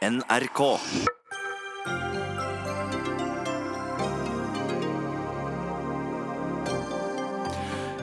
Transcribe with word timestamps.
NRK. 0.00 0.78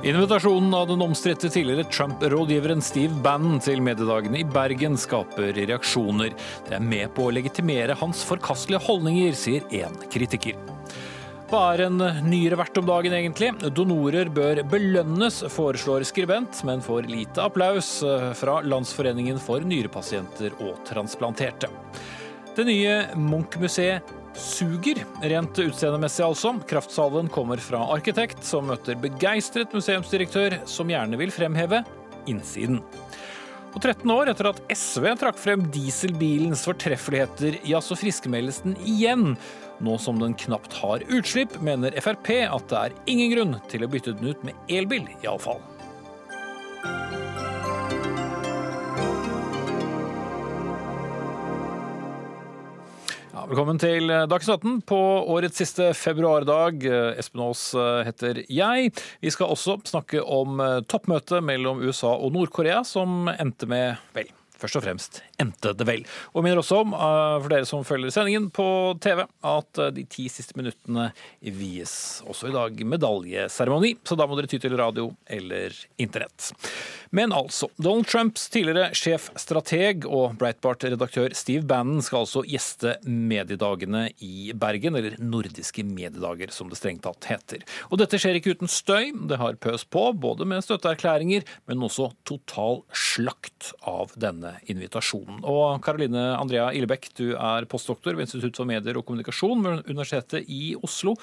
Invitasjonen 0.04 0.74
av 0.74 0.88
den 0.88 1.02
omstridte 1.02 1.50
tidligere 1.50 1.84
Trump-rådgiveren 1.90 2.86
Steve 2.86 3.18
Bannon 3.26 3.58
til 3.66 3.82
mediedagene 3.82 4.44
i 4.44 4.46
Bergen 4.46 4.94
skaper 4.94 5.50
reaksjoner. 5.58 6.38
Det 6.70 6.78
er 6.78 6.86
med 6.86 7.16
på 7.18 7.26
å 7.26 7.34
legitimere 7.34 7.98
hans 7.98 8.22
forkastelige 8.30 8.86
holdninger, 8.86 9.34
sier 9.34 9.66
én 9.74 9.98
kritiker. 10.14 10.54
Hva 11.48 11.62
er 11.78 11.86
en 11.86 12.02
nyere 12.28 12.58
vert 12.60 12.76
om 12.76 12.84
dagen, 12.90 13.14
egentlig? 13.16 13.54
Donorer 13.72 14.28
bør 14.36 14.60
belønnes, 14.68 15.38
foreslår 15.54 16.04
skribent, 16.04 16.60
men 16.68 16.82
får 16.84 17.08
lite 17.08 17.40
applaus 17.40 18.02
fra 18.36 18.58
Landsforeningen 18.68 19.40
for 19.40 19.64
nyrepasienter 19.64 20.58
og 20.60 20.82
transplanterte. 20.90 21.70
Det 22.58 22.66
nye 22.68 22.98
Munch-museet 23.16 24.12
suger, 24.36 25.00
rent 25.24 25.62
utseendemessig 25.64 26.26
altså. 26.26 26.52
Kraftsalven 26.68 27.32
kommer 27.32 27.64
fra 27.64 27.80
arkitekt, 27.96 28.44
som 28.44 28.68
møter 28.68 29.00
begeistret 29.00 29.72
museumsdirektør, 29.72 30.60
som 30.68 30.92
gjerne 30.92 31.16
vil 31.22 31.32
fremheve 31.32 31.80
innsiden. 32.28 32.82
Og 33.72 33.80
13 33.84 34.10
år 34.10 34.32
etter 34.32 34.50
at 34.50 34.60
SV 34.74 35.04
trakk 35.22 35.40
frem 35.40 35.64
dieselbilens 35.72 36.64
fortreffeligheter, 36.66 37.60
ja, 37.68 37.80
så 37.84 37.96
friskmeldes 38.00 38.64
den 38.64 38.76
igjen. 38.84 39.36
Nå 39.80 39.98
som 40.02 40.18
den 40.20 40.34
knapt 40.34 40.74
har 40.74 41.04
utslipp, 41.06 41.60
mener 41.62 41.94
Frp 42.02 42.32
at 42.50 42.64
det 42.72 42.78
er 42.80 42.94
ingen 43.06 43.30
grunn 43.36 43.58
til 43.70 43.86
å 43.86 43.90
bytte 43.92 44.16
den 44.18 44.32
ut 44.34 44.46
med 44.48 44.58
elbil, 44.74 45.06
iallfall. 45.22 45.62
Ja, 53.36 53.46
velkommen 53.46 53.78
til 53.78 54.10
Dagsnytt 54.10 54.66
18 54.66 54.82
på 54.90 55.00
årets 55.30 55.62
siste 55.62 55.92
februardag. 55.94 56.82
Espen 57.22 57.46
Aas 57.46 57.70
heter 58.10 58.42
jeg. 58.50 58.92
Vi 59.22 59.36
skal 59.38 59.54
også 59.54 59.78
snakke 59.86 60.26
om 60.26 60.58
toppmøtet 60.90 61.46
mellom 61.46 61.86
USA 61.86 62.18
og 62.18 62.34
Nord-Korea, 62.34 62.82
som 62.82 63.30
endte 63.38 63.70
med, 63.70 64.02
vel, 64.18 64.34
først 64.58 64.82
og 64.82 64.90
fremst 64.90 65.27
endte 65.42 65.74
det 65.78 65.88
vel. 65.88 66.06
Og 66.34 66.46
minner 66.46 66.62
også 66.62 66.82
om, 66.84 66.94
for 66.96 67.50
dere 67.52 67.68
som 67.70 67.86
følger 67.88 68.14
sendingen 68.14 68.50
på 68.54 68.68
TV, 69.04 69.24
at 69.46 69.82
de 69.94 70.06
ti 70.10 70.28
siste 70.32 70.58
minuttene 70.58 71.10
vies 71.42 71.94
også 72.28 72.50
i 72.50 72.56
dag 72.56 72.84
medaljeseremoni, 72.96 73.96
så 74.08 74.18
da 74.18 74.28
må 74.28 74.38
dere 74.40 74.50
ty 74.52 74.60
til 74.62 74.78
radio 74.80 75.12
eller 75.30 75.76
internett. 76.02 76.52
Men 77.16 77.32
altså, 77.36 77.70
Donald 77.80 78.08
Trumps 78.10 78.48
tidligere 78.52 78.92
sjefstrateg 78.98 80.08
og 80.10 80.36
Breitbart-redaktør 80.42 81.36
Steve 81.38 81.64
Bannon 81.68 82.04
skal 82.04 82.26
altså 82.26 82.44
gjeste 82.48 82.98
mediedagene 83.08 84.08
i 84.24 84.52
Bergen, 84.58 84.98
eller 85.00 85.16
Nordiske 85.22 85.86
mediedager, 85.88 86.52
som 86.54 86.72
det 86.72 86.80
strengt 86.80 87.06
tatt 87.08 87.30
heter. 87.30 87.64
Og 87.92 88.02
dette 88.02 88.20
skjer 88.20 88.40
ikke 88.40 88.58
uten 88.58 88.72
støy. 88.72 89.14
Det 89.30 89.40
har 89.40 89.60
pøst 89.64 89.90
på, 89.94 90.10
både 90.18 90.48
med 90.50 90.66
støtteerklæringer, 90.66 91.48
men 91.70 91.86
også 91.88 92.12
total 92.28 92.84
slakt 92.92 93.72
av 93.88 94.14
denne 94.20 94.58
invitasjonen. 94.72 95.27
Og 95.28 95.82
Karoline 95.84 96.24
Andrea 96.38 96.70
Illebekk, 96.76 97.10
du 97.18 97.26
er 97.36 97.68
postdoktor 97.70 98.16
ved 98.16 98.28
Institutt 98.28 98.60
for 98.60 98.70
medier 98.70 98.98
og 99.00 99.06
kommunikasjon 99.08 99.64
ved 99.66 99.92
Universitetet 99.92 100.48
i 100.48 100.72
Oslo. 100.80 101.18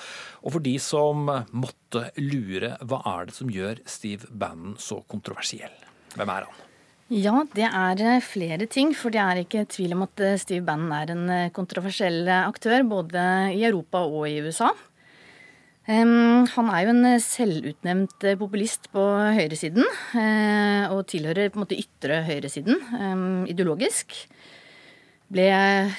Og 0.44 0.56
for 0.56 0.64
de 0.64 0.76
som 0.82 1.24
måtte 1.54 2.06
lure, 2.20 2.74
hva 2.84 3.00
er 3.16 3.30
det 3.30 3.36
som 3.38 3.50
gjør 3.52 3.80
Steve 3.88 4.28
Bannon 4.30 4.76
så 4.80 5.00
kontroversiell? 5.08 5.74
Hvem 6.14 6.34
er 6.36 6.48
han? 6.48 6.62
Ja, 7.14 7.36
det 7.52 7.68
er 7.68 8.24
flere 8.24 8.66
ting. 8.70 8.94
For 8.96 9.12
det 9.12 9.20
er 9.22 9.42
ikke 9.42 9.66
tvil 9.70 9.96
om 9.96 10.06
at 10.06 10.24
Steve 10.42 10.64
Bannon 10.66 10.94
er 10.96 11.14
en 11.14 11.54
kontroversiell 11.56 12.28
aktør 12.28 12.84
både 12.88 13.22
i 13.56 13.64
Europa 13.64 14.04
og 14.04 14.28
i 14.28 14.40
USA. 14.44 14.72
Um, 15.84 16.46
han 16.48 16.68
er 16.72 16.86
jo 16.86 16.92
en 16.94 17.06
selvutnevnt 17.20 18.24
populist 18.40 18.88
på 18.94 19.02
høyresiden, 19.36 19.84
uh, 20.16 20.84
og 20.94 21.02
tilhører 21.12 21.50
på 21.52 21.58
en 21.58 21.64
måte 21.66 21.76
ytre 21.76 22.22
høyresiden 22.24 22.80
um, 22.96 23.42
ideologisk. 23.50 24.16
Ble 25.34 25.48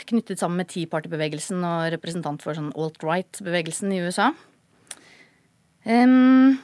knyttet 0.09 0.41
sammen 0.41 0.63
med 0.63 0.71
Tea 0.71 0.89
Party-bevegelsen 0.89 1.61
og 1.61 1.91
representant 1.93 2.41
for 2.41 2.57
sånn 2.57 2.73
alt-right-bevegelsen 2.73 3.93
i 3.93 4.01
USA. 4.05 4.31
Um, 5.85 6.57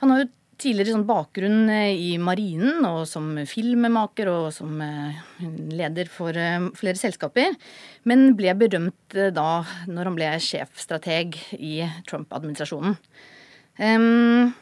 han 0.00 0.12
har 0.14 0.24
jo 0.24 0.32
tidligere 0.60 0.94
sånn 0.94 1.06
bakgrunn 1.08 1.70
i 1.70 2.14
marinen 2.22 2.84
og 2.88 3.04
som 3.10 3.32
filmmaker 3.48 4.30
og 4.32 4.48
som 4.54 4.80
leder 5.74 6.10
for 6.12 6.36
flere 6.78 7.00
selskaper, 7.00 7.56
men 8.08 8.34
ble 8.38 8.54
berømt 8.58 9.16
da 9.36 9.64
når 9.86 10.10
han 10.10 10.18
ble 10.18 10.32
sjefstrateg 10.42 11.38
i 11.58 11.78
Trump-administrasjonen. 12.08 12.98
Um, 13.74 14.52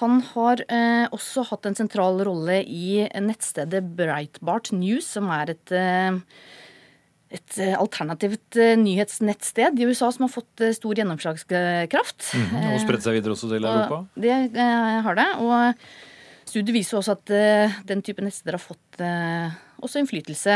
han 0.00 0.20
har 0.34 0.60
eh, 0.68 1.06
også 1.14 1.46
hatt 1.48 1.66
en 1.68 1.76
sentral 1.78 2.20
rolle 2.26 2.60
i 2.68 3.06
nettstedet 3.22 3.80
Breitbart 3.96 4.68
News, 4.76 5.08
som 5.16 5.30
er 5.32 5.54
et 5.54 5.72
eh, 5.72 6.18
et 7.34 7.58
alternativt 7.74 8.58
nyhetsnettsted 8.78 9.80
i 9.80 9.86
USA 9.88 10.12
som 10.14 10.26
har 10.26 10.32
fått 10.32 10.62
stor 10.76 10.98
gjennomslagskraft. 11.00 12.28
Mm, 12.38 12.56
og 12.70 12.82
spredt 12.84 13.06
seg 13.06 13.18
videre 13.18 13.34
også 13.34 13.50
til 13.50 13.66
Europa? 13.66 14.02
Det 14.14 14.34
eh, 14.46 14.98
har 15.06 15.18
det. 15.18 15.28
Og 15.42 16.46
studiet 16.46 16.74
viser 16.76 17.00
også 17.00 17.16
at 17.16 17.32
eh, 17.34 17.78
den 17.88 18.04
type 18.06 18.22
nettsteder 18.22 18.58
har 18.58 18.62
fått 18.62 19.00
eh, 19.02 19.56
også 19.82 20.00
innflytelse 20.00 20.54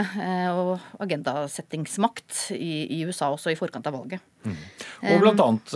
og 0.57 1.03
agendasettingsmakt 1.05 2.55
i, 2.57 3.03
USA, 3.05 3.29
også 3.29 3.53
i 3.53 3.59
forkant 3.59 3.91
av 3.91 3.99
valget. 3.99 4.23
Mm. 4.47 4.55
Og 5.11 5.27
annet 5.29 5.75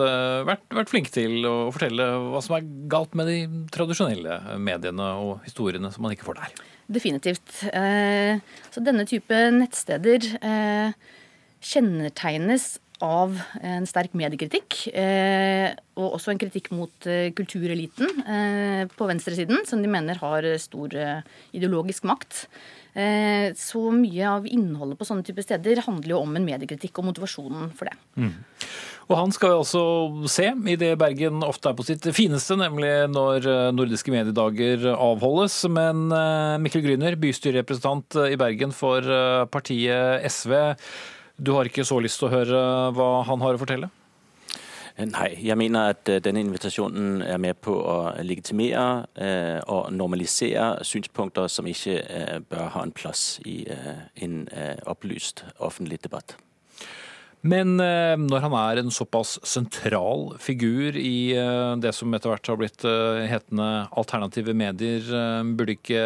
vært, 0.49 0.65
vært 0.79 0.93
flink 0.93 1.11
til 1.13 1.45
å 1.45 1.69
fortelle 1.75 2.07
hva 2.31 2.41
som 2.45 2.57
er 2.57 2.71
galt 2.89 3.13
med 3.19 3.29
de 3.29 3.67
tradisjonelle 3.75 4.57
mediene 4.57 5.11
og 5.21 5.45
historiene 5.45 5.93
som 5.93 6.07
man 6.07 6.17
ikke 6.17 6.31
får 6.31 6.41
der. 6.41 6.57
Definitivt. 6.87 7.49
Så 7.65 8.83
denne 8.85 9.07
type 9.09 9.39
nettsteder 9.55 10.27
kjennetegnes 11.65 12.75
av 13.05 13.35
en 13.65 13.85
sterk 13.89 14.13
mediekritikk, 14.17 14.77
og 15.99 16.15
også 16.19 16.31
en 16.33 16.41
kritikk 16.41 16.71
mot 16.77 17.09
kultureliten 17.37 18.23
på 18.95 19.09
venstresiden, 19.11 19.65
som 19.69 19.83
de 19.83 19.91
mener 19.91 20.21
har 20.21 20.47
stor 20.63 20.95
ideologisk 21.57 22.07
makt. 22.09 22.45
Så 23.59 23.83
mye 23.93 24.31
av 24.31 24.47
innholdet 24.47 25.01
på 25.01 25.09
sånne 25.09 25.27
typer 25.27 25.45
steder 25.45 25.83
handler 25.89 26.15
jo 26.15 26.23
om 26.23 26.37
en 26.39 26.47
mediekritikk 26.47 27.01
og 27.03 27.09
motivasjonen 27.11 27.73
for 27.75 27.91
det. 27.91 27.97
Mm. 28.15 28.37
Og 29.05 29.19
han 29.19 29.33
skal 29.37 29.51
vi 29.51 29.57
altså 29.59 29.83
se 30.33 30.47
i 30.73 30.77
det 30.81 30.95
Bergen 31.01 31.45
ofte 31.45 31.69
er 31.69 31.77
på 31.77 31.85
sitt 31.85 32.07
fineste, 32.17 32.57
nemlig 32.57 32.93
når 33.13 33.49
nordiske 33.77 34.13
mediedager 34.15 34.87
avholdes. 34.95 35.59
Men 35.69 36.07
Mikkel 36.65 36.85
Gryner, 36.87 37.19
bystyrerepresentant 37.21 38.17
i 38.31 38.39
Bergen 38.41 38.73
for 38.73 39.05
partiet 39.53 40.25
SV. 40.31 40.57
Du 41.37 41.53
har 41.57 41.69
ikke 41.69 41.85
så 41.85 41.99
lyst 42.01 42.23
til 42.23 42.31
å 42.31 42.33
høre 42.33 42.63
hva 42.97 43.11
han 43.29 43.45
har 43.45 43.59
å 43.59 43.61
fortelle? 43.61 43.91
Nei, 44.95 45.33
jeg 45.43 45.59
mener 45.59 45.91
at 45.91 46.07
denne 46.23 46.45
invitasjonen 46.45 47.19
er 47.27 47.41
med 47.43 47.59
på 47.67 47.75
å 47.75 47.97
legitimere 48.23 49.65
og 49.67 49.91
normalisere 49.91 50.87
synspunkter 50.87 51.51
som 51.51 51.67
ikke 51.67 51.99
bør 52.47 52.71
ha 52.77 52.87
en 52.87 52.95
plass 52.95 53.41
i 53.43 53.65
en 54.23 54.45
opplyst 54.87 55.43
offentlig 55.59 55.99
debatt. 56.07 56.39
Men 57.45 57.77
når 57.77 58.41
han 58.41 58.55
er 58.57 58.81
en 58.81 58.93
såpass 58.95 59.35
sentral 59.45 60.31
figur 60.41 60.97
i 60.97 61.37
det 61.77 61.93
som 61.93 62.15
etter 62.17 62.33
hvert 62.33 62.49
har 62.49 62.57
blitt 62.57 62.87
hetende 63.29 63.67
alternative 63.93 64.55
medier, 64.57 65.05
burde 65.53 65.77
ikke 65.77 66.05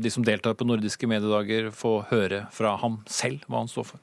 de 0.00 0.12
som 0.14 0.24
deltar 0.24 0.56
på 0.56 0.64
nordiske 0.64 1.10
mediedager 1.10 1.68
få 1.76 1.98
høre 2.08 2.46
fra 2.56 2.78
ham 2.80 3.02
selv 3.12 3.44
hva 3.44 3.60
han 3.60 3.68
står 3.68 3.90
for? 3.92 4.00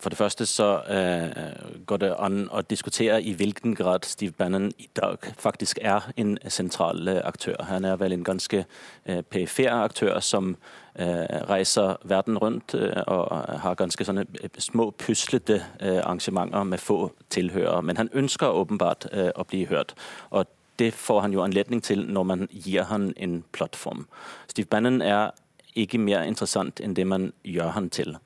For 0.00 0.08
det 0.08 0.18
første 0.18 0.46
så 0.46 0.80
uh, 0.90 1.82
går 1.86 1.96
det 1.96 2.10
an 2.18 2.48
å 2.52 2.62
diskutere 2.62 3.18
i 3.22 3.32
hvilken 3.34 3.74
grad 3.74 4.06
Steve 4.06 4.32
Bannon 4.32 4.70
i 4.78 4.88
dag 4.96 5.18
faktisk 5.38 5.78
er 5.82 6.06
en 6.16 6.38
sentral 6.48 7.08
aktør. 7.24 7.56
Han 7.68 7.84
er 7.84 7.96
vel 7.96 8.12
en 8.12 8.24
ganske 8.24 8.64
uh, 8.64 9.20
perifer 9.30 9.70
aktør 9.70 10.20
som 10.20 10.54
uh, 11.00 11.26
reiser 11.50 11.96
verden 12.04 12.38
rundt 12.38 12.74
og 13.06 13.26
har 13.64 13.74
ganske 13.74 14.04
sånne 14.04 14.24
små 14.58 14.90
puslete 14.90 15.60
arrangementer 15.80 16.64
med 16.64 16.78
få 16.78 17.12
tilhørere. 17.30 17.82
Men 17.82 17.96
han 17.96 18.10
ønsker 18.14 18.46
åpenbart 18.46 19.06
å 19.36 19.44
bli 19.44 19.66
hørt. 19.66 19.94
og 20.30 20.46
det 20.78 20.94
får 20.94 21.20
han 21.20 21.32
jo 21.32 21.42
anledning 21.42 21.82
til 21.82 22.06
når 22.08 22.22
man 22.22 22.48
gir 22.50 22.82
han 22.82 23.12
en 23.16 23.44
plattform. 23.52 24.06
Steve 24.48 24.66
Bannon 24.66 25.02
er 25.02 25.30
ikke 25.74 25.98
mer 25.98 26.22
interessant 26.22 26.80
enn 26.80 26.96
det 26.96 27.06
man 27.06 27.32
gjør 27.44 27.74
han 27.76 27.90
til. 27.90 28.16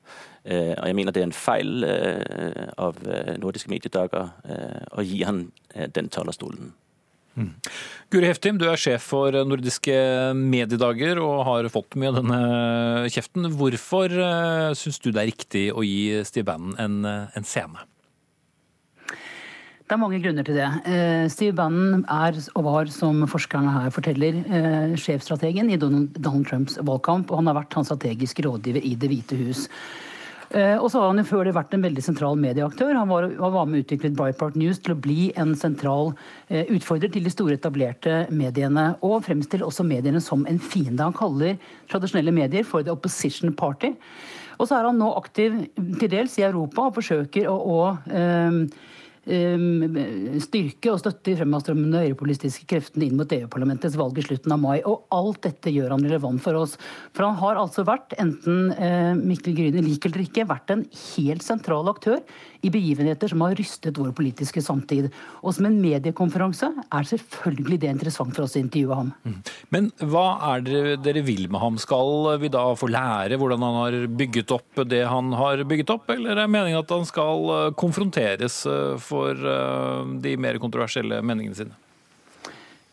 Og 0.45 0.85
jeg 0.85 0.95
mener 0.97 1.13
det 1.13 1.23
er 1.23 1.25
en 1.25 1.33
feil 1.33 1.85
av 2.77 2.99
nordiske 3.41 3.71
mediedager 3.71 4.27
å 4.93 5.05
gi 5.05 5.23
han 5.25 5.47
den 5.73 6.11
talerstolen. 6.13 6.69
Mm. 7.35 7.49
Guri 8.13 8.29
Heftim, 8.29 8.59
du 8.61 8.67
er 8.69 8.79
sjef 8.79 9.09
for 9.09 9.33
Nordiske 9.49 9.95
mediedager 10.37 11.19
og 11.19 11.41
har 11.49 11.67
fått 11.73 11.97
mye 11.99 12.13
av 12.13 12.19
denne 12.21 13.09
kjeften. 13.09 13.49
Hvorfor 13.57 14.13
syns 14.77 15.01
du 15.01 15.09
det 15.09 15.23
er 15.23 15.31
riktig 15.33 15.65
å 15.73 15.83
gi 15.83 16.21
Steve 16.29 16.45
Bannon 16.51 16.77
en, 16.79 17.01
en 17.09 17.49
scene? 17.49 17.87
Det 19.85 19.93
er 19.93 20.01
mange 20.01 20.17
grunner 20.17 20.45
til 20.47 20.55
det. 20.57 20.67
Eh, 20.89 21.27
Steve 21.29 21.53
Bannon 21.53 22.01
er 22.09 22.39
og 22.57 22.63
var, 22.65 22.87
som 22.89 23.19
forskerne 23.29 23.69
her 23.69 23.91
forteller, 23.93 24.39
eh, 24.49 24.95
sjefstrategen 24.97 25.69
i 25.69 25.77
Donald 25.77 26.47
Trumps 26.49 26.79
valgkamp. 26.81 27.29
Og 27.29 27.37
han 27.37 27.51
har 27.51 27.59
vært 27.59 27.77
hans 27.77 27.91
strategiske 27.91 28.47
rådgiver 28.47 28.81
i 28.81 28.95
Det 28.97 29.11
hvite 29.11 29.37
hus. 29.37 29.67
Eh, 30.51 30.75
og 30.77 30.89
så 30.91 31.01
har 31.01 31.11
han 31.11 31.21
jo 31.21 31.27
før 31.29 31.47
det 31.47 31.55
vært 31.57 31.73
en 31.75 31.85
veldig 31.85 32.03
sentral 32.05 32.39
medieaktør. 32.39 32.93
Han 32.97 33.09
var, 33.09 33.27
var 33.39 33.65
med 33.65 33.81
og 33.81 33.85
utviklet 33.85 34.17
Bipart 34.17 34.57
News 34.59 34.81
til 34.83 34.95
å 34.95 34.99
bli 35.01 35.29
en 35.39 35.55
sentral 35.57 36.13
utfordrer 36.49 37.11
til 37.11 37.25
de 37.25 37.33
store 37.33 37.57
etablerte 37.57 38.25
mediene. 38.29 38.91
Og 39.05 39.23
fremstiller 39.25 39.65
også 39.67 39.87
mediene 39.87 40.21
som 40.23 40.45
en 40.49 40.61
fiende. 40.61 41.03
Han 41.03 41.17
kaller 41.17 41.57
tradisjonelle 41.91 42.33
medier 42.35 42.67
for 42.67 42.85
the 42.85 42.93
opposition 42.93 43.53
party. 43.55 43.95
Og 44.59 44.69
så 44.69 44.77
er 44.77 44.87
han 44.87 44.99
nå 44.99 45.09
aktiv 45.17 45.57
til 45.99 46.11
dels 46.11 46.37
i 46.39 46.45
Europa 46.47 46.87
og 46.87 46.99
forsøker 46.99 47.49
å, 47.51 47.55
å 47.55 47.79
Um, 48.05 48.67
styrke 49.25 50.91
og 50.91 50.99
støtte 51.01 51.31
de 51.31 51.37
fremadsstrømmende 51.39 52.03
høyrepolitiske 52.03 52.67
kreftene 52.69 53.07
inn 53.07 53.17
mot 53.17 53.31
EU-parlamentets 53.33 53.97
valg 53.97 54.19
i 54.21 54.25
slutten 54.25 54.53
av 54.53 54.61
mai. 54.61 54.77
Og 54.85 55.07
alt 55.15 55.41
dette 55.47 55.73
gjør 55.73 55.95
han 55.95 56.05
relevant 56.05 56.43
for 56.43 56.59
oss. 56.59 56.75
For 57.15 57.25
han 57.25 57.39
har 57.41 57.57
altså 57.61 57.85
vært, 57.87 58.13
enten 58.21 58.69
eh, 58.77 59.13
Mikkel 59.17 59.57
Gryne 59.57 59.81
liker 59.85 60.13
eller 60.13 60.27
ikke, 60.27 60.45
vært 60.49 60.75
en 60.75 60.85
helt 61.15 61.45
sentral 61.45 61.89
aktør 61.89 62.21
i 62.65 62.71
begivenheter 62.73 63.31
som 63.31 63.43
har 63.45 63.57
rystet 63.57 63.99
vår 63.99 64.13
politiske 64.17 64.63
samtid. 64.63 65.09
Og 65.41 65.55
som 65.57 65.69
en 65.69 65.79
mediekonferanse 65.81 66.71
er 66.85 67.09
selvfølgelig 67.11 67.81
det 67.83 67.93
interessant 67.93 68.35
for 68.35 68.47
oss 68.47 68.57
å 68.57 68.63
intervjue 68.63 68.99
ham. 69.01 69.11
Mm. 69.25 69.37
Men 69.75 69.91
hva 70.13 70.25
er 70.53 70.65
det 70.65 70.83
dere 71.05 71.25
vil 71.25 71.47
med 71.49 71.61
ham? 71.63 71.79
Skal 71.81 72.35
vi 72.41 72.51
da 72.53 72.67
få 72.77 72.89
lære 72.91 73.39
hvordan 73.41 73.65
han 73.65 73.79
har 73.81 73.99
bygget 74.21 74.55
opp 74.55 74.85
det 74.85 75.03
han 75.09 75.33
har 75.35 75.63
bygget 75.67 75.91
opp, 75.93 76.09
eller 76.13 76.37
er 76.37 76.51
meningen 76.51 76.81
at 76.81 76.91
han 76.93 77.05
skal 77.07 77.49
eh, 77.55 77.71
konfronteres 77.79 78.61
for 79.01 79.15
for 79.15 79.49
eh, 79.55 80.13
de 80.21 80.37
mer 80.37 80.61
kontroversielle 80.61 81.21
meningene 81.25 81.57
sine? 81.57 81.81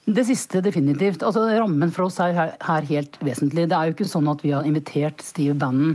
Det 0.05 0.25
siste 0.27 0.59
definitivt. 0.59 1.21
Altså, 1.23 1.45
rammen 1.47 1.93
for 1.95 2.09
oss 2.09 2.17
er 2.19 2.35
her, 2.35 2.87
helt 2.89 3.15
vesentlig. 3.23 3.69
Det 3.71 3.77
er 3.77 3.87
jo 3.87 3.93
ikke 3.95 4.07
sånn 4.11 4.27
at 4.33 4.41
vi 4.43 4.51
har 4.51 4.67
invitert 4.67 5.23
Steve 5.23 5.55
Bannon 5.55 5.93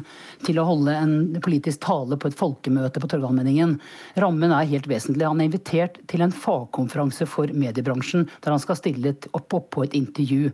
til 0.47 0.61
å 0.61 0.63
holde 0.69 0.93
en 0.95 1.15
politisk 1.43 1.81
tale 1.83 2.15
på 2.15 2.29
et 2.31 2.37
folkemøte 2.39 3.03
på 3.03 3.09
Torgallmenningen. 3.11 3.73
Rammen 4.15 4.53
er 4.55 4.69
helt 4.71 4.87
vesentlig. 4.87 5.27
Han 5.27 5.43
er 5.43 5.49
invitert 5.49 5.99
til 6.07 6.23
en 6.23 6.31
fagkonferanse 6.31 7.27
for 7.27 7.51
mediebransjen, 7.51 8.29
der 8.45 8.55
han 8.55 8.63
skal 8.63 8.79
stille 8.79 9.11
opp, 9.35 9.51
opp 9.51 9.67
på 9.75 9.83
et 9.83 9.99
intervju. 9.99 10.53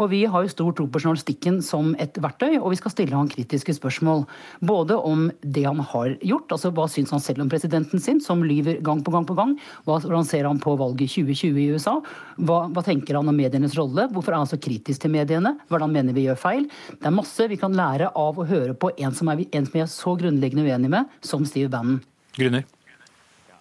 Og 0.00 0.08
Vi 0.10 0.22
har 0.24 0.44
jo 0.44 0.50
stor 0.50 0.72
tro 0.72 0.86
på 0.88 1.00
journalistikken 1.02 1.58
som 1.64 1.92
et 2.00 2.16
verktøy, 2.16 2.56
og 2.58 2.70
vi 2.72 2.78
skal 2.80 2.94
stille 2.94 3.16
han 3.16 3.28
kritiske 3.28 3.74
spørsmål. 3.76 4.24
Både 4.64 4.96
om 4.96 5.26
det 5.44 5.66
han 5.66 5.82
har 5.92 6.14
gjort, 6.24 6.54
altså 6.56 6.72
hva 6.72 6.86
syns 6.88 7.12
han 7.12 7.20
selv 7.20 7.44
om 7.44 7.50
presidenten 7.52 8.00
sin, 8.00 8.20
som 8.24 8.44
lyver 8.46 8.80
gang 8.84 9.04
på 9.04 9.12
gang 9.12 9.28
på 9.28 9.36
gang, 9.36 9.54
hvordan 9.84 10.24
ser 10.24 10.48
han 10.48 10.62
på 10.62 10.72
valget 10.80 11.04
i 11.04 11.10
2020 11.20 11.60
i 11.60 11.68
USA, 11.74 11.98
hva, 12.40 12.62
hva 12.72 12.84
tenker 12.86 13.18
han 13.18 13.28
om 13.28 13.36
medienes 13.36 13.76
rolle? 13.76 14.08
Hvorfor 14.14 14.32
er 14.32 14.40
han 14.40 14.50
så 14.50 14.60
kritisk 14.60 15.04
til 15.04 15.12
mediene? 15.12 15.58
Han 15.70 15.92
mener 15.92 16.16
vi 16.16 16.26
gjør 16.28 16.40
feil? 16.40 16.68
Det 16.96 17.08
er 17.08 17.16
masse 17.16 17.48
vi 17.50 17.60
kan 17.60 17.76
lære 17.76 18.12
av 18.16 18.40
å 18.40 18.48
høre 18.48 18.72
på 18.72 18.94
en 18.96 19.16
som, 19.16 19.28
er, 19.28 19.44
en 19.52 19.68
som 19.68 19.76
vi 19.76 19.84
er 19.84 19.92
så 19.92 20.16
grunnleggende 20.16 20.64
uenig 20.64 20.92
med, 20.96 21.16
som 21.24 21.44
Steve 21.48 21.72
Bannon. 21.72 22.00
Grunner. 22.36 22.64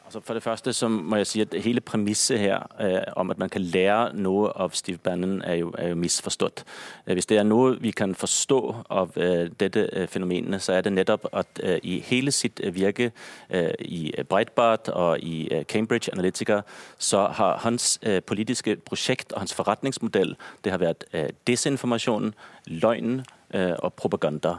Altså 0.10 0.20
for 0.20 0.34
det 0.34 0.44
første 0.44 0.74
så 0.74 0.88
må 0.88 1.16
jeg 1.16 1.28
si 1.28 1.42
at 1.42 1.54
hele 1.62 1.82
premisset 1.82 2.40
her 2.40 2.64
eh, 2.82 3.14
om 3.16 3.30
at 3.30 3.38
man 3.38 3.50
kan 3.50 3.62
lære 3.62 4.16
noe 4.18 4.48
av 4.58 4.72
Steve 4.74 4.98
Bannon, 4.98 5.42
er 5.46 5.56
jo, 5.56 5.74
er 5.78 5.90
jo 5.90 5.96
misforstått. 5.96 6.64
Eh, 7.06 7.14
hvis 7.14 7.26
det 7.30 7.38
er 7.38 7.44
noe 7.46 7.76
vi 7.78 7.92
kan 7.92 8.16
forstå 8.16 8.76
av 8.90 9.12
eh, 9.22 9.52
dette 9.60 9.84
eh, 9.94 10.08
fenomenet, 10.10 10.64
så 10.66 10.74
er 10.74 10.82
det 10.82 10.94
nettopp 10.96 11.28
at 11.30 11.62
eh, 11.62 11.78
i 11.84 12.00
hele 12.08 12.34
sitt 12.34 12.58
virke 12.74 13.12
eh, 13.50 13.76
i 13.86 14.10
Breitbart 14.30 14.90
og 14.90 15.22
i 15.22 15.64
Cambridge 15.70 16.10
Analytica, 16.14 16.62
så 16.98 17.28
har 17.38 17.62
hans 17.62 18.00
politiske 18.26 18.80
prosjekt 18.90 19.34
og 19.34 19.44
hans 19.44 19.54
forretningsmodell 19.54 20.34
det 20.66 20.74
har 20.74 20.82
vært 20.82 21.06
desinformasjon, 21.48 22.34
løgn 22.66 23.22
og 23.54 23.94
propaganda. 23.94 24.58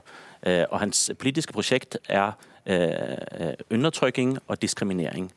og 0.70 0.78
hans 0.80 1.10
politiske 1.18 1.52
prosjekt 1.52 1.96
er 2.08 2.32
undertrykking 3.70 4.38
og 4.46 4.60
diskriminering. 4.62 5.30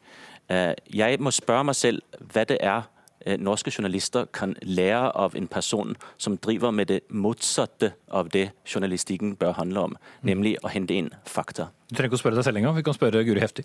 Eh, 0.49 0.73
jeg 0.93 1.19
må 1.19 1.31
spørre 1.31 1.63
meg 1.69 1.77
selv 1.79 2.01
hva 2.33 2.43
det 2.49 2.59
er 2.61 2.89
norske 3.39 3.71
journalister 3.71 4.25
kan 4.35 4.51
lære 4.67 5.13
av 5.15 5.35
en 5.39 5.45
person 5.47 5.93
som 6.19 6.35
driver 6.43 6.73
med 6.75 6.89
det 6.91 6.97
motsatte 7.07 7.93
av 8.11 8.27
det 8.33 8.49
journalistikken 8.67 9.37
bør 9.39 9.55
handle 9.55 9.85
om, 9.87 9.93
nemlig 10.27 10.57
å 10.59 10.67
hente 10.67 10.97
inn 10.97 11.07
fakta. 11.23 11.69
Du 11.87 11.95
trenger 11.95 12.11
ikke 12.11 12.19
å 12.19 12.23
spørre 12.25 12.41
deg 12.41 12.49
selv 12.49 12.59
engang, 12.59 12.75
vi 12.75 12.83
kan 12.83 12.97
spørre 12.97 13.23
Guri 13.23 13.39
Heftig. 13.39 13.63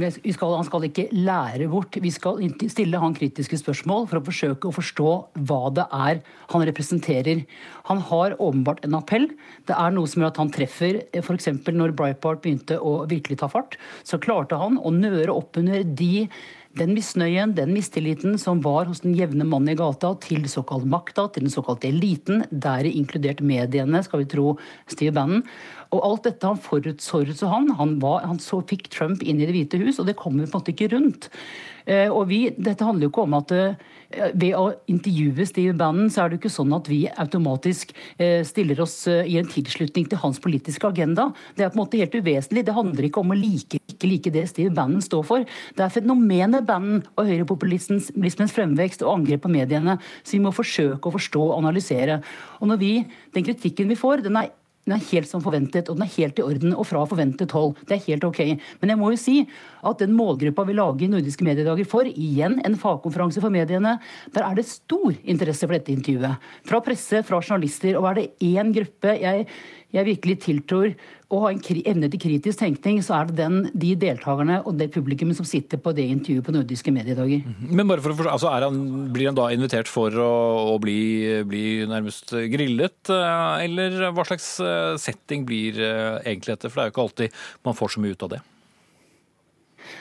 Skal, 0.00 0.54
han 0.56 0.66
skal 0.66 0.86
ikke 0.86 1.08
lære 1.12 1.68
bort. 1.70 1.98
Vi 2.00 2.12
skal 2.14 2.40
stille 2.72 3.00
han 3.02 3.16
kritiske 3.16 3.58
spørsmål 3.60 4.06
for 4.10 4.20
å 4.20 4.24
forsøke 4.26 4.70
å 4.70 4.76
forstå 4.76 5.10
hva 5.48 5.60
det 5.76 5.86
er 5.96 6.22
han 6.52 6.64
representerer. 6.68 7.44
Han 7.90 8.00
har 8.10 8.38
åpenbart 8.38 8.86
en 8.86 8.96
appell. 8.98 9.28
Det 9.68 9.76
er 9.76 9.92
noe 9.94 10.10
som 10.10 10.22
gjør 10.22 10.32
at 10.32 10.40
han 10.42 10.54
treffer. 10.54 11.02
F.eks. 11.20 11.50
når 11.68 11.96
Breitbart 11.98 12.42
begynte 12.44 12.80
å 12.80 13.02
virkelig 13.10 13.40
ta 13.42 13.50
fart, 13.52 13.76
så 14.06 14.20
klarte 14.22 14.58
han 14.60 14.80
å 14.80 14.94
nøre 14.94 15.34
opp 15.34 15.60
under 15.60 15.84
de 15.84 16.26
den 16.78 16.92
misnøyen, 16.94 17.50
den 17.56 17.72
mistilliten 17.74 18.36
som 18.38 18.60
var 18.62 18.86
hos 18.86 19.02
den 19.02 19.16
jevne 19.18 19.46
mann 19.48 19.66
i 19.68 19.74
gata 19.78 20.12
til 20.22 20.44
såkalt 20.50 20.86
makta, 20.86 21.26
til 21.34 21.48
den 21.48 21.52
såkalte 21.52 21.88
eliten, 21.90 22.44
der 22.50 22.86
inkludert 22.86 23.42
mediene, 23.42 24.04
skal 24.06 24.22
vi 24.22 24.30
tro 24.30 24.52
Steve 24.86 25.14
Bannon. 25.16 25.42
Og 25.90 26.04
alt 26.06 26.28
dette 26.28 26.46
han 26.46 26.60
forutså 26.60 27.50
han. 27.50 27.70
Han, 27.80 27.96
var, 28.02 28.22
han 28.28 28.38
så, 28.42 28.60
fikk 28.66 28.88
Trump 28.94 29.24
inn 29.24 29.40
i 29.40 29.48
Det 29.48 29.56
hvite 29.56 29.80
hus, 29.82 29.98
og 29.98 30.06
det 30.06 30.18
kommer 30.18 30.46
på 30.46 30.52
en 30.52 30.60
måte 30.60 30.74
ikke 30.74 30.92
rundt. 30.94 31.30
Eh, 31.90 32.06
og 32.06 32.28
vi, 32.30 32.44
Dette 32.54 32.86
handler 32.86 33.08
jo 33.08 33.12
ikke 33.12 33.24
om 33.26 33.36
at 33.40 33.54
eh, 33.56 34.30
ved 34.38 34.54
å 34.58 34.68
intervjue 34.90 35.46
Steve 35.48 35.74
Bannon, 35.78 36.10
så 36.12 36.22
er 36.22 36.30
det 36.30 36.38
jo 36.38 36.44
ikke 36.44 36.54
sånn 36.54 36.76
at 36.76 36.90
vi 36.90 37.02
automatisk 37.10 37.94
eh, 38.18 38.40
stiller 38.46 38.82
oss 38.84 38.96
i 39.08 39.38
en 39.40 39.50
tilslutning 39.50 40.06
til 40.10 40.22
hans 40.22 40.40
politiske 40.42 40.86
agenda. 40.86 41.30
Det 41.56 41.66
er 41.66 41.72
på 41.72 41.80
en 41.80 41.84
måte 41.84 42.00
helt 42.00 42.14
uvesentlig. 42.14 42.66
Det 42.68 42.76
handler 42.76 43.10
ikke 43.10 43.24
om 43.24 43.34
å 43.34 43.38
like 43.38 43.80
ikke 44.00 44.10
like 44.10 44.32
det 44.32 44.46
Steve 44.48 44.72
Bannon 44.74 45.02
står 45.04 45.24
for. 45.26 45.44
Det 45.76 45.84
er 45.84 45.92
fenomenet 45.92 46.66
Bannon 46.68 47.02
og 47.16 47.28
høyrepopulismens 47.28 48.54
fremvekst 48.54 49.04
og 49.04 49.18
angrep 49.18 49.44
på 49.44 49.52
mediene 49.52 49.98
som 50.22 50.38
vi 50.38 50.44
må 50.46 50.54
forsøke 50.54 51.10
å 51.10 51.16
forstå 51.16 51.42
og 51.50 51.58
analysere. 51.58 52.20
Og 52.60 52.70
når 52.70 52.80
vi, 52.80 52.94
Den 53.34 53.44
kritikken 53.44 53.88
vi 53.88 53.98
får, 53.98 54.24
den 54.24 54.36
er 54.36 54.50
den 54.90 54.98
er 54.98 55.06
helt 55.12 55.30
som 55.30 55.42
forventet, 55.44 55.88
og 55.88 55.98
den 55.98 56.04
er 56.04 56.14
helt 56.16 56.40
i 56.40 56.44
orden 56.44 56.74
og 56.74 56.86
fra 56.88 57.04
forventet 57.06 57.52
hold. 57.54 57.76
Det 57.86 57.96
er 57.96 58.06
helt 58.08 58.26
ok. 58.26 58.40
Men 58.82 58.92
jeg 58.92 58.98
må 58.98 59.12
jo 59.12 59.20
si 59.20 59.36
at 59.86 60.02
den 60.02 60.16
målgruppa 60.18 60.64
vi 60.66 60.74
lager 60.76 61.06
i 61.06 61.10
Nordiske 61.12 61.46
mediedager 61.46 61.86
for, 61.88 62.08
igjen 62.10 62.58
en 62.66 62.78
fagkonferanse 62.80 63.42
for 63.42 63.54
mediene, 63.54 63.96
der 64.34 64.46
er 64.46 64.58
det 64.58 64.66
stor 64.68 65.14
interesse 65.22 65.68
for 65.68 65.76
dette 65.76 65.94
intervjuet. 65.94 66.50
Fra 66.66 66.82
presse, 66.84 67.22
fra 67.26 67.38
journalister. 67.38 67.94
Og 68.00 68.10
er 68.10 68.18
det 68.18 68.26
én 68.50 68.74
gruppe 68.74 69.14
jeg, 69.20 69.46
jeg 69.94 70.06
virkelig 70.06 70.36
tiltror 70.44 70.92
å 71.30 71.40
ha 71.44 71.50
en 71.52 71.60
evne 71.60 72.08
til 72.10 72.22
kritisk 72.22 72.58
tenkning, 72.58 73.00
så 73.06 73.20
er 73.20 73.28
det 73.28 73.36
den, 73.38 73.58
de 73.70 73.92
deltakerne 73.98 74.60
og 74.66 74.76
det 74.80 74.90
publikummet 74.94 75.38
som 75.38 75.46
sitter 75.46 75.78
på 75.82 75.92
det 75.94 76.08
intervjuet 76.10 76.46
på 76.46 76.54
Nordiske 76.54 76.94
mediedager. 76.94 77.44
Mhm. 77.46 77.74
Men 77.78 77.90
bare 77.90 78.02
for 78.02 78.14
å 78.14 78.18
forstå, 78.18 78.34
altså 78.34 78.54
han, 78.66 78.80
Blir 79.14 79.30
han 79.30 79.38
da 79.38 79.48
invitert 79.54 79.90
for 79.90 80.14
å, 80.14 80.30
å 80.74 80.78
bli, 80.82 81.42
bli, 81.46 81.64
nærmest 81.90 82.34
grillet, 82.52 83.12
eh, 83.14 83.64
eller 83.66 84.10
hva 84.14 84.26
slags 84.26 84.52
eh, 84.62 84.94
setting 85.00 85.46
blir 85.46 85.78
eh, 85.78 86.20
egentlig 86.24 86.56
dette? 86.56 86.70
For 86.70 86.80
det 86.80 86.82
er 86.82 86.90
jo 86.90 86.96
ikke 86.96 87.06
alltid 87.06 87.42
man 87.66 87.78
får 87.78 87.94
så 87.94 88.02
mye 88.02 88.18
ut 88.18 88.26
av 88.26 88.34
det. 88.34 88.42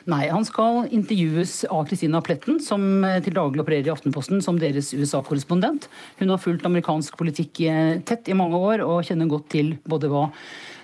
Nei, 0.10 0.24
han 0.32 0.48
skal 0.48 0.88
intervjues 0.96 1.64
av 1.70 1.86
Christina 1.90 2.22
Pletten, 2.26 2.60
som 2.64 3.06
til 3.26 3.36
daglig 3.36 3.64
opererer 3.64 3.90
i 3.90 3.94
Aftenposten 3.94 4.44
som 4.46 4.60
deres 4.62 4.94
USA-korrespondent. 4.96 5.90
Hun 6.22 6.34
har 6.34 6.42
fulgt 6.42 6.68
amerikansk 6.68 7.18
politikk 7.20 7.64
tett 8.10 8.30
i 8.30 8.38
mange 8.38 8.58
år 8.58 8.84
og 8.86 9.06
kjenner 9.08 9.30
godt 9.32 9.50
til 9.54 9.76
både 9.90 10.12
hva 10.12 10.28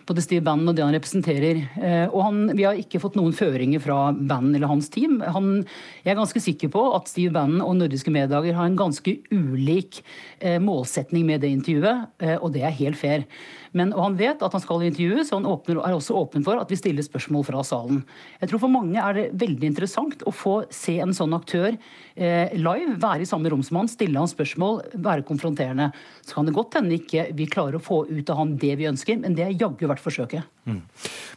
både 0.06 0.24
Steve 0.24 0.44
Bannon 0.46 0.70
og 0.70 0.78
det 0.78 0.86
han 0.86 0.96
representerer. 0.96 1.62
Eh, 1.80 2.06
og 2.08 2.22
han, 2.28 2.42
Vi 2.58 2.66
har 2.66 2.78
ikke 2.80 3.02
fått 3.02 3.18
noen 3.18 3.34
føringer 3.36 3.82
fra 3.84 4.12
Bannon 4.14 4.56
eller 4.56 4.70
hans 4.70 4.90
team. 4.94 5.18
Han, 5.22 5.66
jeg 6.04 6.14
er 6.14 6.20
ganske 6.20 6.42
sikker 6.42 6.72
på 6.74 6.84
at 6.96 7.10
Steve 7.12 7.34
Bannon 7.36 7.64
og 7.66 7.78
Nordiske 7.80 8.14
Meddager 8.14 8.58
har 8.58 8.70
en 8.70 8.80
ganske 8.80 9.18
ulik 9.32 10.02
eh, 10.40 10.60
målsetning 10.62 11.26
med 11.28 11.42
det 11.42 11.54
intervjuet, 11.56 12.10
eh, 12.22 12.38
og 12.38 12.54
det 12.56 12.66
er 12.66 12.80
helt 12.82 13.00
fair. 13.00 13.26
Men, 13.76 13.92
og 13.92 14.06
han 14.06 14.18
vet 14.20 14.44
at 14.46 14.56
han 14.56 14.64
skal 14.64 14.86
intervjues, 14.88 15.32
og 15.32 15.42
han 15.42 15.50
åpner, 15.52 15.82
er 15.84 15.98
også 15.98 16.16
åpen 16.16 16.46
for 16.46 16.62
at 16.62 16.72
vi 16.72 16.80
stiller 16.80 17.06
spørsmål 17.06 17.44
fra 17.50 17.64
salen. 17.68 18.04
Jeg 18.40 18.52
tror 18.52 18.64
For 18.64 18.72
mange 18.72 19.02
er 19.02 19.18
det 19.18 19.26
veldig 19.42 19.70
interessant 19.74 20.24
å 20.24 20.34
få 20.34 20.56
se 20.74 20.98
en 21.04 21.14
sånn 21.16 21.36
aktør 21.36 21.74
eh, 21.74 22.56
live, 22.56 22.96
være 23.04 23.26
i 23.26 23.30
samme 23.30 23.52
rom 23.52 23.64
som 23.68 23.82
han, 23.82 23.92
stille 23.92 24.22
han 24.22 24.32
spørsmål, 24.32 24.82
være 24.96 25.28
konfronterende. 25.28 25.92
Så 26.24 26.40
kan 26.40 26.48
det 26.48 26.56
godt 26.56 26.80
hende 26.80 26.96
ikke 26.96 27.30
vi 27.36 27.50
klarer 27.52 27.80
å 27.80 27.84
få 27.84 28.06
ut 28.08 28.32
av 28.32 28.42
han 28.42 28.56
det 28.62 28.78
vi 28.80 28.88
ønsker, 28.90 29.20
men 29.22 29.36
det 29.36 29.50
er 29.50 29.58
jaggu 29.60 29.90
verdt 29.90 30.04
forsøket. 30.04 30.55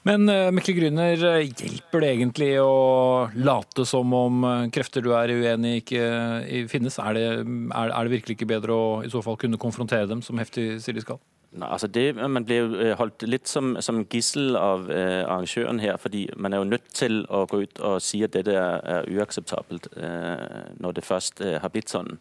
Men 0.09 0.29
uh, 0.31 0.49
Mikkel 0.55 0.79
Grüner, 0.79 1.21
hjelper 1.45 2.05
det 2.05 2.13
egentlig 2.15 2.51
å 2.63 3.29
late 3.37 3.85
som 3.89 4.15
om 4.17 4.47
krefter 4.73 5.05
du 5.05 5.11
er 5.17 5.35
uenig 5.35 5.75
i 5.75 5.81
ikke 5.83 6.69
finnes? 6.73 7.01
Er 7.03 7.19
det, 7.19 7.27
er, 7.45 7.91
er 7.93 7.99
det 8.09 8.15
virkelig 8.15 8.39
ikke 8.39 8.53
bedre 8.57 8.77
å 8.77 8.87
i 9.05 9.11
så 9.13 9.25
fall 9.25 9.37
kunne 9.41 9.61
konfrontere 9.61 10.09
dem, 10.09 10.25
som 10.25 10.41
heftig 10.41 10.79
sier 10.85 10.97
de 10.97 11.05
skal? 11.05 11.21
Nei, 11.57 11.69
altså 11.73 11.89
det, 11.89 12.17
Man 12.17 12.45
blir 12.45 12.59
jo 12.61 12.97
holdt 12.99 13.25
litt 13.25 13.49
som, 13.49 13.73
som 13.81 14.03
gissel 14.13 14.57
av 14.61 14.91
eh, 14.93 15.23
arrangøren 15.25 15.81
her, 15.81 15.97
fordi 15.97 16.27
man 16.37 16.53
er 16.53 16.61
jo 16.61 16.69
nødt 16.69 16.91
til 16.93 17.23
å 17.33 17.47
gå 17.49 17.63
ut 17.65 17.81
og 17.89 18.03
si 18.05 18.21
at 18.25 18.35
dette 18.37 18.53
er, 18.53 18.83
er 18.85 19.09
uakseptabelt 19.17 19.89
eh, 19.97 20.75
når 20.77 20.99
det 20.99 21.07
først 21.09 21.41
eh, 21.41 21.57
har 21.63 21.73
blitt 21.73 21.89
sånn. 21.89 22.19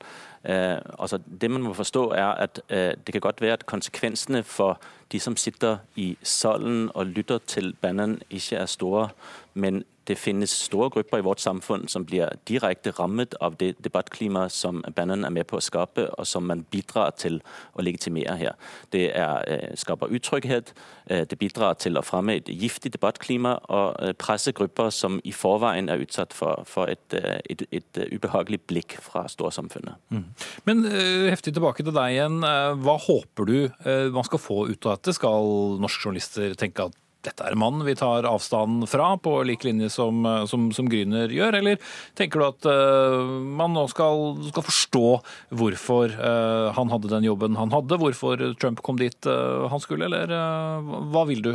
Altså 0.48 1.20
Det 1.42 1.52
man 1.52 1.62
må 1.62 1.74
forstå, 1.74 2.10
er 2.10 2.28
at 2.28 2.62
det 2.70 3.12
kan 3.12 3.22
godt 3.22 3.42
være 3.42 3.54
at 3.54 3.66
konsekvensene 3.66 4.44
for 4.44 4.80
de 5.12 5.20
som 5.20 5.36
sitter 5.38 5.78
i 5.96 6.18
salen 6.24 6.92
og 6.94 7.06
lytter 7.06 7.38
til 7.38 7.76
Bannon, 7.82 8.22
ikke 8.30 8.56
er 8.56 8.66
store. 8.66 9.10
Men 9.54 9.84
det 10.08 10.18
finnes 10.20 10.52
store 10.52 10.90
grupper 10.90 11.20
i 11.20 11.26
vårt 11.26 11.42
samfunn 11.44 11.88
som 11.92 12.06
blir 12.08 12.32
direkte 12.48 12.94
rammet 12.98 13.36
av 13.44 13.58
det 13.60 13.74
debattklimaet 13.84 14.54
som 14.54 14.84
Bannon 14.96 15.26
er 15.28 15.34
med 15.34 15.48
på 15.50 15.60
å 15.60 15.64
skape, 15.64 16.08
og 16.18 16.28
som 16.28 16.48
man 16.48 16.64
bidrar 16.72 17.14
til 17.20 17.40
å 17.76 17.86
legitimere 17.86 18.38
her. 18.40 18.56
Det 18.92 19.12
er, 19.16 19.44
eh, 19.48 19.76
skaper 19.76 20.08
utrygghet, 20.08 20.74
eh, 21.08 21.26
det 21.26 21.40
bidrar 21.40 21.78
til 21.78 21.98
å 21.98 22.04
fremme 22.04 22.38
et 22.38 22.46
giftig 22.46 22.92
debattklima 22.94 23.60
og 23.70 23.96
eh, 24.00 24.14
presse 24.14 24.52
grupper 24.52 24.90
som 24.90 25.20
i 25.24 25.32
forveien 25.32 25.90
er 25.90 26.00
utsatt 26.00 26.34
for, 26.34 26.64
for 26.66 26.88
et, 26.88 27.14
et, 27.14 27.62
et, 27.72 27.98
ubehagelig 28.12 28.62
blikk 28.68 28.98
fra 29.02 29.28
storsamfunnet. 29.28 29.96
Mm. 30.12 30.26
Men 30.66 30.84
heftig 31.32 31.54
tilbake 31.54 31.84
til 31.84 31.94
deg 31.94 32.16
igjen. 32.16 32.40
Hva 32.84 32.98
håper 33.00 33.46
du 33.46 33.70
man 34.14 34.24
skal 34.24 34.40
få 34.40 34.68
ut 34.70 34.86
av 34.86 34.98
dette? 34.98 35.14
Skal 35.14 35.80
norske 35.82 36.04
journalister 36.04 36.54
tenke 36.56 36.88
at 36.88 36.96
dette 37.28 37.46
er 37.46 37.56
en 37.56 37.62
mann 37.62 37.84
vi 37.86 37.96
tar 37.98 38.28
avstand 38.28 38.88
fra, 38.90 39.14
på 39.22 39.36
lik 39.48 39.68
linje 39.68 39.92
som, 39.94 40.26
som, 40.50 40.70
som 40.76 40.90
Gryner 40.92 41.32
gjør? 41.34 41.60
Eller 41.60 41.82
tenker 42.18 42.42
du 42.42 42.48
at 42.48 42.70
uh, 42.72 43.38
man 43.60 43.76
nå 43.76 43.88
skal, 43.92 44.38
skal 44.50 44.68
forstå 44.68 45.06
hvorfor 45.60 46.16
uh, 46.18 46.74
han 46.78 46.94
hadde 46.94 47.12
den 47.14 47.28
jobben 47.28 47.60
han 47.60 47.74
hadde, 47.76 48.00
hvorfor 48.02 48.42
Trump 48.62 48.84
kom 48.86 49.00
dit 49.02 49.30
uh, 49.30 49.68
han 49.72 49.84
skulle, 49.84 50.08
eller 50.08 50.32
hva 51.12 51.26
vil 51.28 51.44
du 51.44 51.52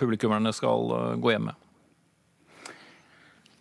publikummerne 0.00 0.52
skal 0.56 1.18
gå 1.22 1.34
hjem 1.34 1.50
med? 1.50 1.58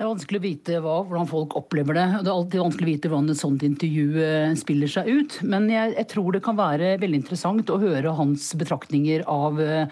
Det 0.01 0.07
er 0.07 0.15
vanskelig 0.15 0.39
å 0.39 0.41
vite 0.41 0.77
hva, 0.81 0.93
hvordan 1.05 1.27
folk 1.29 1.51
opplever 1.59 1.93
det. 1.93 2.03
Det 2.25 2.29
er 2.31 2.33
alltid 2.33 2.63
vanskelig 2.63 2.87
å 2.87 2.89
vite 2.89 3.09
hvordan 3.11 3.29
et 3.29 3.37
sånt 3.37 3.65
intervju 3.67 4.23
eh, 4.25 4.53
spiller 4.57 4.89
seg 4.89 5.11
ut. 5.13 5.35
Men 5.45 5.67
jeg, 5.69 5.91
jeg 5.93 6.07
tror 6.09 6.33
det 6.33 6.41
kan 6.41 6.57
være 6.57 6.95
veldig 7.03 7.19
interessant 7.19 7.69
å 7.69 7.77
høre 7.83 8.15
hans 8.17 8.47
betraktninger 8.57 9.21
av, 9.29 9.61
eh, 9.61 9.85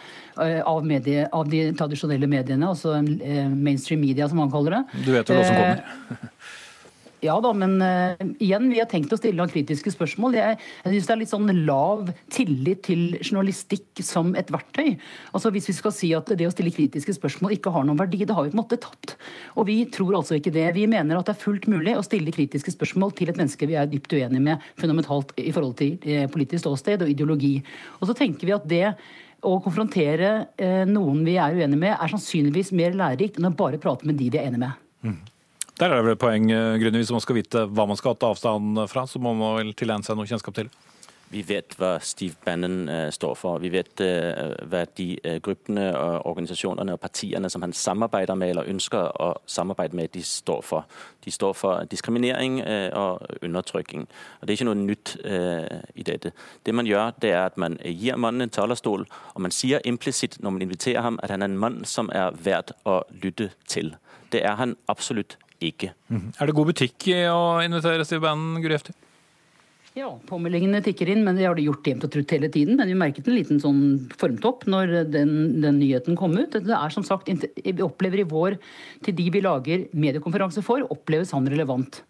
av, 0.65 0.81
medie, 0.89 1.27
av 1.29 1.51
de 1.53 1.61
tradisjonelle 1.77 2.25
mediene, 2.31 2.71
altså 2.71 2.95
eh, 2.97 3.53
mainstream 3.53 4.01
media, 4.01 4.25
som 4.31 4.41
han 4.41 4.49
kaller 4.49 4.79
det. 4.79 5.03
Du 5.05 5.11
vet 5.13 5.29
vel 5.29 5.43
hva 5.43 5.45
som 5.45 5.61
kommer? 5.61 6.33
Ja 7.25 7.35
da, 7.43 7.51
men 7.55 7.77
uh, 7.83 8.15
igjen, 8.39 8.69
vi 8.71 8.79
har 8.79 8.87
tenkt 8.89 9.11
å 9.13 9.19
stille 9.19 9.39
noen 9.39 9.51
kritiske 9.51 9.91
spørsmål. 9.91 10.37
Jeg, 10.37 10.57
jeg 10.85 10.93
synes 10.93 11.09
det 11.09 11.13
er 11.15 11.21
litt 11.21 11.31
sånn 11.33 11.51
lav 11.67 12.11
tillit 12.31 12.83
til 12.87 13.17
journalistikk 13.19 14.03
som 14.05 14.31
et 14.39 14.51
verktøy. 14.53 14.93
Altså 15.33 15.51
Hvis 15.55 15.69
vi 15.71 15.75
skal 15.77 15.95
si 15.95 16.11
at 16.15 16.31
det 16.39 16.47
å 16.47 16.53
stille 16.53 16.73
kritiske 16.75 17.17
spørsmål 17.17 17.57
ikke 17.57 17.73
har 17.75 17.87
noen 17.87 17.99
verdi, 17.99 18.21
det 18.23 18.35
har 18.37 18.47
vi 18.47 18.53
på 18.53 18.57
en 18.57 18.63
måte 18.63 18.79
tapt. 18.81 19.17
Og 19.59 19.67
vi 19.69 19.81
tror 19.91 20.19
altså 20.21 20.37
ikke 20.39 20.53
det. 20.55 20.67
Vi 20.77 20.87
mener 20.89 21.19
at 21.19 21.27
det 21.27 21.35
er 21.35 21.43
fullt 21.43 21.67
mulig 21.71 21.97
å 21.97 22.05
stille 22.05 22.33
kritiske 22.35 22.73
spørsmål 22.75 23.15
til 23.19 23.31
et 23.33 23.39
menneske 23.39 23.67
vi 23.69 23.77
er 23.79 23.89
dypt 23.89 24.15
uenige 24.15 24.45
med 24.45 24.69
fundamentalt 24.79 25.33
i 25.39 25.51
forhold 25.55 25.75
til 25.81 25.97
eh, 26.07 26.27
politisk 26.31 26.63
ståsted 26.63 27.03
og 27.03 27.11
ideologi. 27.11 27.57
Og 27.99 28.09
så 28.09 28.15
tenker 28.17 28.47
vi 28.47 28.55
at 28.55 28.69
det 28.69 28.85
å 29.45 29.57
konfrontere 29.63 30.31
eh, 30.59 30.85
noen 30.87 31.23
vi 31.27 31.37
er 31.39 31.55
uenige 31.55 31.79
med, 31.79 31.95
er 31.95 32.11
sannsynligvis 32.11 32.73
mer 32.75 32.95
lærerikt 32.97 33.39
enn 33.39 33.49
å 33.51 33.55
bare 33.55 33.79
prate 33.81 34.07
med 34.07 34.19
de 34.19 34.31
vi 34.31 34.39
er 34.39 34.49
enige 34.49 34.65
med. 34.65 34.87
Mm. 35.05 35.19
Der 35.79 35.85
er 35.85 35.95
det 35.95 36.03
vel 36.03 36.11
et 36.11 36.19
poeng, 36.19 36.51
eh, 36.51 36.75
Grunne. 36.75 36.99
Hvis 36.99 37.11
man 37.11 37.21
skal 37.23 37.37
vite 37.37 37.61
hva 37.71 37.85
man 37.87 37.95
skal 37.95 38.17
ta 38.19 38.33
avstand 38.33 38.81
fra, 38.91 39.05
så 39.07 39.19
må 39.19 39.31
man 39.33 39.55
vel 39.61 39.69
tilegne 39.73 40.03
seg 40.03 40.17
noe 40.19 40.27
kjennskap 40.27 40.57
til? 40.57 40.67
Vi 41.31 41.39
vet 41.47 41.77
hva 41.79 41.93
Steve 42.03 42.35
Bannon 42.43 42.89
uh, 42.89 43.07
står 43.15 43.37
for. 43.39 43.61
Vi 43.63 43.71
vet 43.71 44.03
uh, 44.03 44.57
hva 44.67 44.81
de 44.97 45.05
gruppene, 45.39 45.85
og 45.95 46.27
organisasjonene 46.33 46.97
og 46.97 46.99
partiene 46.99 47.47
som 47.53 47.63
han 47.63 47.71
samarbeider 47.71 48.35
med 48.35 48.51
eller 48.51 48.67
ønsker 48.67 49.07
å 49.23 49.29
samarbeide 49.47 49.95
med, 49.95 50.11
de 50.11 50.25
står 50.25 50.61
for. 50.67 50.99
De 51.23 51.31
står 51.31 51.55
for 51.55 51.87
diskriminering 51.87 52.59
og 52.99 53.23
undertrykking. 53.41 54.03
Og 54.41 54.47
Det 54.47 54.51
er 54.51 54.57
ikke 54.57 54.71
noe 54.73 54.83
nytt 54.83 55.15
i 55.95 56.03
dette. 56.03 56.33
Det 56.65 56.75
man 56.75 56.89
gjør, 56.89 57.13
det 57.21 57.31
er 57.31 57.45
at 57.45 57.57
man 57.61 57.77
gir 57.85 58.17
mannen 58.17 58.49
en 58.49 58.51
talerstol, 58.51 59.05
og 59.07 59.41
man 59.41 59.55
sier 59.55 59.79
implisitt 59.85 60.41
når 60.41 60.57
man 60.57 60.65
inviterer 60.67 61.05
ham, 61.05 61.19
at 61.23 61.31
han 61.31 61.45
er 61.45 61.53
en 61.53 61.61
mann 61.61 61.85
som 61.85 62.09
er 62.11 62.33
verdt 62.35 62.73
å 62.83 63.03
lytte 63.11 63.53
til. 63.67 63.95
Det 64.33 64.43
er 64.43 64.57
han 64.59 64.75
absolutt 64.89 65.37
ikke. 65.63 65.93
Mm. 66.09 66.31
Er 66.39 66.49
det 66.49 66.55
god 66.57 66.71
butikk 66.71 67.07
å 67.29 67.59
invitere 67.65 68.07
Steve 68.07 68.23
Bannon, 68.25 68.59
Guri 68.63 68.77
Efti? 68.77 68.95
Ja, 69.97 70.09
påmeldingene 70.29 70.83
tikker 70.85 71.09
inn, 71.11 71.23
men 71.25 71.35
det 71.35 71.47
har 71.47 71.57
de 71.57 71.65
gjort 71.65 71.87
jevnt 71.89 72.05
og 72.05 72.11
trutt 72.13 72.31
hele 72.35 72.49
tiden. 72.53 72.77
Men 72.77 72.91
vi 72.91 72.97
merket 72.97 73.27
en 73.27 73.35
liten 73.35 73.59
sånn 73.61 73.81
formtopp 74.19 74.67
når 74.69 74.93
den, 75.11 75.31
den, 75.63 75.79
nyheten 75.81 76.17
kom 76.19 76.37
ut. 76.37 76.53
Det 76.53 76.75
er 76.75 76.93
som 76.93 77.05
sagt, 77.05 77.29
Vi 77.29 77.73
opplever 77.83 78.21
i 78.21 78.27
vår, 78.29 78.59
til 79.05 79.17
de 79.17 79.27
vi 79.33 79.41
lager 79.43 79.87
mediekonferanse 79.91 80.63
for, 80.65 80.85
oppleves 80.93 81.33
han 81.35 81.49
relevant. 81.49 82.03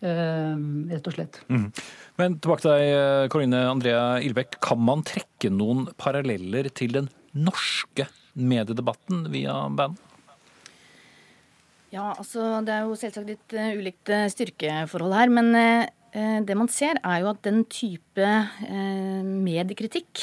Uh, 0.00 0.56
rett 0.90 1.06
og 1.06 1.16
slett. 1.16 1.42
Mm. 1.52 1.66
Men 2.20 2.36
tilbake 2.40 2.64
til 2.64 2.72
deg, 2.72 3.30
Karine 3.32 3.64
Andrea 3.68 4.04
Ilbekk. 4.24 4.58
Kan 4.64 4.82
man 4.84 5.04
trekke 5.06 5.52
noen 5.54 5.86
paralleller 6.00 6.70
til 6.74 6.96
den 6.96 7.10
norske 7.36 8.08
mediedebatten 8.34 9.28
via 9.32 9.62
band? 9.76 10.00
Ja, 11.90 12.12
altså 12.14 12.60
det 12.62 12.70
er 12.70 12.86
jo 12.86 12.98
selvsagt 12.98 13.26
litt 13.26 13.54
uh, 13.56 13.72
ulikt 13.74 14.10
uh, 14.14 14.28
styrkeforhold 14.30 15.14
her. 15.16 15.32
Men 15.34 15.50
uh, 15.56 16.40
det 16.46 16.54
man 16.58 16.70
ser, 16.70 17.00
er 17.02 17.22
jo 17.22 17.30
at 17.30 17.42
den 17.46 17.62
type 17.70 18.26
mediekritikk 18.66 20.22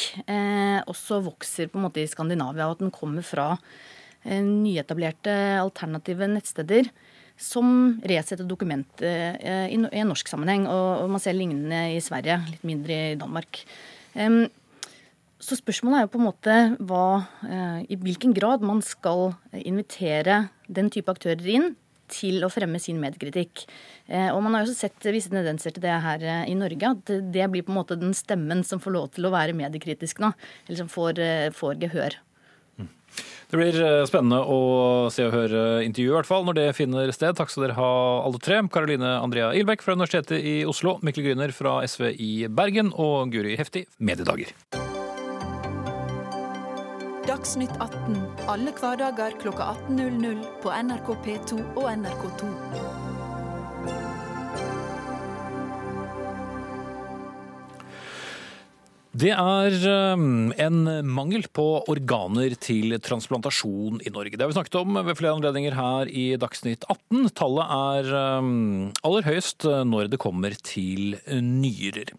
også 0.83 1.21
vokser 1.23 1.69
på 1.71 1.79
en 1.79 1.85
måte 1.85 2.01
i 2.01 2.09
Skandinavia. 2.11 2.65
Og 2.67 2.75
at 2.75 2.81
den 2.81 2.91
kommer 2.91 3.23
fra 3.23 3.53
nyetablerte 4.27 5.31
alternative 5.61 6.27
nettsteder 6.27 6.89
som 7.39 8.01
resetter 8.03 8.43
dokumentet 8.43 9.39
i, 9.39 9.79
en 9.79 10.11
norsk 10.11 10.27
sammenheng. 10.27 10.67
Og, 10.67 11.07
man 11.07 11.23
ser 11.23 11.39
lignende 11.39 11.85
i 11.95 12.03
Sverige, 12.03 12.41
litt 12.51 12.67
mindre 12.67 12.99
i 13.13 13.17
Danmark. 13.23 13.63
Um, 14.11 14.41
så 15.37 15.57
spørsmålet 15.57 15.99
er 15.99 16.05
jo 16.05 16.13
på 16.15 16.19
en 16.19 16.27
måte 16.27 16.53
hva, 16.89 17.07
eh, 17.45 17.81
i 17.93 17.97
hvilken 18.01 18.33
grad 18.33 18.63
man 18.65 18.81
skal 18.81 19.35
invitere 19.53 20.47
den 20.65 20.89
type 20.93 21.13
aktører 21.13 21.45
inn 21.53 21.75
til 22.09 22.41
å 22.41 22.49
fremme 22.49 22.79
sin 22.81 22.97
medkritikk. 23.01 23.65
Eh, 24.07 24.31
og 24.31 24.41
man 24.41 24.55
har 24.55 24.63
jo 24.63 24.71
også 24.71 24.87
sett 24.87 25.09
visse 25.13 25.29
tendenser 25.29 25.75
til 25.75 25.83
det 25.83 25.93
her 26.01 26.23
eh, 26.23 26.45
i 26.49 26.55
Norge. 26.57 26.93
At 26.95 27.11
det 27.33 27.49
blir 27.51 27.67
på 27.67 27.73
en 27.73 27.81
måte 27.81 27.99
den 27.99 28.15
stemmen 28.17 28.63
som 28.65 28.81
får 28.81 28.95
lov 28.95 29.11
til 29.13 29.27
å 29.27 29.33
være 29.35 29.57
mediekritisk 29.57 30.23
nå. 30.23 30.31
Eller 30.65 30.81
som 30.81 30.89
får, 30.89 31.21
får 31.53 31.77
gehør. 31.85 32.17
Mm. 32.81 32.89
Det 33.51 33.61
blir 33.61 33.79
spennende 34.09 34.41
å 34.41 34.59
se 35.13 35.27
og 35.27 35.35
høre 35.35 35.63
intervjuet, 35.85 36.15
i 36.15 36.17
hvert 36.17 36.31
fall, 36.31 36.47
når 36.47 36.61
det 36.63 36.67
finner 36.79 37.13
sted. 37.13 37.37
Takk 37.37 37.53
skal 37.53 37.67
dere 37.67 37.77
ha, 37.77 37.93
alle 38.25 38.41
tre. 38.41 38.63
Karoline 38.73 39.19
Andrea 39.21 39.53
Ilbekk 39.53 39.85
fra 39.85 39.99
Universitetet 39.99 40.41
i 40.41 40.61
Oslo, 40.65 40.97
Mikkel 41.05 41.29
Gryner 41.29 41.53
fra 41.53 41.83
SV 41.85 42.15
i 42.15 42.35
Bergen 42.49 42.95
og 42.95 43.35
Guri 43.35 43.59
Hefti, 43.59 43.85
Mediedager. 43.99 44.55
Dagsnytt 47.47 47.77
18 47.79 48.15
alle 48.51 48.73
hverdager 48.75 49.37
kl 49.39 49.53
18.00 49.55 50.41
på 50.59 50.71
NRK 50.83 51.11
P2 51.23 51.59
og 51.79 51.85
NRK2. 51.93 52.49
Det 59.23 59.31
er 59.31 59.77
um, 60.11 60.51
en 60.59 60.81
mangel 61.07 61.47
på 61.47 61.69
organer 61.87 62.57
til 62.59 62.97
transplantasjon 62.99 64.03
i 64.03 64.11
Norge. 64.11 64.35
Det 64.35 64.43
har 64.43 64.51
vi 64.51 64.59
snakket 64.59 64.75
om 64.81 64.99
ved 64.99 65.15
flere 65.15 65.39
anledninger 65.39 65.79
her 65.79 66.11
i 66.11 66.27
Dagsnytt 66.35 66.83
18. 66.91 67.31
Tallet 67.31 67.73
er 67.79 68.11
um, 68.43 68.91
aller 69.07 69.23
høyest 69.23 69.71
når 69.87 70.11
det 70.11 70.19
kommer 70.19 70.59
til 70.67 71.15
nyrer. 71.31 72.11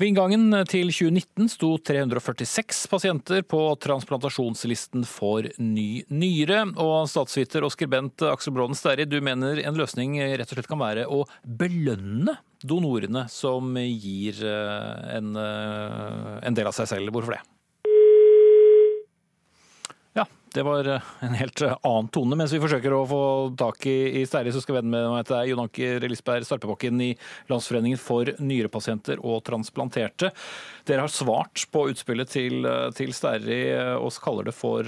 Ved 0.00 0.08
inngangen 0.08 0.54
til 0.70 0.88
2019 0.88 1.50
sto 1.52 1.74
346 1.84 2.86
pasienter 2.88 3.42
på 3.44 3.60
transplantasjonslisten 3.82 5.04
for 5.08 5.44
ny 5.60 6.02
nyre. 6.08 6.62
Og 6.80 7.10
statsviter 7.12 7.66
og 7.66 7.74
skribent 7.74 8.24
Aksel 8.30 8.56
Bråden 8.56 8.78
Sterri, 8.78 9.04
du 9.04 9.18
mener 9.24 9.60
en 9.60 9.76
løsning 9.76 10.16
rett 10.22 10.48
og 10.48 10.56
slett 10.56 10.70
kan 10.70 10.80
være 10.80 11.04
å 11.12 11.26
belønne 11.44 12.38
donorene 12.64 13.26
som 13.32 13.74
gir 13.76 14.38
eh, 14.46 15.16
en, 15.18 15.34
eh, 15.36 16.38
en 16.46 16.56
del 16.56 16.70
av 16.70 16.76
seg 16.78 16.88
selv. 16.94 17.12
Hvorfor 17.12 17.36
det? 17.36 17.42
Det 20.52 20.62
var 20.62 20.88
eh, 20.88 21.10
en 21.20 21.34
helt 21.34 21.62
eh, 21.62 21.76
annen 21.82 22.08
tone. 22.12 22.36
Mens 22.36 22.52
vi 22.52 22.60
forsøker 22.62 22.92
å 22.92 23.02
få 23.08 23.22
tak 23.58 23.86
i, 23.88 24.20
i 24.20 24.24
Sterri, 24.28 24.52
så 24.52 24.60
skal 24.62 24.76
vi 24.76 24.80
vende 24.82 24.94
med 24.94 25.10
meg 25.14 25.26
til 25.26 25.36
deg, 25.38 25.50
Jon 25.52 25.62
Anker 25.64 26.08
Lisberg 26.12 26.48
Sarpebakken 26.48 27.00
i 27.00 27.10
Landsforeningen 27.50 28.00
for 28.00 28.28
nyrepasienter 28.42 29.22
og 29.24 29.40
transplanterte. 29.48 30.32
Dere 30.88 31.06
har 31.06 31.12
svart 31.12 31.64
på 31.72 31.86
utspillet 31.92 32.32
til, 32.32 32.66
eh, 32.68 32.90
til 32.96 33.14
Sterri 33.16 33.62
og 33.96 34.12
kaller 34.22 34.50
det 34.50 34.56
for 34.56 34.86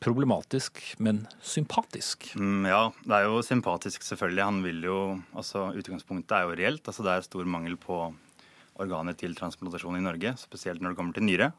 problematisk, 0.00 0.80
men 1.04 1.22
sympatisk? 1.44 2.30
Mm, 2.40 2.64
ja, 2.70 2.82
det 3.04 3.18
er 3.18 3.28
jo 3.28 3.42
sympatisk, 3.44 4.02
selvfølgelig. 4.06 4.46
Han 4.48 4.62
vil 4.64 4.84
jo, 4.88 4.98
altså 5.36 5.68
Utgangspunktet 5.76 6.34
er 6.38 6.48
jo 6.48 6.56
reelt. 6.56 6.88
altså 6.88 7.04
Det 7.04 7.12
er 7.14 7.26
stor 7.28 7.48
mangel 7.48 7.76
på 7.80 8.06
organer 8.80 9.16
til 9.18 9.36
transplantasjon 9.36 9.98
i 9.98 10.04
Norge, 10.04 10.32
spesielt 10.40 10.80
når 10.80 10.94
det 10.94 11.00
kommer 11.02 11.16
til 11.16 11.28
nyre. 11.28 11.50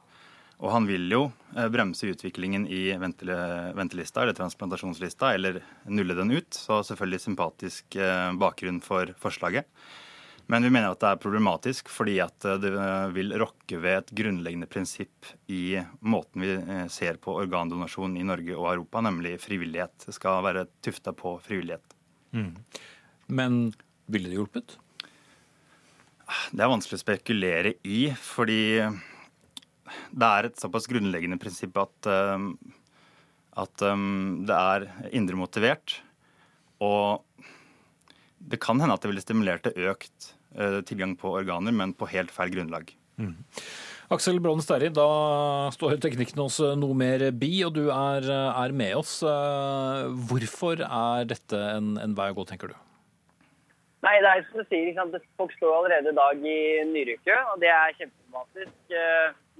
Og 0.61 0.69
han 0.69 0.85
vil 0.85 1.09
jo 1.09 1.23
eh, 1.57 1.67
bremse 1.73 2.11
utviklingen 2.11 2.67
i 2.69 2.91
ventelista 2.93 4.21
eller 4.21 4.37
transplantasjonslista, 4.37 5.33
eller 5.33 5.61
nulle 5.89 6.17
den 6.17 6.31
ut. 6.35 6.53
Så 6.53 6.83
selvfølgelig 6.85 7.23
sympatisk 7.23 7.97
eh, 7.97 8.29
bakgrunn 8.37 8.77
for 8.85 9.13
forslaget. 9.21 9.65
Men 10.51 10.65
vi 10.65 10.71
mener 10.73 10.91
at 10.91 11.01
det 11.01 11.09
er 11.09 11.21
problematisk 11.21 11.89
fordi 11.89 12.19
at 12.21 12.45
eh, 12.45 12.59
det 12.61 12.75
vil 13.17 13.33
rokke 13.41 13.81
ved 13.81 14.03
et 14.03 14.13
grunnleggende 14.21 14.69
prinsipp 14.69 15.33
i 15.49 15.81
måten 16.05 16.45
vi 16.45 16.53
ser 16.93 17.17
på 17.21 17.39
organdonasjon 17.41 18.19
i 18.21 18.27
Norge 18.27 18.53
og 18.53 18.69
Europa, 18.75 19.01
nemlig 19.01 19.39
frivillighet. 19.41 20.05
Det 20.05 20.17
skal 20.17 20.45
være 20.45 20.67
tufta 20.85 21.15
på 21.17 21.39
frivillighet. 21.41 21.97
Mm. 22.37 22.53
Men 23.33 23.61
ville 24.11 24.29
det 24.29 24.37
hjulpet? 24.37 24.77
Det 26.53 26.61
er 26.61 26.69
vanskelig 26.69 26.99
å 26.99 27.01
spekulere 27.01 27.73
i, 27.81 28.11
fordi 28.15 28.61
det 30.11 30.29
er 30.29 30.47
et 30.49 30.61
såpass 30.61 30.87
grunnleggende 30.91 31.39
prinsipp 31.41 31.77
at, 31.81 32.09
eh, 32.09 32.47
at 33.61 33.83
det 34.47 34.57
er 34.57 34.87
indremotivert. 35.11 35.99
Og 36.81 37.21
det 38.41 38.59
kan 38.61 38.81
hende 38.81 38.95
at 38.97 39.03
det 39.03 39.11
ville 39.11 39.23
stimulert 39.23 39.65
til 39.67 39.89
økt 39.91 40.33
uh, 40.57 40.81
tilgang 40.87 41.15
på 41.19 41.35
organer, 41.37 41.73
men 41.75 41.95
på 41.97 42.09
helt 42.11 42.33
feil 42.33 42.53
grunnlag. 42.53 42.93
Mm. 43.21 43.35
Aksel 44.11 44.41
Brånen 44.43 44.63
Sterri, 44.63 44.89
da 44.91 45.69
står 45.71 45.95
teknikken 46.03 46.41
hos 46.41 46.57
eh, 46.59 46.73
noe 46.75 46.95
mer 46.99 47.29
bi, 47.31 47.53
og 47.63 47.77
du 47.77 47.85
er, 47.93 48.25
eh, 48.27 48.63
er 48.65 48.73
med 48.75 48.97
oss. 48.97 49.21
Hvorfor 49.21 50.83
er 50.83 51.29
dette 51.29 51.61
en, 51.77 51.93
en, 52.01 52.15
vei 52.17 52.27
å 52.33 52.35
gå, 52.35 52.43
tenker 52.49 52.73
du? 52.73 52.75
Nei, 54.11 54.17
det 54.19 54.31
er 54.31 54.41
som 54.49 54.59
du 54.59 54.65
sier, 54.67 55.21
Folk 55.39 55.53
står 55.55 55.75
allerede 55.77 56.11
i 56.11 56.17
dag 56.17 56.41
i 56.43 56.57
nyrykø, 56.89 57.35
og 57.53 57.61
det 57.63 57.69
er 57.71 57.93
kjempedramatisk. 57.95 58.95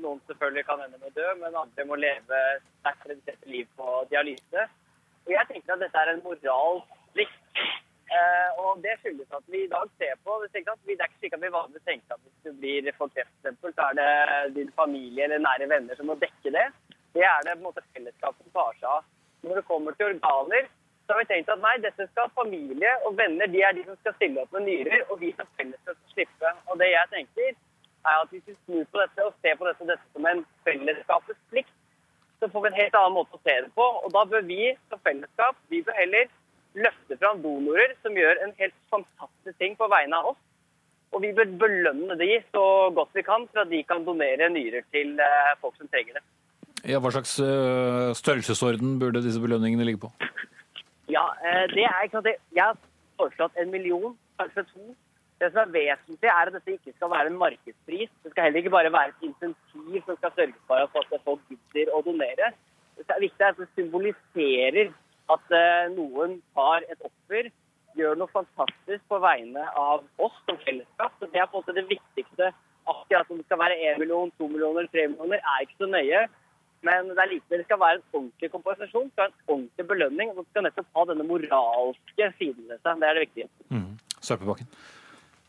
Noen 0.04 0.20
selvfølgelig 0.28 0.66
kan 0.68 0.82
ende 0.84 1.00
med 1.00 1.12
å 1.12 1.16
dø, 1.16 1.30
men 1.40 1.56
andre 1.62 1.86
må 1.88 1.96
leve 1.96 2.42
sterkt 2.82 3.08
reduserte 3.08 3.48
liv 3.54 3.70
på 3.80 4.02
dialyse. 4.12 4.66
Og 5.24 5.32
jeg 5.32 5.48
tenker 5.48 5.78
at 5.78 5.86
dette 5.86 6.04
er 6.04 6.12
en 6.12 6.24
moralsk 6.26 7.00
plikt 7.16 7.40
Eh, 8.12 8.50
og 8.60 8.82
Det 8.84 8.98
skyldes 9.00 9.36
at 9.38 9.46
vi 9.54 9.62
i 9.64 9.72
dag 9.72 9.88
ser 10.00 10.18
på 10.26 10.34
Det 10.42 10.50
er 10.52 10.60
ikke 10.60 11.20
slik 11.22 11.36
at 11.38 11.44
vi 11.44 11.52
vanligvis 11.56 11.86
tenker 11.88 12.16
at 12.16 12.24
hvis 12.26 12.44
du 12.44 12.58
blir 12.60 12.90
for 12.98 13.14
kreftstempel, 13.16 13.72
så 13.76 13.88
er 13.88 13.94
det 14.00 14.56
din 14.58 14.72
familie 14.76 15.24
eller 15.24 15.40
nære 15.46 15.70
venner 15.72 15.96
som 15.96 16.12
må 16.12 16.18
dekke 16.20 16.52
det. 16.58 16.68
Det 17.16 17.24
er 17.24 17.40
det 17.46 17.56
på 17.56 17.62
en 17.62 17.68
måte 17.70 17.86
fellesskapet 17.94 18.44
som 18.44 18.56
tar 18.58 18.76
seg 18.80 18.90
av. 18.98 19.08
Når 19.48 19.60
det 19.60 19.70
kommer 19.70 19.96
til 19.96 20.12
organer, 20.12 20.68
har 21.14 21.22
vi 21.22 21.30
tenkt 21.30 21.52
at 21.52 21.62
nei, 21.64 21.76
dette 21.84 22.08
skal 22.12 22.32
familie 22.38 22.94
og 23.08 23.18
venner 23.20 23.50
de 23.52 23.62
er 23.66 23.76
de 23.78 23.84
som 23.88 23.98
skal 24.02 24.16
stille 24.18 24.42
opp 24.44 24.56
med 24.56 24.68
nyrer, 24.68 25.06
og 25.10 25.22
vi 25.22 25.32
som 25.38 25.50
fellesskap 25.60 25.98
skal 25.98 26.16
slippe. 26.16 26.54
Og 26.70 26.80
det 26.82 26.90
jeg 26.92 27.12
tenker, 27.14 27.54
er 28.02 28.18
at 28.18 28.34
hvis 28.34 28.48
vi 28.50 28.58
snur 28.66 28.86
på 28.92 29.02
dette 29.02 29.26
og 29.28 29.38
ser 29.40 29.58
på 29.60 29.68
dette, 29.70 29.88
dette 29.90 30.14
som 30.16 30.28
en 30.30 30.44
fellesskapets 30.68 31.42
plikt, 31.54 31.74
så 32.42 32.50
får 32.50 32.64
vi 32.64 32.72
en 32.72 32.80
helt 32.80 32.96
annen 32.98 33.18
måte 33.18 33.38
å 33.38 33.42
se 33.46 33.58
det 33.66 33.74
på. 33.78 33.88
Og 34.02 34.14
da 34.16 34.24
bør 34.30 34.46
vi 34.48 34.72
som 34.90 35.02
fellesskap 35.06 35.60
vi 35.74 35.84
bør 35.86 36.00
heller 36.00 36.32
løfte 36.82 37.18
fram 37.20 37.42
donorer 37.44 37.94
som 38.02 38.16
gjør 38.18 38.40
en 38.46 38.56
helt 38.58 38.78
fantastisk 38.94 39.58
ting 39.62 39.76
på 39.78 39.90
vegne 39.92 40.18
av 40.18 40.32
oss. 40.32 40.42
Og 41.12 41.26
vi 41.26 41.34
bør 41.36 41.50
belønne 41.60 42.16
de 42.18 42.38
så 42.50 42.66
godt 42.96 43.12
vi 43.18 43.26
kan 43.28 43.46
for 43.52 43.66
at 43.66 43.72
de 43.72 43.82
kan 43.84 44.06
donere 44.08 44.48
nyrer 44.50 44.86
til 44.96 45.20
eh, 45.20 45.58
folk 45.62 45.76
som 45.78 45.90
trenger 45.92 46.18
det. 46.18 46.24
Ja, 46.88 46.98
hva 46.98 47.12
slags 47.14 47.36
uh, 47.38 48.10
størrelsesorden 48.18 48.96
burde 49.02 49.22
disse 49.22 49.42
belønningene 49.44 49.86
ligge 49.86 50.08
på? 50.08 50.10
Ja, 51.12 51.28
uh, 51.44 51.66
det 51.76 51.86
er 51.86 52.04
ikke 52.08 52.20
sant. 52.20 52.34
Jeg 52.56 52.64
har 52.64 52.78
foreslått 53.20 53.58
en 53.62 53.72
million, 53.74 54.18
kanskje 54.40 54.66
to. 54.72 54.92
Det 55.42 55.50
som 55.52 55.64
er 55.64 55.74
vesentlig, 55.74 56.30
er 56.30 56.50
at 56.50 56.54
dette 56.54 56.76
ikke 56.76 56.94
skal 56.96 57.10
være 57.10 57.32
en 57.32 57.40
markedspris. 57.42 58.10
Det 58.24 58.32
skal 58.32 58.46
heller 58.46 58.62
ikke 58.62 58.76
bare 58.76 58.92
være 58.94 59.14
et 59.14 59.24
insentiv 59.26 60.04
som 60.06 60.20
skal 60.20 60.36
sørge 60.36 60.60
for 60.70 60.84
at 60.84 61.24
folk 61.26 61.42
gidder 61.50 61.90
å 61.98 62.04
donere. 62.06 62.52
Det 63.00 63.16
er 63.16 63.24
viktig 63.24 63.48
at 63.48 63.58
det 63.58 63.66
symboliserer 63.74 64.92
at 65.34 65.56
eh, 65.58 65.88
noen 65.96 66.38
tar 66.58 66.86
et 66.94 67.08
offer, 67.08 67.50
gjør 67.98 68.20
noe 68.20 68.32
fantastisk 68.36 69.02
på 69.10 69.20
vegne 69.24 69.64
av 69.80 70.06
oss 70.22 70.38
som 70.46 70.60
fellesskap. 70.66 71.16
Så 71.18 71.32
Det 71.32 71.42
er 71.42 71.50
på 71.50 71.58
en 71.58 71.64
måte 71.64 71.78
det 71.80 71.88
viktigste. 71.90 72.52
Akkurat 72.92 73.34
om 73.34 73.42
det 73.42 73.48
skal 73.48 73.62
være 73.64 73.80
1 73.96 74.00
million, 74.04 74.32
2 74.38 74.52
millioner, 74.52 74.88
3 74.94 75.08
millioner, 75.12 75.42
er 75.42 75.66
ikke 75.66 75.82
så 75.82 75.90
nøye. 75.90 76.22
Men 76.88 77.12
det 77.12 77.22
er 77.22 77.30
likevel 77.36 77.62
det 77.62 77.68
skal 77.68 77.80
være 77.82 78.00
en 78.00 78.08
ordentlig 78.18 78.50
kompensasjon, 78.54 79.06
det 79.06 79.14
skal 79.14 79.28
være 79.28 79.34
en 79.34 79.54
ordentlig 79.56 79.86
belønning. 79.92 80.32
Og 80.32 80.42
det 80.42 80.48
skal 80.50 80.66
nettopp 80.66 80.98
ha 80.98 81.06
denne 81.12 81.28
moralske 81.30 82.30
siden 82.40 82.68
ved 82.70 82.82
seg. 82.82 83.02
Det 83.04 83.08
er 83.10 83.18
det 83.18 83.26
viktige. 83.28 83.50
Mm. 83.70 83.88
Sørpebakken. 84.18 84.70